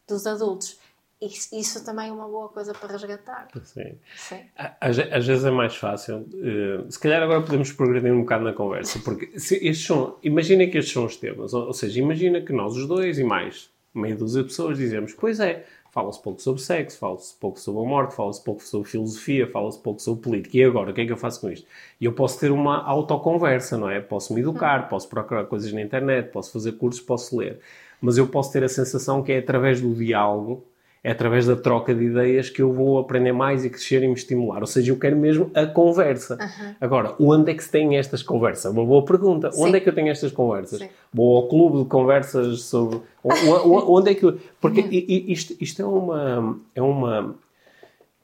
dos 0.08 0.26
adultos. 0.26 0.80
Isso, 1.22 1.56
isso, 1.56 1.86
também 1.86 2.10
é 2.10 2.12
uma 2.12 2.28
boa 2.28 2.50
coisa 2.50 2.74
para 2.74 2.94
resgatar. 2.94 3.50
Sim. 3.64 3.94
Sim. 4.16 4.40
Às, 4.56 4.98
às, 4.98 5.28
vezes 5.28 5.46
é 5.46 5.52
mais 5.52 5.76
fácil. 5.76 6.22
Uh, 6.34 6.90
se 6.90 6.98
calhar 6.98 7.22
agora 7.22 7.42
podemos 7.42 7.72
progredir 7.74 8.12
um 8.12 8.22
bocado 8.22 8.44
na 8.44 8.54
conversa, 8.54 8.98
porque 9.06 9.38
se 9.38 9.56
estes 9.56 9.86
são, 9.86 10.18
imagina 10.24 10.66
que 10.66 10.80
estes 10.80 10.94
são 10.94 11.06
os 11.06 11.18
temas, 11.18 11.54
ou, 11.54 11.68
ou 11.68 11.74
seja, 11.74 12.00
imagina 12.00 12.42
que 12.42 12.52
nós, 12.52 12.76
os 12.76 12.88
dois 12.88 13.20
e 13.20 13.24
mais 13.24 13.70
meia 13.94 14.16
dúzia 14.16 14.42
de 14.42 14.48
pessoas, 14.48 14.80
dizemos: 14.80 15.14
Pois 15.14 15.40
é, 15.40 15.66
Fala-se 15.92 16.22
pouco 16.22 16.42
sobre 16.42 16.62
sexo, 16.62 16.98
fala-se 16.98 17.36
pouco 17.36 17.60
sobre 17.60 17.82
a 17.82 17.86
morte, 17.86 18.16
fala-se 18.16 18.42
pouco 18.42 18.64
sobre 18.64 18.90
filosofia, 18.90 19.46
fala-se 19.52 19.78
pouco 19.78 20.02
sobre 20.02 20.24
política. 20.24 20.58
E 20.58 20.64
agora, 20.64 20.92
o 20.92 20.94
que 20.94 21.02
é 21.02 21.06
que 21.06 21.12
eu 21.12 21.18
faço 21.18 21.42
com 21.42 21.50
isto? 21.50 21.68
Eu 22.00 22.14
posso 22.14 22.40
ter 22.40 22.50
uma 22.50 22.82
autoconversa, 22.82 23.78
não 23.78 23.90
é? 23.90 24.00
Posso 24.00 24.34
me 24.34 24.40
educar, 24.40 24.88
posso 24.88 25.10
procurar 25.10 25.44
coisas 25.46 25.72
na 25.74 25.82
internet, 25.82 26.32
posso 26.32 26.54
fazer 26.54 26.72
cursos, 26.74 27.02
posso 27.02 27.38
ler. 27.38 27.60
Mas 28.00 28.18
eu 28.18 28.26
posso 28.26 28.54
ter 28.54 28.64
a 28.64 28.70
sensação 28.70 29.22
que 29.22 29.34
é 29.34 29.40
através 29.40 29.82
do 29.82 29.94
diálogo 29.94 30.66
é 31.04 31.12
através 31.12 31.48
da 31.48 31.56
troca 31.56 31.96
de 31.96 32.06
ideias 32.06 32.50
que 32.50 32.62
eu 32.62 32.72
vou 32.72 33.00
aprender 33.00 33.32
mais 33.32 33.66
e 33.66 33.70
crescer 33.70 34.04
e 34.04 34.08
me 34.08 34.14
estimular. 34.14 34.62
Ou 34.62 34.68
seja, 34.68 34.92
eu 34.92 35.00
quero 35.00 35.18
mesmo 35.18 35.50
a 35.56 35.66
conversa. 35.66 36.38
Uhum. 36.40 36.76
Agora, 36.80 37.16
onde 37.20 37.52
é 37.52 37.56
que 37.56 37.64
se 37.64 37.72
tem 37.72 37.98
estas 37.98 38.22
conversas? 38.22 38.72
Uma 38.72 38.86
boa 38.86 39.04
pergunta. 39.04 39.52
Sim. 39.52 39.64
Onde 39.64 39.78
é 39.78 39.80
que 39.80 39.90
eu 39.90 39.94
tenho 39.94 40.10
estas 40.10 40.32
conversas? 40.32 40.80
Sim. 40.80 40.90
Vou 41.12 41.38
ao 41.38 41.48
clube 41.48 41.80
de 41.80 41.86
conversas 41.86 42.62
sobre. 42.62 43.00
onde 43.24 44.12
é 44.12 44.16
que 44.16 44.26
eu... 44.26 44.38
Porque 44.60 44.82
uhum. 44.82 44.90
isto, 44.92 45.56
isto 45.60 45.82
é 45.82 45.86
uma. 45.86 46.60
É 46.76 46.82
uma. 46.82 47.36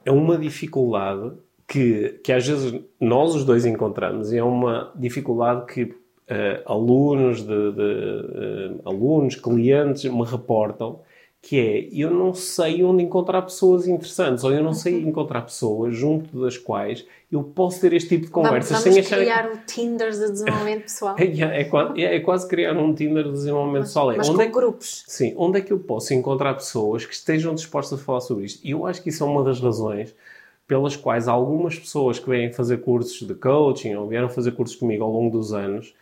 É 0.04 0.12
uma 0.12 0.38
dificuldade 0.38 1.32
que, 1.66 2.20
que 2.22 2.32
às 2.32 2.46
vezes 2.46 2.80
nós 2.98 3.34
os 3.34 3.44
dois 3.44 3.66
encontramos 3.66 4.32
e 4.32 4.38
é 4.38 4.44
uma 4.44 4.90
dificuldade 4.94 5.66
que 5.66 5.82
uh, 5.82 5.94
alunos, 6.64 7.42
de, 7.42 7.72
de 7.72 7.82
uh, 7.82 8.80
alunos, 8.86 9.34
clientes 9.34 10.04
me 10.04 10.24
reportam 10.24 11.00
que 11.40 11.58
é 11.58 11.88
eu 11.92 12.10
não 12.10 12.34
sei 12.34 12.82
onde 12.82 13.02
encontrar 13.02 13.42
pessoas 13.42 13.86
interessantes 13.86 14.42
ou 14.42 14.52
eu 14.52 14.62
não 14.62 14.74
sei 14.74 14.94
uhum. 14.94 15.08
encontrar 15.08 15.42
pessoas 15.42 15.96
junto 15.96 16.40
das 16.40 16.58
quais 16.58 17.06
eu 17.30 17.42
posso 17.44 17.80
ter 17.80 17.92
este 17.92 18.08
tipo 18.08 18.26
de 18.26 18.30
conversas 18.32 18.82
vamos, 18.82 18.96
vamos 18.96 19.08
criar 19.08 19.50
o 19.52 19.58
Tinder 19.66 20.10
de 20.10 20.32
desenvolvimento 20.32 20.82
pessoal. 20.82 21.16
É, 21.18 21.24
é, 21.24 21.60
é, 21.60 21.64
quase, 21.64 22.02
é, 22.02 22.20
quase 22.20 22.48
criar 22.48 22.76
um 22.76 22.92
Tinder 22.92 23.24
de 23.24 23.32
desenvolvimento 23.32 23.82
mas, 23.82 23.88
pessoal. 23.90 24.12
É, 24.12 24.16
mas 24.16 24.28
onde 24.28 24.36
com 24.36 24.42
é, 24.42 24.46
grupos. 24.48 25.04
Sim, 25.06 25.34
onde 25.36 25.58
é 25.58 25.60
que 25.60 25.72
eu 25.72 25.78
posso 25.78 26.12
encontrar 26.12 26.54
pessoas 26.54 27.06
que 27.06 27.14
estejam 27.14 27.54
dispostas 27.54 28.00
a 28.00 28.02
falar 28.02 28.20
sobre 28.20 28.46
isto? 28.46 28.66
E 28.66 28.72
eu 28.72 28.84
acho 28.86 29.02
que 29.02 29.10
isso 29.10 29.22
é 29.22 29.26
uma 29.26 29.44
das 29.44 29.60
razões 29.60 30.14
pelas 30.66 30.96
quais 30.96 31.28
algumas 31.28 31.78
pessoas 31.78 32.18
que 32.18 32.28
vêm 32.28 32.52
fazer 32.52 32.78
cursos 32.78 33.26
de 33.26 33.34
coaching 33.34 33.94
ou 33.94 34.08
vieram 34.08 34.28
fazer 34.28 34.52
cursos 34.52 34.76
comigo 34.76 35.04
ao 35.04 35.10
longo 35.10 35.30
dos 35.30 35.52
anos 35.52 35.94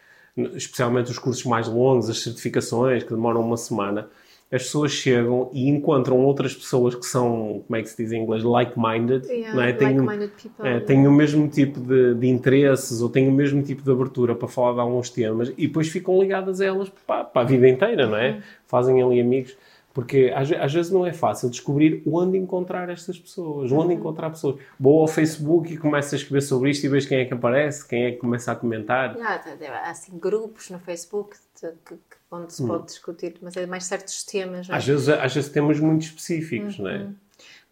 especialmente 0.55 1.11
os 1.11 1.19
cursos 1.19 1.45
mais 1.45 1.67
longos, 1.67 2.11
as 2.11 2.21
certificações 2.21 3.03
que 3.03 3.11
demoram 3.11 3.41
uma 3.41 3.57
semana 3.57 4.09
as 4.51 4.63
pessoas 4.63 4.93
chegam 4.93 5.51
e 5.53 5.69
encontram 5.69 6.25
outras 6.25 6.55
pessoas 6.55 6.95
que 6.95 7.05
são, 7.05 7.65
como 7.67 7.77
é 7.77 7.83
que 7.83 7.89
se 7.89 7.97
diz 7.97 8.13
em 8.13 8.23
inglês, 8.23 8.45
like-minded, 8.45 9.27
yeah, 9.27 9.69
é? 9.69 9.73
têm, 9.73 9.99
like 9.99 10.31
é, 10.63 11.09
o 11.09 11.13
mesmo 11.13 11.49
tipo 11.49 11.81
de, 11.81 12.15
de, 12.15 12.29
interesses 12.29 13.03
ou 13.03 13.09
têm 13.09 13.29
o 13.29 13.33
mesmo 13.33 13.61
tipo 13.63 13.83
de 13.83 13.91
abertura 13.91 14.37
para 14.37 14.47
falar 14.47 14.75
de 14.75 14.81
alguns 14.81 15.11
temas 15.11 15.53
e 15.59 15.67
depois 15.67 15.89
ficam 15.89 16.21
ligadas 16.21 16.61
a 16.61 16.67
elas 16.67 16.89
para, 17.07 17.25
para 17.25 17.43
a 17.43 17.45
vida 17.45 17.69
inteira, 17.69 18.07
não 18.07 18.17
é? 18.17 18.31
Uhum. 18.31 18.43
Fazem 18.67 19.03
ali 19.03 19.21
amigos. 19.21 19.57
Porque 19.97 20.31
às, 20.37 20.53
às, 20.53 20.75
vezes 20.75 20.93
não 20.93 21.07
é 21.07 21.13
fácil 21.15 21.49
descobrir 21.49 22.03
onde 22.07 22.37
encontrar 22.37 22.91
estas 22.91 23.19
pessoas, 23.19 23.73
onde 23.73 23.95
uhum. 23.95 23.99
encontrar 23.99 24.29
pessoas. 24.29 24.61
Vou 24.79 25.01
ao 25.01 25.09
Facebook 25.09 25.73
e 25.73 25.79
começo 25.79 26.15
a 26.15 26.19
escrever 26.19 26.43
sobre 26.43 26.69
isto 26.69 26.85
e 26.85 26.89
vejo 26.91 27.09
quem 27.09 27.21
é 27.21 27.25
que 27.25 27.33
aparece, 27.33 27.89
quem 27.89 28.05
é 28.05 28.11
que 28.11 28.19
começa 28.19 28.53
a 28.53 28.55
comentar. 28.55 29.17
Ah, 29.19 29.41
há 29.87 29.91
assim 29.91 30.19
grupos 30.19 30.69
no 30.69 30.79
Facebook 30.79 31.35
de, 31.63 31.73
que, 31.87 31.97
onde 32.31 32.53
se 32.53 32.67
pode 32.67 32.83
hum. 32.83 32.85
discutir, 32.85 33.39
mas 33.41 33.57
é 33.57 33.65
mais 33.65 33.85
certos 33.85 34.23
temas. 34.23 34.69
É? 34.69 34.75
Às, 34.75 34.87
vezes, 34.87 35.09
às 35.09 35.35
vezes 35.35 35.49
temas 35.49 35.81
muito 35.81 36.03
específicos, 36.03 36.79
uhum. 36.79 36.85
não 36.85 36.91
é? 36.91 36.99
Uhum. 36.99 37.15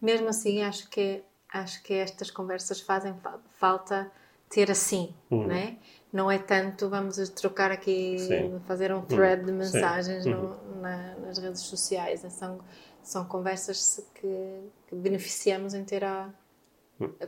Mesmo 0.01 0.27
assim, 0.27 0.63
acho 0.63 0.89
que, 0.89 1.21
acho 1.53 1.83
que 1.83 1.93
estas 1.93 2.31
conversas 2.31 2.81
fazem 2.81 3.13
falta 3.59 4.11
ter 4.49 4.71
assim, 4.71 5.13
uhum. 5.29 5.45
não 5.45 5.55
é? 5.55 5.75
Não 6.15 6.31
é 6.31 6.37
tanto 6.37 6.87
vamos 6.87 7.17
trocar 7.31 7.71
aqui, 7.71 8.17
Sim. 8.17 8.61
fazer 8.65 8.93
um 8.93 9.01
thread 9.01 9.43
de 9.43 9.51
mensagens 9.51 10.25
no, 10.25 10.37
uhum. 10.37 10.81
na, 10.81 11.13
nas 11.15 11.37
redes 11.37 11.59
sociais. 11.63 12.23
É, 12.23 12.29
são, 12.29 12.59
são 13.03 13.25
conversas 13.25 14.01
que, 14.15 14.61
que 14.87 14.95
beneficiamos 14.95 15.73
em 15.73 15.83
ter 15.83 16.05
a, 16.05 16.29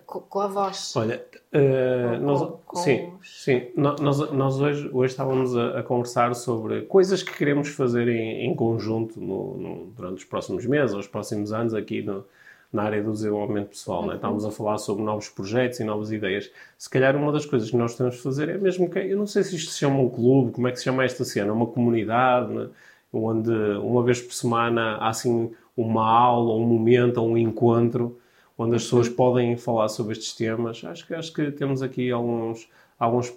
com, 0.05 0.21
com 0.21 0.39
a 0.39 0.47
voz. 0.47 0.95
Olha, 0.95 1.21
uh, 1.53 2.17
nós, 2.21 2.59
com 2.65 2.77
sim, 2.77 3.11
os... 3.19 3.43
sim. 3.43 3.67
Nós, 3.75 3.99
nós 3.99 4.61
hoje, 4.61 4.89
hoje 4.93 5.11
estávamos 5.11 5.57
a, 5.57 5.79
a, 5.79 5.83
conversar 5.83 6.33
sobre 6.33 6.83
coisas 6.83 7.21
que 7.21 7.37
queremos 7.37 7.67
fazer 7.67 8.07
em, 8.07 8.45
em 8.45 8.55
conjunto 8.55 9.19
no, 9.19 9.57
no, 9.57 9.85
durante 9.87 10.19
os 10.19 10.23
próximos 10.23 10.65
meses, 10.65 10.93
ou 10.93 11.01
os 11.01 11.07
próximos 11.09 11.51
anos 11.51 11.73
aqui 11.73 12.01
no, 12.01 12.23
na 12.71 12.83
área 12.83 13.01
do 13.01 13.11
desenvolvimento 13.11 13.69
pessoal. 13.69 14.01
Uhum. 14.01 14.07
Né? 14.07 14.15
Estávamos 14.15 14.45
a 14.45 14.51
falar 14.51 14.77
sobre 14.77 15.03
novos 15.03 15.29
projetos 15.29 15.79
e 15.79 15.83
novas 15.83 16.11
ideias. 16.11 16.51
Se 16.77 16.89
calhar 16.89 17.15
uma 17.15 17.31
das 17.31 17.45
coisas 17.45 17.69
que 17.69 17.77
nós 17.77 17.95
temos 17.95 18.15
de 18.15 18.21
fazer 18.21 18.49
é 18.49 18.57
mesmo 18.57 18.89
que, 18.89 18.99
eu 18.99 19.17
não 19.17 19.27
sei 19.27 19.43
se 19.43 19.55
isto 19.55 19.71
se 19.71 19.79
chama 19.79 19.99
um 19.99 20.09
clube, 20.09 20.51
como 20.51 20.67
é 20.67 20.71
que 20.71 20.77
se 20.77 20.83
chama 20.83 21.03
esta 21.03 21.23
cena, 21.23 21.53
uma 21.53 21.67
comunidade, 21.67 22.53
né? 22.53 22.69
onde 23.11 23.51
uma 23.51 24.03
vez 24.03 24.21
por 24.21 24.33
semana 24.33 24.97
há 24.97 25.09
assim 25.09 25.51
uma 25.75 26.07
aula, 26.07 26.53
um 26.55 26.65
momento, 26.65 27.21
um 27.21 27.37
encontro 27.37 28.19
onde 28.57 28.75
as 28.75 28.83
pessoas 28.83 29.07
podem 29.07 29.55
falar 29.55 29.87
sobre 29.87 30.13
estes 30.13 30.33
temas. 30.33 30.83
Acho 30.83 31.05
que, 31.05 31.13
acho 31.13 31.31
que 31.31 31.51
temos 31.51 31.83
aqui 31.83 32.11
alguns, 32.11 32.67
alguns, 32.97 33.33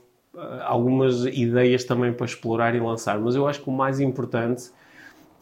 algumas 0.63 1.27
ideias 1.27 1.85
também 1.85 2.13
para 2.13 2.25
explorar 2.25 2.75
e 2.75 2.81
lançar, 2.81 3.21
mas 3.21 3.35
eu 3.35 3.47
acho 3.47 3.63
que 3.63 3.69
o 3.69 3.73
mais 3.73 4.01
importante 4.01 4.71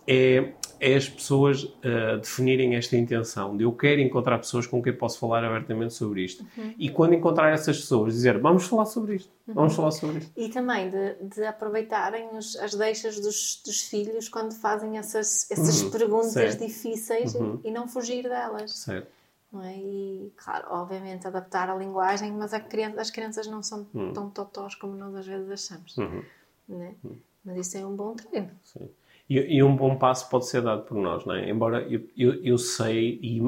é, 0.06 0.52
é 0.80 0.94
as 0.94 1.08
pessoas 1.08 1.64
uh, 1.64 2.18
definirem 2.20 2.76
esta 2.76 2.96
intenção 2.96 3.56
de 3.56 3.64
eu 3.64 3.72
quero 3.72 4.00
encontrar 4.00 4.38
pessoas 4.38 4.66
com 4.66 4.82
quem 4.82 4.92
posso 4.92 5.18
falar 5.18 5.44
abertamente 5.44 5.94
sobre 5.94 6.22
isto. 6.22 6.44
Uhum. 6.56 6.74
E 6.78 6.88
quando 6.90 7.14
encontrar 7.14 7.52
essas 7.52 7.78
pessoas, 7.78 8.14
dizer 8.14 8.38
vamos 8.38 8.64
falar 8.64 8.86
sobre 8.86 9.16
isto, 9.16 9.30
uhum. 9.46 9.54
vamos 9.54 9.74
falar 9.74 9.90
sobre 9.90 10.18
isto. 10.18 10.32
E 10.36 10.48
também 10.48 10.90
de, 10.90 11.14
de 11.34 11.44
aproveitarem 11.44 12.28
os, 12.36 12.56
as 12.56 12.74
deixas 12.74 13.20
dos, 13.20 13.62
dos, 13.64 13.82
filhos 13.82 14.28
quando 14.28 14.52
fazem 14.54 14.98
essas, 14.98 15.50
essas 15.50 15.82
uhum. 15.82 15.90
perguntas 15.90 16.32
certo. 16.32 16.64
difíceis 16.64 17.34
e, 17.34 17.38
uhum. 17.38 17.60
e 17.64 17.70
não 17.70 17.88
fugir 17.88 18.22
delas. 18.22 18.72
Certo. 18.72 19.18
É? 19.62 19.76
E, 19.76 20.32
claro, 20.36 20.66
obviamente 20.70 21.26
adaptar 21.26 21.70
a 21.70 21.74
linguagem, 21.74 22.30
mas 22.32 22.52
a 22.52 22.60
criança, 22.60 23.00
as 23.00 23.10
crianças 23.10 23.46
não 23.46 23.62
são 23.62 23.86
hum. 23.94 24.12
tão 24.12 24.28
totós 24.28 24.74
como 24.74 24.94
nós 24.94 25.14
às 25.14 25.26
vezes 25.26 25.50
achamos. 25.50 25.96
Uhum. 25.96 26.22
Né? 26.68 26.94
Hum. 27.02 27.16
Mas 27.42 27.66
isso 27.66 27.78
é 27.78 27.86
um 27.86 27.96
bom 27.96 28.14
treino. 28.14 28.50
Sim. 28.62 28.90
E, 29.28 29.56
e, 29.56 29.62
um 29.62 29.76
bom 29.76 29.96
passo 29.96 30.28
pode 30.30 30.46
ser 30.46 30.62
dado 30.62 30.82
por 30.82 30.96
nós, 30.96 31.24
não 31.26 31.34
é? 31.34 31.50
Embora 31.50 31.82
eu, 31.82 32.00
eu, 32.16 32.34
eu 32.42 32.58
sei 32.58 33.18
e 33.22 33.42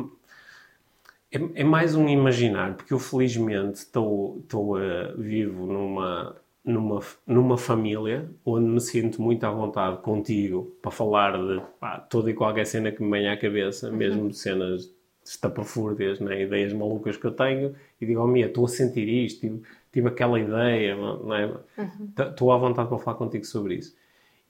é, 1.32 1.60
é, 1.60 1.64
mais 1.64 1.94
um 1.94 2.08
imaginar, 2.08 2.74
porque 2.74 2.92
eu 2.92 2.98
felizmente 2.98 3.78
estou, 3.78 4.40
estou 4.40 4.76
uh, 4.76 5.16
vivo 5.16 5.64
numa, 5.64 6.36
numa, 6.64 7.00
numa 7.26 7.56
família 7.56 8.28
onde 8.44 8.66
me 8.66 8.80
sinto 8.80 9.22
muito 9.22 9.44
à 9.44 9.50
vontade 9.50 9.98
contigo 9.98 10.76
para 10.82 10.90
falar 10.90 11.38
de 11.38 11.62
pá, 11.78 11.98
toda 12.00 12.30
e 12.30 12.34
qualquer 12.34 12.66
cena 12.66 12.90
que 12.90 13.02
me 13.02 13.10
venha 13.10 13.32
à 13.32 13.36
cabeça, 13.36 13.88
uhum. 13.88 13.96
mesmo 13.96 14.34
cenas 14.34 14.92
estapafúrdias, 15.24 16.18
né? 16.18 16.42
ideias 16.42 16.72
malucas 16.72 17.16
que 17.16 17.26
eu 17.26 17.32
tenho, 17.32 17.76
e 18.00 18.06
digo, 18.06 18.20
oh 18.20 18.26
Mia, 18.26 18.46
estou 18.46 18.64
a 18.64 18.68
sentir 18.68 19.08
isto, 19.08 19.40
tive, 19.40 19.62
tive 19.92 20.08
aquela 20.08 20.40
ideia, 20.40 20.96
não 20.96 21.34
é? 21.34 21.46
Uhum. 21.78 22.12
Estou 22.18 22.50
à 22.50 22.58
vontade 22.58 22.88
para 22.88 22.98
falar 22.98 23.16
contigo 23.16 23.44
sobre 23.44 23.76
isso. 23.76 23.96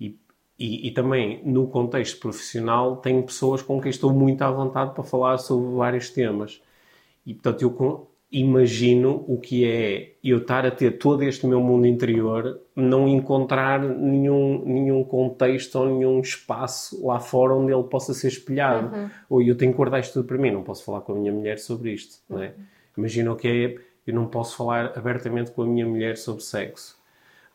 E, 0.00 0.16
e, 0.60 0.88
e, 0.88 0.90
também, 0.90 1.40
no 1.42 1.66
contexto 1.68 2.20
profissional, 2.20 2.98
tenho 2.98 3.22
pessoas 3.22 3.62
com 3.62 3.80
quem 3.80 3.88
estou 3.88 4.12
muito 4.12 4.42
à 4.42 4.50
vontade 4.50 4.92
para 4.92 5.02
falar 5.02 5.38
sobre 5.38 5.74
vários 5.74 6.10
temas. 6.10 6.60
E, 7.24 7.32
portanto, 7.32 7.62
eu 7.62 8.10
imagino 8.30 9.24
o 9.26 9.40
que 9.40 9.64
é 9.64 10.16
eu 10.22 10.36
estar 10.36 10.66
a 10.66 10.70
ter 10.70 10.98
todo 10.98 11.22
este 11.22 11.46
meu 11.46 11.62
mundo 11.62 11.86
interior, 11.86 12.60
não 12.76 13.08
encontrar 13.08 13.80
nenhum, 13.80 14.62
nenhum 14.66 15.02
contexto 15.02 15.76
ou 15.76 15.86
nenhum 15.86 16.20
espaço 16.20 17.06
lá 17.06 17.18
fora 17.18 17.54
onde 17.54 17.72
ele 17.72 17.84
possa 17.84 18.12
ser 18.12 18.28
espelhado. 18.28 18.94
Uhum. 18.94 19.10
Ou 19.30 19.42
eu 19.42 19.56
tenho 19.56 19.72
que 19.72 19.78
guardar 19.78 20.00
isto 20.00 20.12
tudo 20.12 20.26
para 20.26 20.36
mim, 20.36 20.50
não 20.50 20.62
posso 20.62 20.84
falar 20.84 21.00
com 21.00 21.12
a 21.12 21.14
minha 21.14 21.32
mulher 21.32 21.58
sobre 21.58 21.90
isto. 21.92 22.18
Uhum. 22.28 22.36
Não 22.36 22.44
é? 22.44 22.52
Imagina 22.98 23.32
o 23.32 23.36
que 23.36 23.48
é, 23.48 23.76
eu 24.06 24.14
não 24.14 24.26
posso 24.26 24.58
falar 24.58 24.92
abertamente 24.94 25.52
com 25.52 25.62
a 25.62 25.66
minha 25.66 25.86
mulher 25.86 26.18
sobre 26.18 26.42
sexo. 26.42 26.99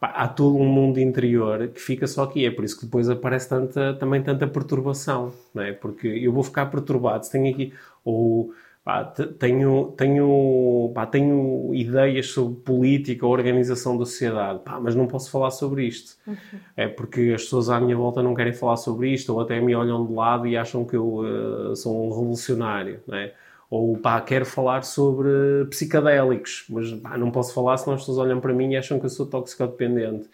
Pá, 0.05 0.11
há 0.15 0.27
todo 0.27 0.55
um 0.57 0.65
mundo 0.65 0.99
interior 0.99 1.67
que 1.69 1.81
fica 1.81 2.05
só 2.05 2.23
aqui. 2.23 2.45
É 2.45 2.51
por 2.51 2.63
isso 2.63 2.77
que 2.77 2.85
depois 2.85 3.09
aparece 3.09 3.49
tanta, 3.49 3.95
também 3.95 4.21
tanta 4.21 4.45
perturbação, 4.45 5.33
não 5.53 5.63
é? 5.63 5.73
Porque 5.73 6.07
eu 6.07 6.31
vou 6.31 6.43
ficar 6.43 6.67
perturbado 6.67 7.25
se 7.25 7.31
tenho 7.31 7.51
aqui, 7.51 7.73
ou 8.03 8.53
Pá, 8.83 9.03
tenho, 9.03 9.95
tenho, 9.97 10.91
pá, 10.93 11.07
tenho 11.07 11.73
ideias 11.73 12.27
sobre 12.27 12.59
política, 12.59 13.25
organização 13.25 13.97
da 13.97 14.05
sociedade, 14.05 14.59
pá, 14.59 14.79
mas 14.79 14.93
não 14.93 15.07
posso 15.07 15.31
falar 15.31 15.49
sobre 15.49 15.87
isto. 15.87 16.15
Uhum. 16.27 16.35
É 16.77 16.87
porque 16.87 17.31
as 17.33 17.41
pessoas 17.45 17.67
à 17.67 17.81
minha 17.81 17.97
volta 17.97 18.21
não 18.21 18.35
querem 18.35 18.53
falar 18.53 18.77
sobre 18.77 19.09
isto, 19.11 19.33
ou 19.33 19.41
até 19.41 19.59
me 19.59 19.73
olham 19.73 20.05
de 20.05 20.13
lado 20.13 20.45
e 20.45 20.55
acham 20.55 20.85
que 20.85 20.95
eu 20.95 21.15
uh, 21.15 21.75
sou 21.75 22.05
um 22.05 22.09
revolucionário. 22.09 22.99
Né? 23.07 23.31
Ou 23.75 23.97
pá, 23.97 24.21
quero 24.21 24.45
falar 24.45 24.83
sobre 24.83 25.65
psicadélicos, 25.69 26.65
mas 26.69 26.93
pá, 26.93 27.17
não 27.17 27.29
posso 27.29 27.53
falar 27.53 27.75
senão 27.75 27.95
as 27.95 28.01
pessoas 28.01 28.19
olham 28.19 28.39
para 28.39 28.53
mim 28.53 28.71
e 28.71 28.77
acham 28.77 28.97
que 28.97 29.05
eu 29.05 29.09
sou 29.09 29.25
toxicodependente. 29.25 30.29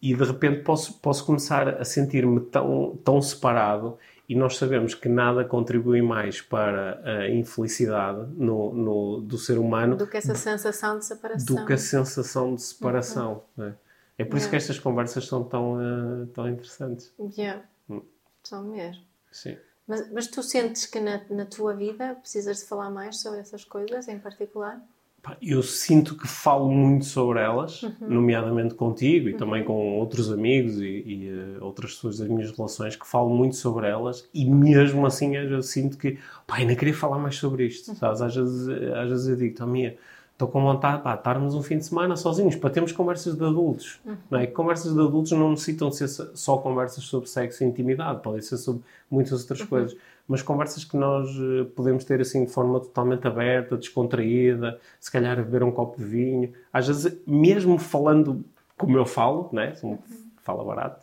E 0.00 0.14
de 0.14 0.22
repente 0.22 0.62
posso, 0.62 0.94
posso 1.00 1.26
começar 1.26 1.68
a 1.68 1.84
sentir-me 1.84 2.40
tão, 2.40 2.96
tão 3.02 3.20
separado 3.20 3.98
e 4.28 4.34
nós 4.36 4.56
sabemos 4.56 4.94
que 4.94 5.08
nada 5.08 5.44
contribui 5.44 6.00
mais 6.02 6.40
para 6.40 7.00
a 7.04 7.28
infelicidade 7.28 8.28
no, 8.36 8.72
no, 8.72 9.20
do 9.22 9.36
ser 9.36 9.58
humano 9.58 9.96
do 9.96 10.06
que 10.06 10.16
essa 10.16 10.36
sensação 10.36 11.00
de 11.00 11.04
separação. 11.04 11.56
Do 11.56 11.66
que 11.66 11.72
a 11.72 11.78
sensação 11.78 12.54
de 12.54 12.62
separação. 12.62 13.42
Uhum. 13.56 13.64
É? 13.64 13.74
é? 14.18 14.24
por 14.24 14.36
isso 14.36 14.48
que 14.48 14.54
estas 14.54 14.78
conversas 14.78 15.26
são 15.26 15.42
tão, 15.42 15.78
uh, 15.78 16.26
tão 16.26 16.48
interessantes. 16.48 17.12
Yeah. 17.36 17.64
Hum. 17.90 18.02
São 18.44 18.62
mesmo. 18.68 19.02
Sim. 19.32 19.56
Mas, 19.88 20.12
mas 20.12 20.26
tu 20.26 20.42
sentes 20.42 20.86
que 20.86 21.00
na, 21.00 21.20
na 21.30 21.46
tua 21.46 21.74
vida 21.74 22.14
precisas 22.20 22.58
de 22.58 22.66
falar 22.66 22.90
mais 22.90 23.20
sobre 23.20 23.40
essas 23.40 23.64
coisas 23.64 24.06
em 24.06 24.18
particular? 24.18 24.80
eu 25.42 25.62
sinto 25.62 26.16
que 26.16 26.26
falo 26.26 26.70
muito 26.70 27.04
sobre 27.04 27.40
elas, 27.40 27.82
uhum. 27.82 27.92
nomeadamente 28.00 28.74
contigo 28.74 29.28
e 29.28 29.32
uhum. 29.32 29.38
também 29.38 29.64
com 29.64 29.98
outros 29.98 30.32
amigos 30.32 30.80
e, 30.80 30.84
e 30.84 31.30
uh, 31.30 31.64
outras 31.64 31.94
pessoas 31.94 32.18
das 32.18 32.28
minhas 32.28 32.50
relações 32.50 32.96
que 32.96 33.06
falo 33.06 33.28
muito 33.28 33.56
sobre 33.56 33.86
elas 33.86 34.28
e 34.32 34.44
mesmo 34.44 35.04
assim 35.04 35.36
eu 35.36 35.62
sinto 35.62 35.98
que, 35.98 36.18
pá, 36.46 36.56
ainda 36.56 36.74
queria 36.74 36.94
falar 36.94 37.18
mais 37.18 37.36
sobre 37.36 37.66
isto, 37.66 37.88
uhum. 37.88 37.96
sabes? 37.96 38.22
Às 38.22 38.36
vezes, 38.36 38.68
às 38.68 39.08
vezes 39.08 39.28
eu 39.28 39.36
digo, 39.36 39.54
tá, 39.54 39.66
Mia, 39.66 39.96
estou 40.38 40.46
com 40.46 40.62
vontade, 40.62 41.02
pá, 41.02 41.16
estarmos 41.16 41.52
um 41.56 41.62
fim 41.62 41.78
de 41.78 41.84
semana 41.84 42.16
sozinhos, 42.16 42.54
para 42.54 42.70
termos 42.70 42.92
conversas 42.92 43.36
de 43.36 43.44
adultos, 43.44 44.00
uhum. 44.06 44.16
não 44.30 44.38
é? 44.38 44.46
Conversas 44.46 44.94
de 44.94 45.00
adultos 45.00 45.32
não 45.32 45.50
necessitam 45.50 45.90
ser 45.90 46.06
só 46.06 46.56
conversas 46.58 47.02
sobre 47.02 47.28
sexo 47.28 47.64
e 47.64 47.66
intimidade, 47.66 48.22
podem 48.22 48.40
ser 48.40 48.56
sobre 48.56 48.82
muitas 49.10 49.40
outras 49.40 49.60
uhum. 49.60 49.66
coisas 49.66 49.96
mas 50.28 50.42
conversas 50.42 50.84
que 50.84 50.94
nós 50.94 51.26
eh, 51.30 51.64
podemos 51.74 52.04
ter 52.04 52.20
assim 52.20 52.44
de 52.44 52.52
forma 52.52 52.78
totalmente 52.80 53.26
aberta, 53.26 53.78
descontraída, 53.78 54.78
se 55.00 55.10
calhar 55.10 55.36
beber 55.36 55.62
um 55.62 55.72
copo 55.72 55.96
de 55.96 56.04
vinho. 56.04 56.52
Às 56.70 56.86
vezes, 56.86 57.18
mesmo 57.26 57.78
falando 57.78 58.44
como 58.76 58.98
eu 58.98 59.06
falo, 59.06 59.48
né? 59.52 59.72
Fala 60.42 60.62
barato, 60.62 61.00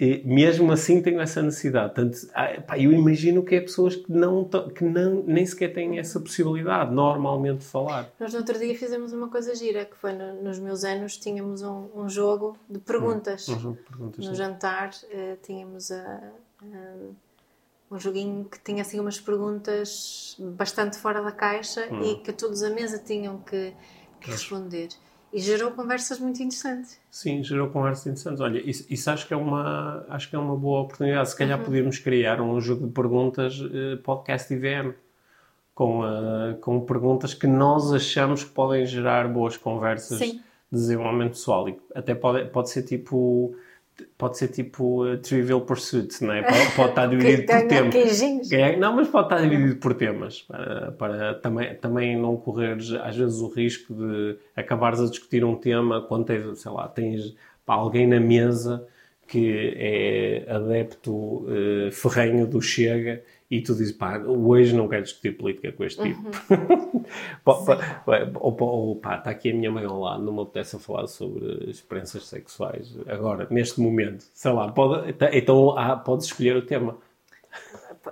e 0.00 0.22
mesmo 0.24 0.72
assim 0.72 1.02
tenho 1.02 1.20
essa 1.20 1.42
necessidade. 1.42 1.94
Tanto, 1.94 2.16
ah, 2.34 2.78
eu 2.78 2.90
imagino 2.90 3.44
que 3.44 3.54
é 3.54 3.60
pessoas 3.60 3.96
que, 3.96 4.10
não, 4.10 4.48
que 4.74 4.82
não, 4.82 5.22
nem 5.26 5.44
sequer 5.44 5.74
têm 5.74 5.98
essa 5.98 6.18
possibilidade 6.18 6.90
normalmente 6.90 7.58
de 7.58 7.66
falar. 7.66 8.10
Nós 8.18 8.32
no 8.32 8.38
outro 8.38 8.58
dia 8.58 8.74
fizemos 8.74 9.12
uma 9.12 9.28
coisa 9.28 9.54
gira, 9.54 9.84
que 9.84 9.94
foi 9.94 10.14
no, 10.14 10.42
nos 10.42 10.58
meus 10.58 10.84
anos, 10.84 11.18
tínhamos 11.18 11.60
um, 11.60 11.90
um 11.94 12.08
jogo 12.08 12.56
de 12.66 12.78
perguntas. 12.78 13.46
Hum, 13.46 13.56
um 13.56 13.60
jogo 13.60 13.76
de 13.76 13.82
perguntas 13.82 14.24
no 14.24 14.30
sim. 14.30 14.34
jantar 14.34 14.88
uh, 14.88 15.36
tínhamos 15.42 15.90
a, 15.90 16.32
a 16.62 16.96
um 17.90 17.98
joguinho 17.98 18.46
que 18.46 18.58
tinha 18.60 18.80
assim 18.80 18.98
umas 19.00 19.20
perguntas 19.20 20.34
bastante 20.38 20.96
fora 20.96 21.20
da 21.20 21.32
caixa 21.32 21.86
hum. 21.92 22.02
e 22.04 22.14
que 22.16 22.32
todos 22.32 22.62
à 22.62 22.70
mesa 22.70 22.98
tinham 22.98 23.38
que, 23.38 23.74
que 24.18 24.30
responder. 24.30 24.88
E 25.32 25.40
gerou 25.40 25.70
conversas 25.70 26.18
muito 26.18 26.42
interessantes. 26.42 26.98
Sim, 27.10 27.42
gerou 27.42 27.68
conversas 27.68 28.06
interessantes. 28.06 28.40
Olha, 28.40 28.58
isso, 28.58 28.84
isso, 28.90 29.10
acho 29.10 29.26
que 29.28 29.32
é 29.32 29.36
uma 29.36 30.04
acho 30.08 30.28
que 30.28 30.34
é 30.34 30.38
uma 30.38 30.56
boa 30.56 30.80
oportunidade. 30.80 31.30
Se 31.30 31.36
calhar 31.36 31.58
uhum. 31.58 31.64
podíamos 31.64 31.98
criar 31.98 32.40
um 32.40 32.60
jogo 32.60 32.86
de 32.86 32.92
perguntas 32.92 33.60
uh, 33.60 33.98
podcast 34.02 34.52
IVM 34.52 34.92
com, 35.74 36.00
uh, 36.00 36.56
com 36.60 36.80
perguntas 36.80 37.32
que 37.32 37.46
nós 37.46 37.92
achamos 37.92 38.42
que 38.42 38.50
podem 38.50 38.84
gerar 38.84 39.28
boas 39.28 39.56
conversas 39.56 40.18
Sim. 40.18 40.40
de 40.70 40.78
desenvolvimento 40.78 41.32
pessoal. 41.32 41.68
E 41.68 41.80
até 41.94 42.14
pode, 42.14 42.46
pode 42.50 42.70
ser 42.70 42.82
tipo 42.82 43.54
pode 44.16 44.38
ser 44.38 44.48
tipo 44.48 45.04
uh, 45.04 45.18
Trivial 45.18 45.60
Pursuit, 45.60 46.22
não 46.24 46.32
é? 46.32 46.42
Pode, 46.42 46.76
pode 46.76 46.88
estar 46.90 47.06
dividido 47.08 47.46
por 47.46 47.66
temas. 47.66 48.52
É, 48.52 48.76
não, 48.76 48.96
mas 48.96 49.08
pode 49.08 49.26
estar 49.26 49.40
dividido 49.40 49.76
por 49.76 49.94
temas, 49.94 50.42
para, 50.42 50.92
para 50.92 51.34
também, 51.34 51.74
também 51.76 52.16
não 52.16 52.36
correres 52.36 52.92
às 52.92 53.16
vezes 53.16 53.40
o 53.40 53.48
risco 53.48 53.94
de 53.94 54.36
acabares 54.56 55.00
a 55.00 55.06
discutir 55.06 55.44
um 55.44 55.56
tema 55.56 56.02
quando 56.02 56.26
tens, 56.26 56.60
sei 56.60 56.70
lá, 56.70 56.88
tens 56.88 57.34
pá, 57.64 57.74
alguém 57.74 58.06
na 58.06 58.20
mesa 58.20 58.86
que 59.26 59.74
é 59.76 60.44
adepto 60.52 61.12
uh, 61.12 61.92
ferrenho 61.92 62.46
do 62.46 62.60
Chega 62.60 63.22
e 63.50 63.60
tu 63.60 63.74
dizes, 63.74 63.92
pá, 63.92 64.16
hoje 64.18 64.74
não 64.76 64.88
quero 64.88 65.02
discutir 65.02 65.32
política 65.32 65.72
com 65.72 65.84
este 65.84 66.00
tipo. 66.00 66.20
Uhum. 66.22 67.04
ou, 68.36 68.56
ou, 68.60 68.96
pá, 68.96 69.16
está 69.16 69.30
aqui 69.30 69.50
a 69.50 69.54
minha 69.54 69.72
mãe 69.72 69.84
ao 69.84 69.98
lado, 69.98 70.22
não 70.22 70.32
me 70.32 70.42
apetece 70.42 70.78
falar 70.78 71.08
sobre 71.08 71.68
experiências 71.68 72.28
sexuais 72.28 72.96
agora, 73.08 73.48
neste 73.50 73.80
momento. 73.80 74.24
Sei 74.32 74.52
lá, 74.52 74.70
pode, 74.70 75.12
tá, 75.14 75.30
então 75.32 75.76
ah, 75.76 75.96
podes 75.96 76.26
escolher 76.26 76.56
o 76.56 76.62
tema. 76.62 76.96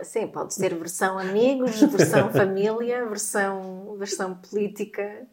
Sim, 0.02 0.26
pode 0.26 0.54
ser 0.54 0.74
versão 0.74 1.18
amigos, 1.18 1.80
versão 1.80 2.30
família, 2.34 3.06
versão, 3.06 3.96
versão 3.96 4.34
política. 4.34 5.26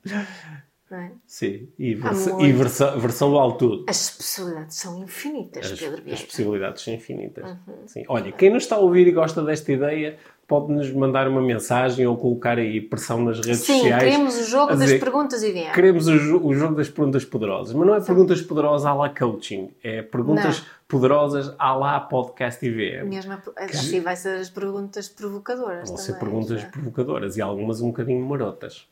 É? 0.91 1.09
Sim, 1.25 1.67
e, 1.79 1.95
versa, 1.95 2.39
e 2.39 2.53
versa, 2.53 2.95
versão 2.95 3.31
do 3.31 3.39
alto 3.39 3.83
As 3.87 4.11
possibilidades 4.11 4.77
são 4.77 4.99
infinitas, 4.99 5.71
as, 5.71 5.79
Pedro 5.79 6.03
As 6.13 6.21
possibilidades 6.21 6.83
são 6.83 6.93
infinitas. 6.93 7.43
Uhum. 7.43 7.87
Sim. 7.87 8.03
Olha, 8.07 8.31
quem 8.31 8.51
nos 8.51 8.63
está 8.63 8.75
a 8.75 8.79
ouvir 8.79 9.07
e 9.07 9.11
gosta 9.11 9.43
desta 9.43 9.71
ideia, 9.71 10.15
pode-nos 10.47 10.91
mandar 10.91 11.27
uma 11.27 11.41
mensagem 11.41 12.05
ou 12.05 12.15
colocar 12.15 12.59
aí 12.59 12.79
pressão 12.79 13.23
nas 13.23 13.39
redes 13.39 13.61
Sim, 13.61 13.79
sociais. 13.79 14.03
Sim, 14.03 14.09
queremos 14.09 14.37
o 14.37 14.43
jogo 14.43 14.67
das 14.67 14.79
dizer, 14.79 14.99
perguntas 14.99 15.41
IVM. 15.41 15.71
Queremos 15.73 16.07
o, 16.07 16.45
o, 16.45 16.53
jogo 16.53 16.75
das 16.75 16.87
perguntas 16.87 17.25
poderosas. 17.25 17.73
Mas 17.73 17.87
não 17.87 17.95
é 17.95 17.99
Sim. 17.99 18.05
perguntas 18.05 18.41
poderosas 18.43 18.85
à 18.85 18.93
la 18.93 19.09
coaching, 19.09 19.71
é 19.83 20.03
perguntas 20.03 20.59
não. 20.59 20.65
poderosas 20.87 21.55
à 21.57 21.73
la 21.73 21.99
podcast 21.99 22.63
IVM. 22.63 23.09
Mesmo 23.09 23.35
assim 23.57 24.01
vai 24.01 24.15
ser 24.15 24.37
as 24.37 24.51
perguntas 24.51 25.09
provocadoras 25.09 25.89
Vão 25.89 25.97
também, 25.97 26.13
ser 26.13 26.19
perguntas 26.19 26.63
é? 26.63 26.65
provocadoras 26.67 27.37
e 27.37 27.41
algumas 27.41 27.81
um 27.81 27.87
bocadinho 27.87 28.23
marotas. 28.23 28.87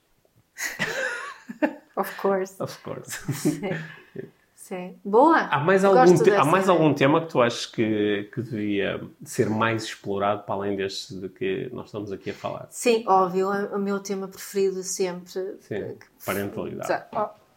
Of 1.96 2.16
course. 2.18 2.56
Of 2.62 2.78
course. 2.84 3.12
Sim. 3.34 3.62
Sim. 4.64 4.98
Boa! 5.04 5.40
Há 5.40 5.60
mais, 5.60 5.84
algum, 5.84 6.16
te 6.16 6.32
há 6.32 6.46
mais 6.46 6.70
algum 6.70 6.94
tema 6.94 7.20
que 7.20 7.28
tu 7.28 7.42
achas 7.42 7.66
que, 7.66 8.30
que 8.34 8.42
devia 8.42 9.06
ser 9.26 9.50
mais 9.50 9.84
explorado 9.84 10.44
para 10.44 10.56
além 10.56 10.78
deste 10.78 11.16
de 11.16 11.28
que 11.28 11.70
nós 11.74 11.88
estamos 11.88 12.14
aqui 12.14 12.30
a 12.30 12.34
falar? 12.34 12.68
Sim, 12.70 13.04
óbvio. 13.06 13.50
O 13.50 13.78
meu 13.78 14.00
tema 14.00 14.26
preferido 14.26 14.82
sempre. 14.82 15.58
Sim, 15.60 15.98
parentalidade. 16.26 17.08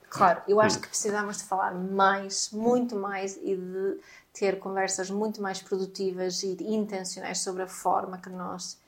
Claro, 0.09 0.43
eu 0.49 0.61
acho 0.61 0.81
que 0.81 0.89
precisamos 0.89 1.39
de 1.39 1.45
falar 1.45 1.75
mais, 1.75 2.51
muito 2.51 2.97
mais 2.97 3.37
e 3.37 3.55
de 3.55 4.01
ter 4.33 4.59
conversas 4.59 5.09
muito 5.09 5.41
mais 5.41 5.63
produtivas 5.63 6.43
e 6.43 6.57
intencionais 6.61 7.39
sobre 7.39 7.63
a 7.63 7.69
forma 7.69 8.19
que 8.19 8.31
nós 8.31 8.81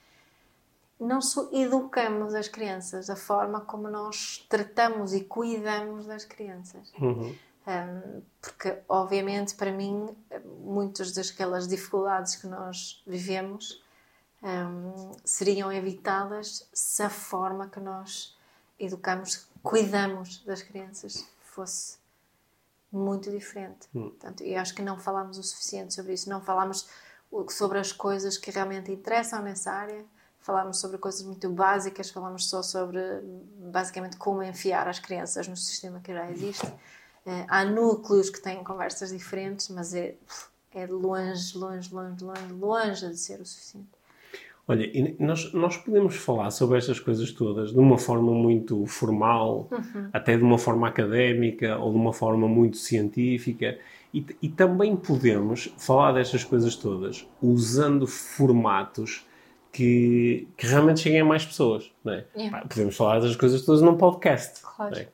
não 1.00 1.20
só 1.20 1.48
educamos 1.52 2.34
as 2.34 2.48
crianças, 2.48 3.08
a 3.08 3.16
forma 3.16 3.60
como 3.60 3.88
nós 3.88 4.44
tratamos 4.48 5.12
e 5.12 5.24
cuidamos 5.24 6.06
das 6.06 6.24
crianças. 6.24 6.92
Uhum. 7.00 7.34
Um, 7.66 8.22
porque, 8.40 8.78
obviamente, 8.88 9.54
para 9.54 9.70
mim, 9.70 10.08
muitas 10.64 11.12
daquelas 11.12 11.68
dificuldades 11.68 12.36
que 12.36 12.46
nós 12.46 13.02
vivemos 13.06 13.82
um, 14.42 15.12
seriam 15.24 15.70
evitadas 15.70 16.68
se 16.72 17.02
a 17.02 17.10
forma 17.10 17.68
que 17.68 17.78
nós 17.78 18.36
educamos, 18.78 19.46
cuidamos 19.62 20.42
das 20.44 20.62
crianças 20.62 21.28
fosse 21.42 21.98
muito 22.90 23.30
diferente. 23.30 23.86
Uhum. 23.94 24.10
Portanto, 24.10 24.42
eu 24.42 24.58
acho 24.58 24.74
que 24.74 24.82
não 24.82 24.98
falamos 24.98 25.38
o 25.38 25.42
suficiente 25.42 25.94
sobre 25.94 26.14
isso, 26.14 26.30
não 26.30 26.40
falamos 26.40 26.88
sobre 27.50 27.78
as 27.78 27.92
coisas 27.92 28.38
que 28.38 28.50
realmente 28.50 28.90
interessam 28.90 29.42
nessa 29.42 29.70
área 29.70 30.04
falámos 30.48 30.80
sobre 30.80 30.96
coisas 30.96 31.22
muito 31.22 31.50
básicas, 31.50 32.08
falámos 32.08 32.48
só 32.48 32.62
sobre 32.62 32.98
basicamente 33.70 34.16
como 34.16 34.42
enfiar 34.42 34.88
as 34.88 34.98
crianças 34.98 35.46
no 35.46 35.54
sistema 35.54 36.00
que 36.00 36.10
já 36.10 36.30
existe. 36.30 36.64
Uh, 36.64 37.44
há 37.48 37.66
núcleos 37.66 38.30
que 38.30 38.40
têm 38.40 38.64
conversas 38.64 39.10
diferentes, 39.10 39.68
mas 39.68 39.92
é, 39.92 40.14
é 40.74 40.86
longe, 40.86 41.58
longe, 41.58 41.94
longe, 41.94 42.24
longe, 42.24 42.52
longe 42.54 43.08
de 43.10 43.18
ser 43.18 43.42
o 43.42 43.44
suficiente. 43.44 43.90
Olha, 44.66 44.90
nós, 45.18 45.52
nós 45.52 45.76
podemos 45.76 46.16
falar 46.16 46.50
sobre 46.50 46.78
estas 46.78 46.98
coisas 46.98 47.30
todas 47.30 47.70
de 47.70 47.78
uma 47.78 47.98
forma 47.98 48.32
muito 48.32 48.86
formal, 48.86 49.68
uhum. 49.70 50.08
até 50.14 50.34
de 50.34 50.42
uma 50.42 50.56
forma 50.56 50.88
académica 50.88 51.76
ou 51.76 51.92
de 51.92 51.98
uma 51.98 52.14
forma 52.14 52.48
muito 52.48 52.78
científica, 52.78 53.78
e, 54.14 54.24
e 54.40 54.48
também 54.48 54.96
podemos 54.96 55.74
falar 55.76 56.12
destas 56.12 56.42
coisas 56.42 56.74
todas 56.74 57.28
usando 57.42 58.06
formatos 58.06 59.27
que, 59.72 60.48
que 60.56 60.66
realmente 60.66 61.00
cheguem 61.00 61.20
a 61.20 61.24
mais 61.24 61.44
pessoas. 61.44 61.90
Não 62.04 62.12
é? 62.12 62.24
Yeah. 62.36 62.66
Podemos 62.66 62.96
falar 62.96 63.20
das 63.20 63.36
coisas 63.36 63.62
todas 63.62 63.82
num 63.82 63.96
podcast. 63.96 64.62
Claro. 64.62 64.98
É? 64.98 65.08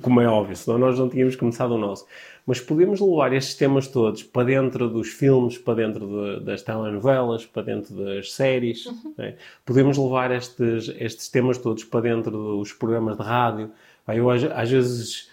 Como 0.00 0.20
é 0.20 0.26
óbvio, 0.26 0.56
senão 0.56 0.78
nós 0.78 0.98
não 0.98 1.08
tínhamos 1.08 1.36
começado 1.36 1.72
o 1.72 1.78
nosso. 1.78 2.06
Mas 2.46 2.60
podemos 2.60 3.00
levar 3.00 3.32
estes 3.32 3.54
temas 3.54 3.86
todos 3.86 4.22
para 4.22 4.44
dentro 4.44 4.88
dos 4.88 5.08
filmes, 5.08 5.58
para 5.58 5.74
dentro 5.74 6.06
de, 6.06 6.44
das 6.44 6.62
telenovelas, 6.62 7.44
para 7.44 7.62
dentro 7.62 7.94
das 7.94 8.32
séries. 8.32 8.86
Uhum. 8.86 9.14
É? 9.18 9.36
Podemos 9.64 9.98
levar 9.98 10.30
estes, 10.30 10.88
estes 10.98 11.28
temas 11.28 11.58
todos 11.58 11.84
para 11.84 12.00
dentro 12.00 12.30
dos 12.30 12.72
programas 12.72 13.16
de 13.16 13.22
rádio. 13.22 13.70
Eu 14.08 14.30
às, 14.30 14.42
às 14.44 14.70
vezes 14.70 15.30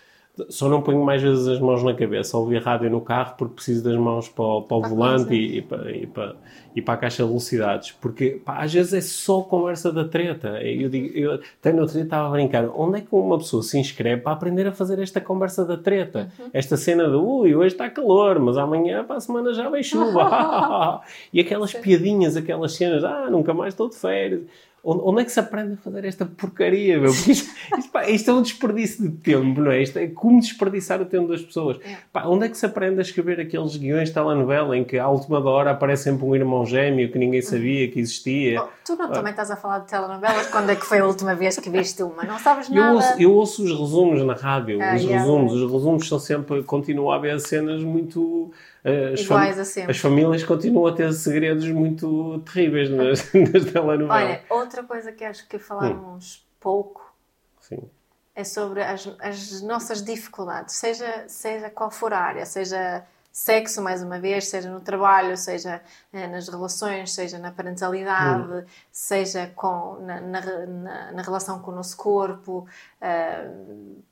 só 0.50 0.70
não 0.70 0.82
ponho 0.82 1.04
mais 1.04 1.22
vezes 1.22 1.48
as 1.48 1.60
mãos 1.60 1.84
na 1.84 1.94
cabeça 1.94 2.36
ao 2.38 2.44
ouvir 2.44 2.58
a 2.58 2.62
rádio 2.62 2.90
no 2.90 3.02
carro 3.02 3.36
porque 3.38 3.56
preciso 3.56 3.84
das 3.84 3.96
mãos 3.98 4.30
para 4.30 4.44
o, 4.44 4.62
para 4.62 4.78
o 4.78 4.82
volante 4.82 5.34
e, 5.34 5.58
e, 5.58 5.62
para, 5.62 5.92
e, 5.92 6.08
para, 6.08 6.36
e 6.76 6.82
para 6.82 6.94
a 6.94 6.98
caixa 6.98 7.24
de 7.24 7.30
velocidades. 7.30 7.92
Porque 8.00 8.42
pá, 8.44 8.64
às 8.64 8.74
vezes 8.74 8.94
é 8.94 9.02
só 9.02 9.42
conversa 9.42 9.92
da 9.92 10.06
treta. 10.06 10.62
Eu 10.62 10.90
digo, 10.90 11.18
eu 11.18 11.34
até 11.34 11.72
no 11.72 11.82
outro 11.82 11.96
dia 11.96 12.04
estava 12.04 12.28
a 12.28 12.32
brincar, 12.32 12.70
onde 12.76 13.00
é 13.00 13.02
que 13.02 13.08
uma 13.12 13.38
pessoa 13.38 13.64
se 13.64 13.78
inscreve 13.78 14.22
para 14.22 14.34
aprender 14.34 14.68
a 14.68 14.72
fazer 14.72 15.00
esta 15.00 15.20
conversa 15.20 15.66
da 15.66 15.78
treta? 15.78 16.32
Uhum. 16.40 16.50
Esta 16.54 16.78
cena 16.78 17.08
de 17.08 17.16
ui, 17.16 17.56
hoje 17.56 17.76
está 17.76 17.90
calor, 17.90 18.40
mas 18.40 18.58
amanhã 18.58 19.04
para 19.04 19.18
a 19.18 19.20
semana 19.20 19.54
já 19.54 19.70
vem 19.70 19.84
chuva. 19.84 21.02
e 21.34 21.40
aquelas 21.40 21.74
piadinhas, 21.74 22.36
aquelas 22.36 22.74
cenas, 22.74 23.04
ah, 23.04 23.30
nunca 23.30 23.54
mais 23.54 23.74
estou 23.74 23.90
de 23.90 23.96
férias. 23.96 24.42
Onde 24.84 25.22
é 25.22 25.26
que 25.26 25.32
se 25.32 25.40
aprende 25.40 25.74
a 25.74 25.78
fazer 25.78 26.06
esta 26.06 26.26
porcaria, 26.26 27.00
meu? 27.00 27.14
Porque 27.14 27.32
isto, 27.32 27.50
isto, 27.78 27.92
pá, 27.92 28.10
isto, 28.10 28.32
é 28.32 28.34
um 28.34 28.42
desperdício 28.42 29.10
de 29.10 29.18
tempo, 29.18 29.62
não 29.62 29.72
é? 29.72 29.82
Isto 29.82 30.00
é 30.00 30.08
como 30.08 30.40
desperdiçar 30.40 31.02
o 31.02 31.06
tempo 31.06 31.28
das 31.28 31.42
pessoas. 31.42 31.78
É. 31.84 31.98
Pá, 32.12 32.26
onde 32.26 32.46
é 32.46 32.50
que 32.50 32.58
se 32.58 32.66
aprende 32.66 33.00
a 33.00 33.02
escrever 33.02 33.40
aqueles 33.40 33.76
guiões 33.76 34.10
de 34.10 34.14
telenovela 34.14 34.78
em 34.78 34.84
que 34.84 34.98
à 34.98 35.08
última 35.08 35.40
hora 35.40 35.72
aparece 35.72 36.04
sempre 36.04 36.26
um 36.26 36.36
irmão 36.36 36.66
gêmeo 36.66 37.12
que 37.12 37.18
ninguém 37.18 37.42
sabia 37.42 37.90
que 37.90 38.00
existia? 38.00 38.62
Oh, 38.62 38.68
tu 38.86 38.96
não 38.96 39.06
ah. 39.06 39.10
também 39.10 39.32
estás 39.32 39.52
a 39.52 39.56
falar 39.56 39.80
de 39.80 39.88
telenovelas? 39.88 40.48
Quando 40.48 40.70
é 40.70 40.76
que 40.76 40.86
foi 40.86 41.00
a 41.00 41.06
última 41.06 41.36
vez 41.36 41.58
que 41.58 41.70
viste 41.70 42.02
uma? 42.02 42.24
Não 42.24 42.40
sabes 42.40 42.70
nada? 42.70 42.88
Eu 42.88 42.96
ouço, 42.96 43.22
eu 43.22 43.34
ouço 43.34 43.64
os 43.64 43.72
resumos 43.72 44.24
na 44.24 44.34
rádio. 44.34 44.82
Ah, 44.82 44.96
os 44.96 45.02
yeah, 45.02 45.20
resumos. 45.20 45.54
Os 45.54 45.72
resumos 45.72 46.08
são 46.08 46.20
sempre... 46.20 46.64
Continuo 46.64 47.12
a 47.12 47.16
haver 47.16 47.40
cenas 47.40 47.84
muito 47.84 48.52
as, 48.84 49.22
Iguais 49.22 49.60
as 49.60 49.98
famílias 49.98 50.44
continuam 50.44 50.88
a 50.88 50.94
ter 50.94 51.12
segredos 51.14 51.68
muito 51.70 52.40
terríveis 52.40 52.90
nas, 52.90 53.32
nas 53.34 53.66
telenovelas. 53.66 54.10
Olha, 54.10 54.42
outra 54.50 54.84
coisa 54.84 55.12
que 55.12 55.24
acho 55.24 55.48
que 55.48 55.60
falamos 55.60 56.46
hum. 56.46 56.56
pouco 56.60 57.14
Sim. 57.60 57.90
é 58.34 58.44
sobre 58.44 58.82
as, 58.82 59.10
as 59.20 59.62
nossas 59.62 60.04
dificuldades, 60.04 60.76
seja, 60.76 61.26
seja 61.28 61.70
qual 61.70 61.92
for 61.92 62.14
a 62.14 62.20
área, 62.20 62.46
seja 62.46 63.06
sexo, 63.32 63.82
mais 63.82 64.02
uma 64.02 64.20
vez, 64.20 64.48
seja 64.48 64.70
no 64.70 64.82
trabalho, 64.82 65.38
seja 65.38 65.82
eh, 66.12 66.28
nas 66.28 66.48
relações, 66.50 67.14
seja 67.14 67.38
na 67.38 67.52
parentalidade, 67.52 68.52
hum. 68.52 68.64
seja 68.92 69.52
com, 69.56 70.00
na, 70.02 70.20
na, 70.20 70.42
na, 70.42 71.12
na, 71.12 71.22
relação 71.22 71.60
com 71.60 71.72
o 71.72 71.76
nosso 71.76 71.96
corpo, 71.96 72.68
uh, 73.02 74.04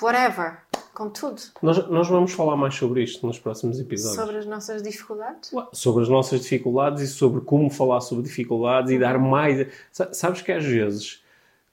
whatever, 0.00 0.58
com 0.94 1.10
tudo. 1.10 1.40
Nós, 1.62 1.88
nós 1.88 2.08
vamos 2.08 2.32
falar 2.32 2.56
mais 2.56 2.74
sobre 2.74 3.02
isto 3.02 3.26
nos 3.26 3.38
próximos 3.38 3.78
episódios. 3.80 4.20
Sobre 4.20 4.38
as 4.38 4.46
nossas 4.46 4.82
dificuldades? 4.82 5.50
Sobre 5.72 6.02
as 6.02 6.08
nossas 6.08 6.40
dificuldades 6.42 7.02
e 7.02 7.08
sobre 7.08 7.40
como 7.40 7.70
falar 7.70 8.00
sobre 8.00 8.24
dificuldades 8.24 8.90
e 8.92 8.98
dar 8.98 9.18
mais. 9.18 9.66
Sabes 9.90 10.42
que 10.42 10.52
às 10.52 10.64
vezes 10.64 11.22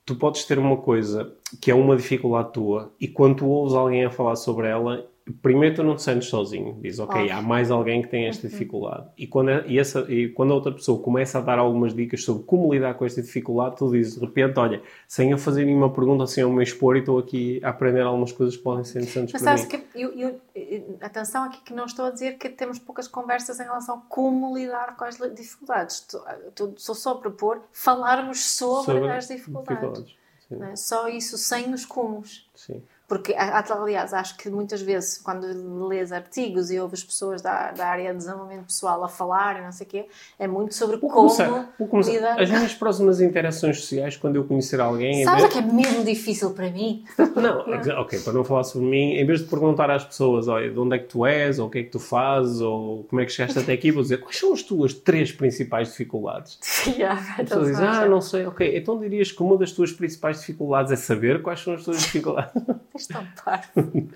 tu 0.06 0.16
podes 0.16 0.44
ter 0.46 0.58
uma 0.58 0.78
coisa 0.78 1.32
que 1.62 1.70
é 1.70 1.76
uma 1.76 1.96
dificuldade 1.96 2.54
tua 2.54 2.92
e 3.00 3.08
quando 3.08 3.38
tu 3.38 3.48
ouves 3.48 3.76
alguém 3.76 4.06
a 4.06 4.10
falar 4.10 4.36
sobre 4.36 4.68
ela 4.68 5.09
primeiro 5.32 5.76
tu 5.76 5.84
não 5.84 5.96
te 5.96 6.02
sentes 6.02 6.30
sozinho. 6.30 6.78
Diz, 6.82 7.00
ok, 7.00 7.30
há 7.30 7.42
mais 7.42 7.72
alguém 7.72 8.02
que 8.02 8.08
tem 8.08 8.28
esta 8.28 8.48
uhum. 8.48 8.52
dificuldade. 8.52 9.08
E 9.18 9.28
quando, 9.28 9.50
é, 9.50 9.64
e, 9.68 9.80
essa, 9.80 10.02
e 10.12 10.30
quando 10.30 10.52
a 10.52 10.56
outra 10.56 10.72
pessoa 10.72 11.02
começa 11.02 11.38
a 11.38 11.42
dar 11.42 11.60
algumas 11.60 11.94
dicas 11.94 12.24
sobre 12.24 12.44
como 12.44 12.74
lidar 12.74 12.94
com 12.96 13.06
esta 13.06 13.22
dificuldade, 13.22 13.78
tu 13.78 13.92
dizes, 13.92 14.16
de 14.16 14.26
repente, 14.26 14.60
olha, 14.60 14.82
sem 15.08 15.32
eu 15.32 15.38
fazer 15.38 15.66
nenhuma 15.66 15.92
pergunta, 15.92 16.26
sem 16.28 16.42
eu 16.42 16.52
me 16.52 16.64
expor, 16.64 16.96
e 16.96 17.00
estou 17.00 17.20
aqui 17.20 17.60
a 17.64 17.70
aprender 17.70 18.02
algumas 18.02 18.32
coisas 18.32 18.56
que 18.58 18.64
podem 18.64 18.84
ser 18.84 19.00
interessantes 19.00 19.34
Mas 19.34 19.42
para 19.42 19.58
sabes 19.58 19.74
mim. 19.74 19.86
que, 19.92 20.02
eu, 20.02 20.12
eu, 20.56 20.98
atenção 21.02 21.44
aqui 21.44 21.62
que 21.64 21.74
não 21.74 21.86
estou 21.86 22.06
a 22.06 22.12
dizer 22.12 22.38
que 22.38 22.50
temos 22.50 22.80
poucas 22.80 23.08
conversas 23.08 23.60
em 23.60 23.64
relação 23.64 23.96
a 23.96 24.02
como 24.10 24.58
lidar 24.58 24.96
com 24.96 25.06
as 25.06 25.18
dificuldades. 25.36 26.08
Estou 26.48 26.96
só 26.96 27.12
a 27.12 27.16
propor 27.16 27.62
falarmos 27.72 28.44
sobre, 28.44 28.94
sobre 28.94 29.12
as 29.12 29.28
dificuldades. 29.28 30.06
dificuldades. 30.06 30.20
É? 30.52 30.76
Só 30.76 31.08
isso, 31.08 31.38
sem 31.38 31.74
os 31.74 31.86
cumos. 31.86 32.50
Sim. 32.56 32.82
Porque, 33.10 33.36
aliás, 33.36 34.14
acho 34.14 34.38
que 34.38 34.52
muitas 34.52 34.84
vezes, 34.84 35.18
quando 35.18 35.88
lês 35.88 36.12
artigos 36.12 36.70
e 36.70 36.80
ouves 36.80 37.04
pessoas 37.04 37.42
da, 37.42 37.72
da 37.72 37.88
área 37.88 38.12
de 38.12 38.18
desenvolvimento 38.20 38.66
pessoal 38.68 39.04
a 39.04 39.08
falar 39.10 39.60
e 39.60 39.64
não 39.64 39.72
sei 39.72 39.88
o 39.88 39.90
quê, 39.90 40.06
é 40.38 40.48
muito 40.48 40.76
sobre 40.76 40.98
Vou 40.98 41.10
como 41.10 41.24
começar, 41.28 41.74
vou 41.80 41.88
começar. 41.88 42.40
As 42.40 42.50
minhas 42.52 42.74
próximas 42.76 43.20
interações 43.20 43.80
sociais, 43.82 44.16
quando 44.16 44.36
eu 44.36 44.44
conhecer 44.44 44.80
alguém... 44.80 45.24
Sabes 45.24 45.42
vez- 45.42 45.54
que 45.54 45.60
é 45.60 45.62
mesmo 45.64 46.04
difícil 46.06 46.52
para 46.52 46.70
mim? 46.70 47.04
Não, 47.36 48.02
ok, 48.02 48.20
para 48.20 48.34
não 48.34 48.44
falar 48.44 48.64
sobre 48.64 48.88
mim, 48.88 49.14
em 49.16 49.26
vez 49.26 49.40
de 49.40 49.48
perguntar 49.48 49.90
às 49.90 50.04
pessoas 50.06 50.48
olha, 50.48 50.70
de 50.70 50.78
onde 50.78 50.96
é 50.96 51.00
que 51.00 51.06
tu 51.08 51.26
és, 51.26 51.58
ou 51.58 51.68
o 51.68 51.70
que 51.70 51.80
é 51.80 51.84
que 51.84 51.90
tu 51.90 52.00
fazes, 52.00 52.62
ou 52.62 53.06
como 53.06 53.22
é 53.22 53.26
que 53.26 53.32
chegaste 53.32 53.58
até 53.58 53.74
aqui, 53.74 53.92
vou 53.92 54.04
dizer 54.04 54.20
quais 54.20 54.38
são 54.38 54.54
as 54.54 54.62
tuas 54.62 54.94
três 54.94 55.32
principais 55.32 55.90
dificuldades. 55.90 56.60
Yeah, 57.00 57.22
A 57.38 57.44
pessoa 57.44 57.66
diz, 57.66 57.80
ah, 57.80 58.06
não 58.08 58.20
sei, 58.22 58.46
ok, 58.46 58.78
então 58.78 59.00
dirias 59.00 59.32
que 59.32 59.42
uma 59.42 59.58
das 59.58 59.72
tuas 59.72 59.92
principais 59.92 60.40
dificuldades 60.40 60.92
é 60.92 60.96
saber 60.96 61.42
quais 61.42 61.60
são 61.62 61.74
as 61.74 61.84
tuas 61.84 62.00
dificuldades. 62.00 62.52
Tens 63.00 63.08
tão 63.08 63.26
parvo. 63.44 64.10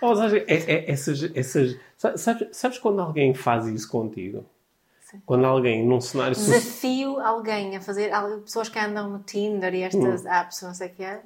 Ou 0.00 0.16
seja, 0.16 0.38
é, 0.46 0.54
é- 0.72 0.90
essas, 0.90 1.22
essas, 1.34 1.76
sa- 1.96 2.16
sabes, 2.16 2.48
sabes 2.52 2.78
quando 2.78 3.00
alguém 3.00 3.32
faz 3.34 3.66
isso 3.66 3.88
contigo? 3.88 4.44
Quando 5.24 5.44
alguém 5.46 5.86
num 5.86 6.00
cenário. 6.00 6.34
Desafio 6.34 7.20
alguém 7.20 7.76
a 7.76 7.80
fazer, 7.80 8.10
pessoas 8.44 8.68
que 8.68 8.78
andam 8.78 9.08
no 9.08 9.20
Tinder 9.20 9.72
e 9.74 9.82
estas 9.82 10.24
Hum. 10.24 10.28
apps, 10.28 10.60
não 10.62 10.74
sei 10.74 10.88
o 10.88 10.90
que 10.90 11.04
é, 11.04 11.20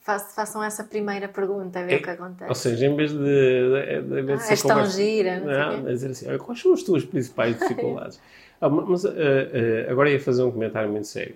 façam 0.00 0.62
essa 0.62 0.82
primeira 0.84 1.28
pergunta, 1.28 1.78
a 1.80 1.82
ver 1.82 2.00
o 2.00 2.02
que 2.02 2.08
Ou 2.08 2.14
acontece. 2.14 2.60
seja, 2.62 2.86
em 2.86 2.96
vez 2.96 3.12
de, 3.12 3.18
de, 3.18 4.02
de, 4.02 4.22
de 4.22 4.32
Ah, 4.32 4.46
és 4.48 4.62
tão 4.62 4.70
conversa- 4.70 4.96
gira, 4.96 5.40
não 5.40 5.46
Não, 5.82 5.84
dizer 5.84 6.10
assim, 6.10 6.28
olha, 6.28 6.38
quais 6.38 6.60
são 6.60 6.72
as 6.72 6.82
tuas 6.82 7.04
principais 7.04 7.58
dificuldades? 7.58 8.18
Ah, 8.62 8.68
ma- 8.68 8.84
mas 8.84 9.06
ah, 9.06 9.10
ah, 9.10 9.90
agora 9.90 10.10
ia 10.10 10.20
fazer 10.20 10.42
um 10.42 10.50
comentário 10.52 10.90
muito 10.90 11.06
sério. 11.06 11.34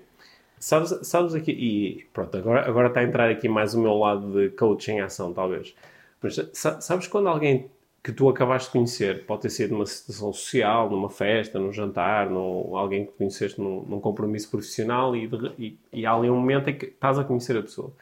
Sabes, 0.64 0.98
sabes 1.02 1.34
aqui, 1.34 1.50
e 1.52 2.04
pronto, 2.14 2.34
agora, 2.38 2.66
agora 2.66 2.88
está 2.88 3.00
a 3.00 3.04
entrar 3.04 3.28
aqui 3.30 3.48
mais 3.50 3.74
o 3.74 3.80
meu 3.80 3.92
lado 3.98 4.32
de 4.32 4.48
coaching 4.56 4.92
em 4.92 5.00
ação, 5.02 5.30
talvez. 5.34 5.74
Mas 6.22 6.36
sa- 6.54 6.80
sabes 6.80 7.06
quando 7.06 7.28
alguém 7.28 7.70
que 8.02 8.10
tu 8.12 8.28
acabaste 8.30 8.68
de 8.68 8.72
conhecer, 8.72 9.26
pode 9.26 9.42
ter 9.42 9.50
sido 9.50 9.72
numa 9.72 9.84
situação 9.84 10.32
social, 10.32 10.88
numa 10.88 11.10
festa, 11.10 11.58
num 11.58 11.70
jantar, 11.70 12.30
num, 12.30 12.76
alguém 12.78 13.04
que 13.04 13.12
conheceste 13.12 13.60
num, 13.60 13.82
num 13.82 14.00
compromisso 14.00 14.50
profissional 14.50 15.14
e, 15.14 15.26
de 15.26 15.36
e, 15.58 15.78
e 15.92 16.06
há 16.06 16.14
ali 16.14 16.30
um 16.30 16.36
momento 16.36 16.70
em 16.70 16.78
que 16.78 16.86
estás 16.86 17.18
a 17.18 17.24
conhecer 17.24 17.56
a 17.58 17.62
pessoa. 17.62 17.92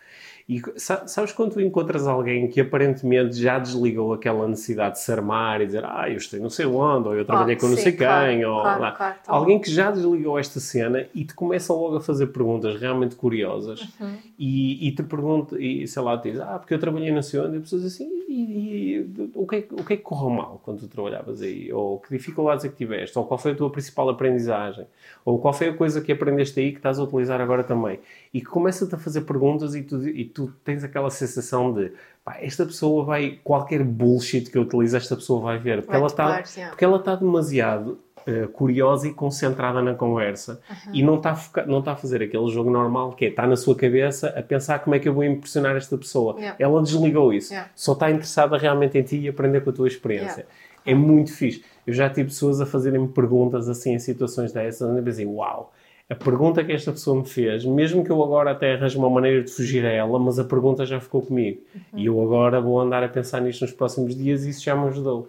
E 0.49 0.61
sa- 0.77 1.07
sabes 1.07 1.33
quando 1.33 1.53
tu 1.53 1.61
encontras 1.61 2.07
alguém 2.07 2.49
que 2.49 2.61
aparentemente 2.61 3.37
já 3.41 3.59
desligou 3.59 4.13
aquela 4.13 4.47
necessidade 4.49 4.95
de 4.97 5.01
se 5.01 5.13
armar 5.13 5.61
e 5.61 5.67
dizer 5.67 5.85
ah, 5.85 6.05
eu 6.09 6.17
estou 6.17 6.41
não 6.41 6.51
sei 6.51 6.67
onde, 6.67 7.09
ou 7.09 7.15
eu 7.15 7.25
trabalhei 7.25 7.57
com 7.57 7.69
não 7.69 7.77
sim, 7.77 7.83
sei 7.85 7.93
quem, 7.93 8.07
claro, 8.07 8.51
ou 8.51 8.61
claro, 8.63 8.81
lá. 8.81 8.93
claro, 8.93 9.15
tá 9.25 9.33
alguém 9.33 9.61
que 9.61 9.71
já 9.71 9.91
desligou 9.91 10.39
esta 10.39 10.59
cena 10.61 11.07
e 11.15 11.25
te 11.25 11.35
começa 11.35 11.73
logo 11.73 11.97
a 11.97 12.01
fazer 12.01 12.27
perguntas 12.29 12.81
realmente 12.81 13.15
curiosas 13.15 13.81
Uhum. 14.01 14.17
e, 14.39 14.89
e 14.89 14.93
te 14.93 15.03
pergunta, 15.03 15.57
e 15.61 15.87
sei 15.87 16.03
lá, 16.03 16.19
te 16.19 16.31
diz 16.33 16.41
ah, 16.41 16.59
porque 16.59 16.75
eu 16.75 16.79
trabalhei 16.79 17.11
na 17.13 17.19
onde, 17.21 17.55
e 17.55 17.59
a 17.59 17.61
pessoa 17.61 17.81
diz 17.81 17.95
assim, 17.95 18.09
e, 18.33 18.95
e 18.97 19.31
o, 19.35 19.47
que 19.47 19.57
é, 19.57 19.63
que- 19.63 19.75
o 19.75 19.85
que 19.85 19.93
é 19.95 19.97
que 19.97 20.03
correu 20.03 20.31
mal 20.31 20.61
quando 20.65 20.81
tu 20.81 20.89
trabalhavas 20.89 21.43
aí? 21.43 21.73
Ou 21.73 21.99
que 21.99 22.11
dificuldades 22.17 22.65
é 22.65 22.69
que 22.69 22.77
tiveste? 22.77 23.19
Ou 23.19 23.25
qual 23.27 23.39
foi 23.39 23.53
a 23.53 23.55
tua 23.55 23.71
principal 23.71 24.09
aprendizagem? 24.09 24.87
Ou 25.25 25.39
qual 25.39 25.53
foi 25.53 25.69
a 25.69 25.75
coisa 25.75 26.01
que 26.01 26.11
aprendeste 26.13 26.59
aí 26.61 26.71
que 26.73 26.79
estás 26.79 26.99
a 26.99 27.03
utilizar 27.05 27.41
agora 27.41 27.63
também? 27.65 27.99
E 28.33 28.41
começa-te 28.41 28.95
a 28.95 28.99
fazer 28.99 29.23
perguntas 29.23 29.75
e 29.75 29.83
tu, 29.83 30.07
e 30.09 30.25
tu 30.25 30.53
tens 30.65 30.83
aquela 30.83 31.11
sensação 31.11 31.73
de 31.73 31.93
pá, 32.25 32.39
esta 32.41 32.65
pessoa 32.65 33.05
vai, 33.05 33.39
qualquer 33.45 33.83
bullshit 33.85 34.51
que 34.51 34.57
eu 34.57 34.63
utilize, 34.63 34.97
esta 34.97 35.15
pessoa 35.17 35.41
vai 35.41 35.59
ver. 35.59 35.79
Porque 35.83 35.91
Vai 35.91 35.99
ela 36.01 36.07
está 36.07 36.43
yeah. 36.57 36.71
porque 36.71 36.85
ela 36.85 36.97
está 36.99 37.15
demasiado 37.17 37.99
eh, 38.27 38.47
curiosa 38.53 39.09
e 39.09 39.13
concentrada 39.13 39.83
na 39.83 39.95
conversa 39.95 40.61
e 40.93 41.03
não 41.03 41.17
está, 41.17 41.33
a 41.33 41.67
não 41.67 41.81
está 41.81 41.93
a 41.93 41.97
fazer 41.97 42.23
aquele 42.23 42.49
jogo 42.49 42.71
normal 42.71 43.13
que 43.13 43.25
é 43.25 43.29
está 43.29 43.47
na 43.47 43.57
sua 43.57 43.75
cabeça 43.75 44.29
a 44.29 44.43
pensar 44.43 44.79
como 44.79 44.95
é 44.95 44.99
que 44.99 45.09
eu 45.09 45.15
vou 45.15 45.25
impressionar 45.25 45.77
esta 45.77 45.99
pessoa. 45.99 46.37
Yeah. 46.37 46.57
Ela 46.59 46.83
desligou 46.83 47.33
isso. 47.33 47.53
Yeah. 47.53 47.71
Só 47.75 47.93
está 47.95 48.11
interessada 48.11 48.57
realmente 48.57 48.97
em 48.97 49.03
ti 49.03 49.19
e 49.19 49.29
aprender 49.29 49.63
com 49.63 49.71
a 49.71 49.73
tua 49.73 49.89
experiência. 49.89 50.41
Yeah. 50.41 50.49
É 50.87 50.95
muito 50.95 51.33
fixe. 51.33 51.65
Eu 51.87 51.93
já 51.93 52.09
tive 52.09 52.29
pessoas 52.29 52.61
a 52.61 52.67
fazerem-me 52.67 53.09
perguntas 53.09 53.69
assim 53.69 53.95
em 53.95 53.99
situações 53.99 54.53
dessas 54.53 54.89
onde 54.89 54.99
eu 55.01 55.05
pensei, 55.05 55.27
uau, 55.27 55.73
a 56.09 56.15
pergunta 56.15 56.63
que 56.63 56.73
esta 56.73 56.93
pessoa 56.93 57.19
me 57.21 57.27
fez, 57.27 57.65
mesmo 57.65 58.05
que 58.05 58.11
eu 58.11 58.23
agora 58.23 58.51
até 58.51 58.75
arranje 58.75 58.99
uma 58.99 59.09
maneira 59.09 59.43
de 59.43 59.51
fugir 59.51 59.85
a 59.87 59.91
ela, 59.91 60.19
mas 60.19 60.39
a 60.39 60.45
pergunta 60.45 60.85
já 60.85 61.01
ficou 61.01 61.23
comigo. 61.23 61.63
E 61.97 62.07
eu 62.07 62.21
agora 62.23 62.61
vou 62.61 62.79
andar 62.79 63.03
a 63.03 63.09
pensar 63.09 63.41
nisto 63.41 63.63
nos 63.63 63.73
próximos 63.73 64.15
dias 64.15 64.45
e 64.45 64.51
isso 64.51 64.63
já 64.63 64.77
me 64.77 64.89
ajudou. 64.89 65.29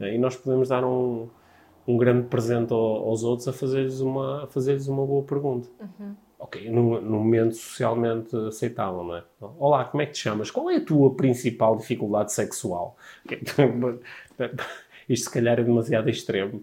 E 0.00 0.16
nós 0.18 0.36
podemos 0.36 0.68
dar 0.68 0.84
um, 0.84 1.28
um 1.86 1.96
grande 1.96 2.26
presente 2.28 2.72
ao- 2.72 3.08
aos 3.08 3.22
outros 3.24 3.48
a 3.48 3.52
fazer-lhes 3.52 4.00
uma, 4.00 4.44
a 4.44 4.46
fazer-lhes 4.46 4.86
uma 4.88 5.04
boa 5.06 5.22
pergunta. 5.24 5.68
Ok, 6.38 6.70
num, 6.70 7.00
num 7.00 7.18
momento 7.18 7.54
socialmente 7.54 8.34
aceitável, 8.36 9.04
não 9.04 9.16
é? 9.16 9.24
Olá, 9.58 9.84
como 9.84 10.02
é 10.02 10.06
que 10.06 10.12
te 10.12 10.20
chamas? 10.20 10.50
Qual 10.50 10.70
é 10.70 10.76
a 10.76 10.84
tua 10.84 11.14
principal 11.14 11.76
dificuldade 11.76 12.32
sexual? 12.32 12.96
Isto 15.08 15.24
se 15.28 15.30
calhar 15.34 15.58
é 15.58 15.64
demasiado 15.64 16.08
extremo. 16.08 16.62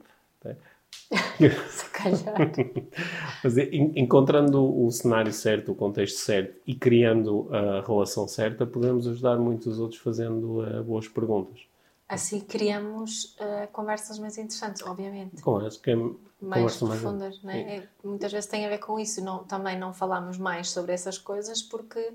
Se 1.70 1.90
calhar. 1.92 2.52
Mas 3.44 3.58
en- 3.58 3.94
encontrando 3.96 4.84
o 4.86 4.90
cenário 4.92 5.32
certo, 5.32 5.72
o 5.72 5.76
contexto 5.76 6.18
certo 6.18 6.56
e 6.66 6.74
criando 6.76 7.48
a 7.54 7.82
relação 7.86 8.28
certa, 8.28 8.66
podemos 8.66 9.08
ajudar 9.08 9.38
muitos 9.38 9.80
outros 9.80 10.00
fazendo 10.02 10.66
eh, 10.66 10.82
boas 10.82 11.08
perguntas. 11.08 11.67
Assim 12.10 12.40
criamos 12.40 13.36
eh, 13.40 13.68
conversas 13.74 14.18
mais 14.18 14.38
interessantes, 14.38 14.82
obviamente. 14.86 15.42
Com 15.42 15.58
acho 15.58 15.82
que 15.82 15.92
é 15.92 15.96
mais 15.96 16.16
conversa 16.40 16.86
mais 16.86 17.02
profundas, 17.02 17.44
não 17.44 17.52
é? 17.52 17.60
É, 17.78 17.88
Muitas 18.04 18.32
vezes 18.32 18.50
tem 18.50 18.66
a 18.66 18.70
ver 18.70 18.78
com 18.78 18.98
isso. 19.00 19.22
Não, 19.24 19.44
também 19.44 19.78
não 19.78 19.94
falamos 19.94 20.38
mais 20.38 20.70
sobre 20.70 20.94
essas 20.94 21.18
coisas 21.18 21.62
porque 21.62 22.14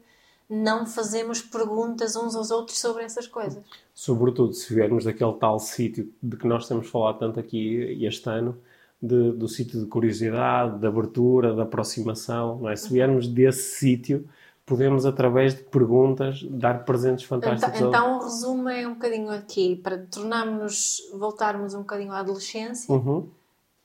não 0.48 0.86
fazemos 0.86 1.42
perguntas 1.42 2.16
uns 2.16 2.34
aos 2.34 2.50
outros 2.50 2.78
sobre 2.78 3.04
essas 3.04 3.26
coisas. 3.26 3.62
Sobretudo 3.94 4.52
se 4.54 4.74
viermos 4.74 5.04
daquele 5.04 5.32
tal 5.34 5.58
sítio 5.58 6.10
de 6.22 6.36
que 6.36 6.46
nós 6.46 6.66
temos 6.66 6.88
falado 6.88 7.18
tanto 7.18 7.38
aqui 7.38 7.98
este 8.04 8.28
ano, 8.30 8.58
de- 9.00 9.32
do 9.32 9.48
sítio 9.48 9.80
de 9.80 9.86
curiosidade, 9.86 10.78
de 10.78 10.86
abertura, 10.86 11.54
de 11.54 11.60
aproximação, 11.60 12.58
não 12.60 12.68
é? 12.70 12.76
Se 12.76 12.90
viermos 12.92 13.26
desse 13.28 13.78
sítio, 13.78 14.26
podemos, 14.64 15.04
através 15.04 15.54
de 15.54 15.62
perguntas, 15.64 16.42
dar 16.44 16.84
presentes 16.84 17.24
Então, 17.24 17.40
fantásticos. 17.40 17.80
ao- 17.82 17.88
então 17.88 18.18
o 18.18 18.22
resumo 18.22 18.68
é 18.68 18.86
um 18.86 18.94
bocadinho 18.94 19.30
aqui, 19.30 19.76
para 19.76 19.98
tornarmos, 20.06 20.98
voltarmos 21.14 21.74
um 21.74 21.80
bocadinho 21.80 22.12
à 22.12 22.18
adolescência, 22.20 22.92
Uhum. 22.94 23.28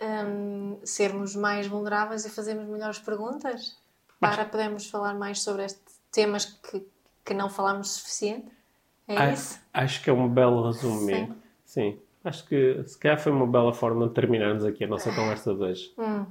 hum, 0.01 0.79
sermos 0.83 1.35
mais 1.35 1.67
vulneráveis 1.67 2.25
e 2.25 2.29
fazermos 2.29 2.67
melhores 2.67 2.99
perguntas 2.99 3.77
para 4.19 4.45
podermos 4.45 4.87
falar 4.89 5.13
mais 5.15 5.41
sobre 5.41 5.65
estes 5.65 5.99
temas 6.11 6.45
que, 6.45 6.85
que 7.25 7.33
não 7.33 7.49
falamos 7.49 7.89
o 7.95 7.99
suficiente. 7.99 8.51
É 9.07 9.15
Ah, 9.17 9.31
isso? 9.31 9.59
Acho 9.73 10.03
que 10.03 10.09
é 10.09 10.13
um 10.13 10.27
belo 10.29 10.65
resumo 10.67 10.99
Sim. 10.99 11.05
mesmo. 11.05 11.35
Sim. 11.65 11.99
Acho 12.23 12.45
que 12.45 12.83
se 12.85 12.97
calhar 12.97 13.19
foi 13.19 13.31
uma 13.31 13.47
bela 13.47 13.73
forma 13.73 14.07
de 14.07 14.13
terminarmos 14.13 14.65
aqui 14.65 14.83
a 14.83 14.87
nossa 14.87 15.11
conversa 15.13 15.53
de 15.53 15.61
hoje. 15.63 15.93
Hum, 15.97 16.25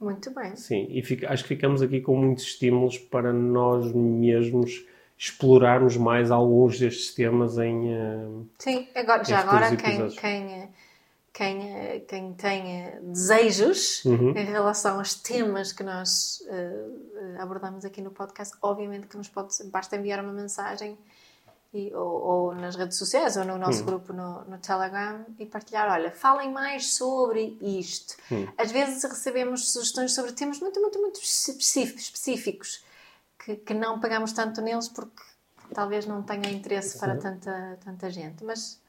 muito 0.00 0.30
bem. 0.32 0.54
Sim, 0.56 0.86
e 0.90 1.02
fica- 1.02 1.30
acho 1.32 1.42
que 1.44 1.48
ficamos 1.48 1.80
aqui 1.82 2.00
com 2.00 2.16
muitos 2.16 2.44
estímulos 2.44 2.98
para 2.98 3.32
nós 3.32 3.92
mesmos 3.92 4.84
explorarmos 5.18 5.96
mais 5.96 6.30
alguns 6.30 6.78
destes 6.78 7.14
temas 7.14 7.56
em. 7.58 7.92
eh, 7.92 8.28
Sim, 8.58 8.88
agora, 8.94 9.24
já 9.24 9.38
agora 9.40 9.74
quem, 9.76 10.08
quem, 10.10 10.68
quem, 11.32 12.00
quem 12.06 12.32
tem 12.34 12.90
desejos 13.02 14.04
Uhum. 14.04 14.30
em 14.36 14.44
relação 14.44 14.98
aos 14.98 15.14
temas 15.14 15.72
que 15.72 15.82
nós 15.82 16.42
eh, 16.48 17.36
abordamos 17.38 17.84
aqui 17.86 18.02
no 18.02 18.10
podcast, 18.10 18.54
obviamente 18.60 19.06
que 19.06 19.16
nos 19.16 19.28
pode, 19.28 19.54
basta 19.72 19.96
enviar 19.96 20.22
uma 20.22 20.32
mensagem 20.34 20.98
e, 21.76 21.94
ou, 21.94 22.22
ou 22.22 22.54
nas 22.54 22.74
redes 22.76 22.96
sociais 22.96 23.36
ou 23.36 23.44
no 23.44 23.58
nosso 23.58 23.82
Hum. 23.82 23.86
grupo 23.86 24.12
no, 24.12 24.44
no 24.44 24.58
Telegram 24.58 25.24
e 25.38 25.44
partilhar, 25.44 25.90
olha, 25.90 26.10
falem 26.10 26.50
mais 26.50 26.94
sobre 26.94 27.56
isto. 27.60 28.16
Hum. 28.32 28.46
Às 28.56 28.72
vezes 28.72 29.02
recebemos 29.04 29.72
sugestões 29.72 30.14
sobre 30.14 30.32
temas 30.32 30.58
muito, 30.60 30.80
muito, 30.80 30.98
muito 30.98 31.20
específicos, 31.22 32.82
que, 33.38 33.56
que 33.56 33.74
não 33.74 34.00
pegamos 34.00 34.32
tanto 34.32 34.60
neles 34.60 34.88
porque 34.88 35.22
talvez 35.74 36.06
não 36.06 36.22
tenha 36.22 36.50
interesse 36.50 36.98
para 36.98 37.16
tanta, 37.16 37.78
tanta 37.84 38.10
gente. 38.10 38.42
Mas 38.44 38.80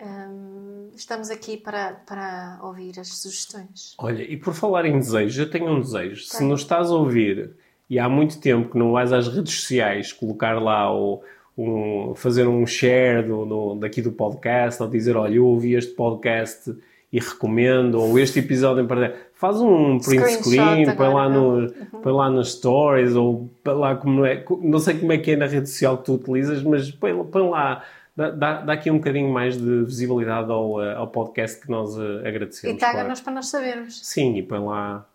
hum, 0.00 0.90
estamos 0.94 1.30
aqui 1.30 1.56
para, 1.56 1.92
para 2.06 2.58
ouvir 2.62 2.98
as 2.98 3.08
sugestões. 3.08 3.94
Olha, 3.98 4.22
e 4.22 4.36
por 4.36 4.54
falar 4.54 4.84
em 4.84 4.98
desejos, 4.98 5.38
eu 5.38 5.50
tenho 5.50 5.70
um 5.70 5.80
desejo. 5.80 6.24
Se 6.24 6.42
nos 6.42 6.62
estás 6.62 6.90
a 6.90 6.94
ouvir 6.94 7.54
e 7.88 7.98
há 7.98 8.08
muito 8.08 8.40
tempo 8.40 8.70
que 8.70 8.78
não 8.78 8.92
vais 8.92 9.12
às 9.12 9.28
redes 9.28 9.60
sociais 9.60 10.12
colocar 10.12 10.60
lá 10.60 10.92
o. 10.94 11.22
Um, 11.56 12.14
fazer 12.14 12.46
um 12.46 12.66
share 12.66 13.26
do, 13.26 13.44
do- 13.44 13.74
daqui 13.74 14.00
do 14.00 14.10
podcast 14.10 14.82
ou 14.82 14.88
dizer, 14.88 15.16
olha, 15.16 15.34
eu 15.34 15.44
ouvi 15.44 15.74
este 15.74 15.92
podcast 15.92 16.74
e 17.12 17.20
recomendo, 17.20 18.00
ou 18.00 18.18
este 18.18 18.38
episódio 18.38 18.82
em 18.82 18.86
particular. 18.86 19.20
Faz 19.34 19.60
um 19.60 19.98
print 19.98 20.22
Screenshot 20.22 20.42
screen, 20.44 20.96
põe 20.96 21.12
lá, 21.12 21.28
no, 21.28 21.70
põe 22.02 22.12
lá 22.12 22.30
nas 22.30 22.52
stories, 22.52 23.14
ou 23.14 23.50
põe 23.62 23.74
lá 23.74 23.96
como 23.96 24.24
é, 24.24 24.42
não 24.62 24.78
sei 24.78 24.98
como 24.98 25.12
é 25.12 25.18
que 25.18 25.32
é 25.32 25.36
na 25.36 25.46
rede 25.46 25.68
social 25.68 25.98
que 25.98 26.04
tu 26.04 26.14
utilizas, 26.14 26.62
mas 26.62 26.90
põe, 26.90 27.12
põe 27.24 27.50
lá, 27.50 27.84
dá, 28.16 28.30
dá, 28.30 28.60
dá 28.62 28.72
aqui 28.72 28.90
um 28.90 28.96
bocadinho 28.96 29.28
mais 29.28 29.58
de 29.58 29.84
visibilidade 29.84 30.50
ao, 30.50 30.82
eh, 30.82 30.94
ao 30.94 31.08
podcast 31.08 31.60
que 31.60 31.70
nós 31.70 31.98
eh, 31.98 32.26
agradecemos. 32.26 32.76
E 32.76 32.78
claro. 32.78 32.96
taga-nos 32.96 33.20
para 33.20 33.32
nós 33.34 33.48
sabermos. 33.48 34.00
Sim, 34.06 34.36
e 34.36 34.42
põe 34.42 34.60
lá 34.60 35.06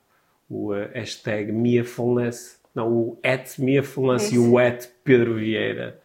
o 0.47 0.75
eh, 0.75 0.91
hashtag 0.93 1.51
MiaFulness 1.51 2.59
Não, 2.75 2.91
o 2.91 3.19
at 3.23 3.57
Mia 3.57 3.81
Falância 3.81 4.35
e 4.35 4.37
o 4.37 4.59
at 4.59 4.85
Pedro 5.03 5.33
Vieira 5.35 5.99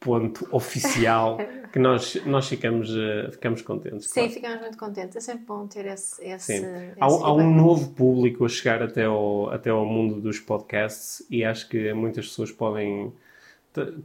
ponto 0.00 0.48
oficial 0.50 1.38
que 1.70 1.78
nós, 1.78 2.20
nós 2.24 2.48
ficamos, 2.48 2.90
uh, 2.90 3.30
ficamos 3.30 3.60
contentes. 3.60 4.06
Sim, 4.06 4.14
claro. 4.14 4.32
ficamos 4.32 4.60
muito 4.60 4.78
contentes. 4.78 5.16
É 5.16 5.20
sempre 5.20 5.44
bom 5.44 5.66
ter 5.66 5.86
esse. 5.86 6.24
esse, 6.24 6.54
esse 6.54 6.66
há, 6.98 7.04
há, 7.04 7.32
um 7.32 7.54
novo 7.54 7.90
público 7.90 8.44
a 8.44 8.48
chegar 8.48 8.82
até 8.82 9.04
ao, 9.04 9.50
até 9.50 9.68
ao 9.68 9.84
mundo 9.84 10.20
dos 10.20 10.40
podcasts 10.40 11.24
e 11.30 11.44
acho 11.44 11.68
que 11.68 11.92
muitas 11.92 12.26
pessoas 12.26 12.50
podem. 12.50 13.12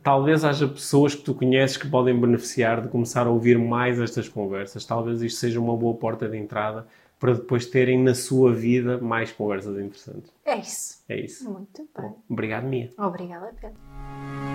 Talvez 0.04 0.44
haja 0.46 0.68
pessoas 0.68 1.16
que 1.16 1.24
tu 1.24 1.34
conheces 1.34 1.76
que 1.76 1.90
podem 1.90 2.20
beneficiar 2.20 2.82
de 2.82 2.88
começar 2.88 3.26
a 3.26 3.32
ouvir 3.32 3.58
mais 3.58 4.00
estas 4.00 4.30
conversas. 4.30 4.86
Talvez 4.86 5.24
isto 5.24 5.40
seja 5.40 5.60
uma 5.60 5.76
boa 5.76 5.96
porta 5.96 6.30
de 6.30 6.38
entrada 6.38 6.86
para 7.20 7.34
depois 7.34 7.66
terem 7.66 8.04
na 8.04 8.14
sua 8.14 8.54
vida 8.54 9.00
mais 9.00 9.32
conversas 9.32 9.80
interessantes. 9.80 10.32
É 10.46 10.58
isso. 10.58 11.04
É 11.10 11.20
isso. 11.20 11.50
Muito 11.50 11.88
bem. 11.98 12.10
Bom, 12.10 12.22
obrigado, 12.30 12.68
Mia. 12.68 12.94
Obrigada, 12.98 13.52
Pedro. 13.60 14.55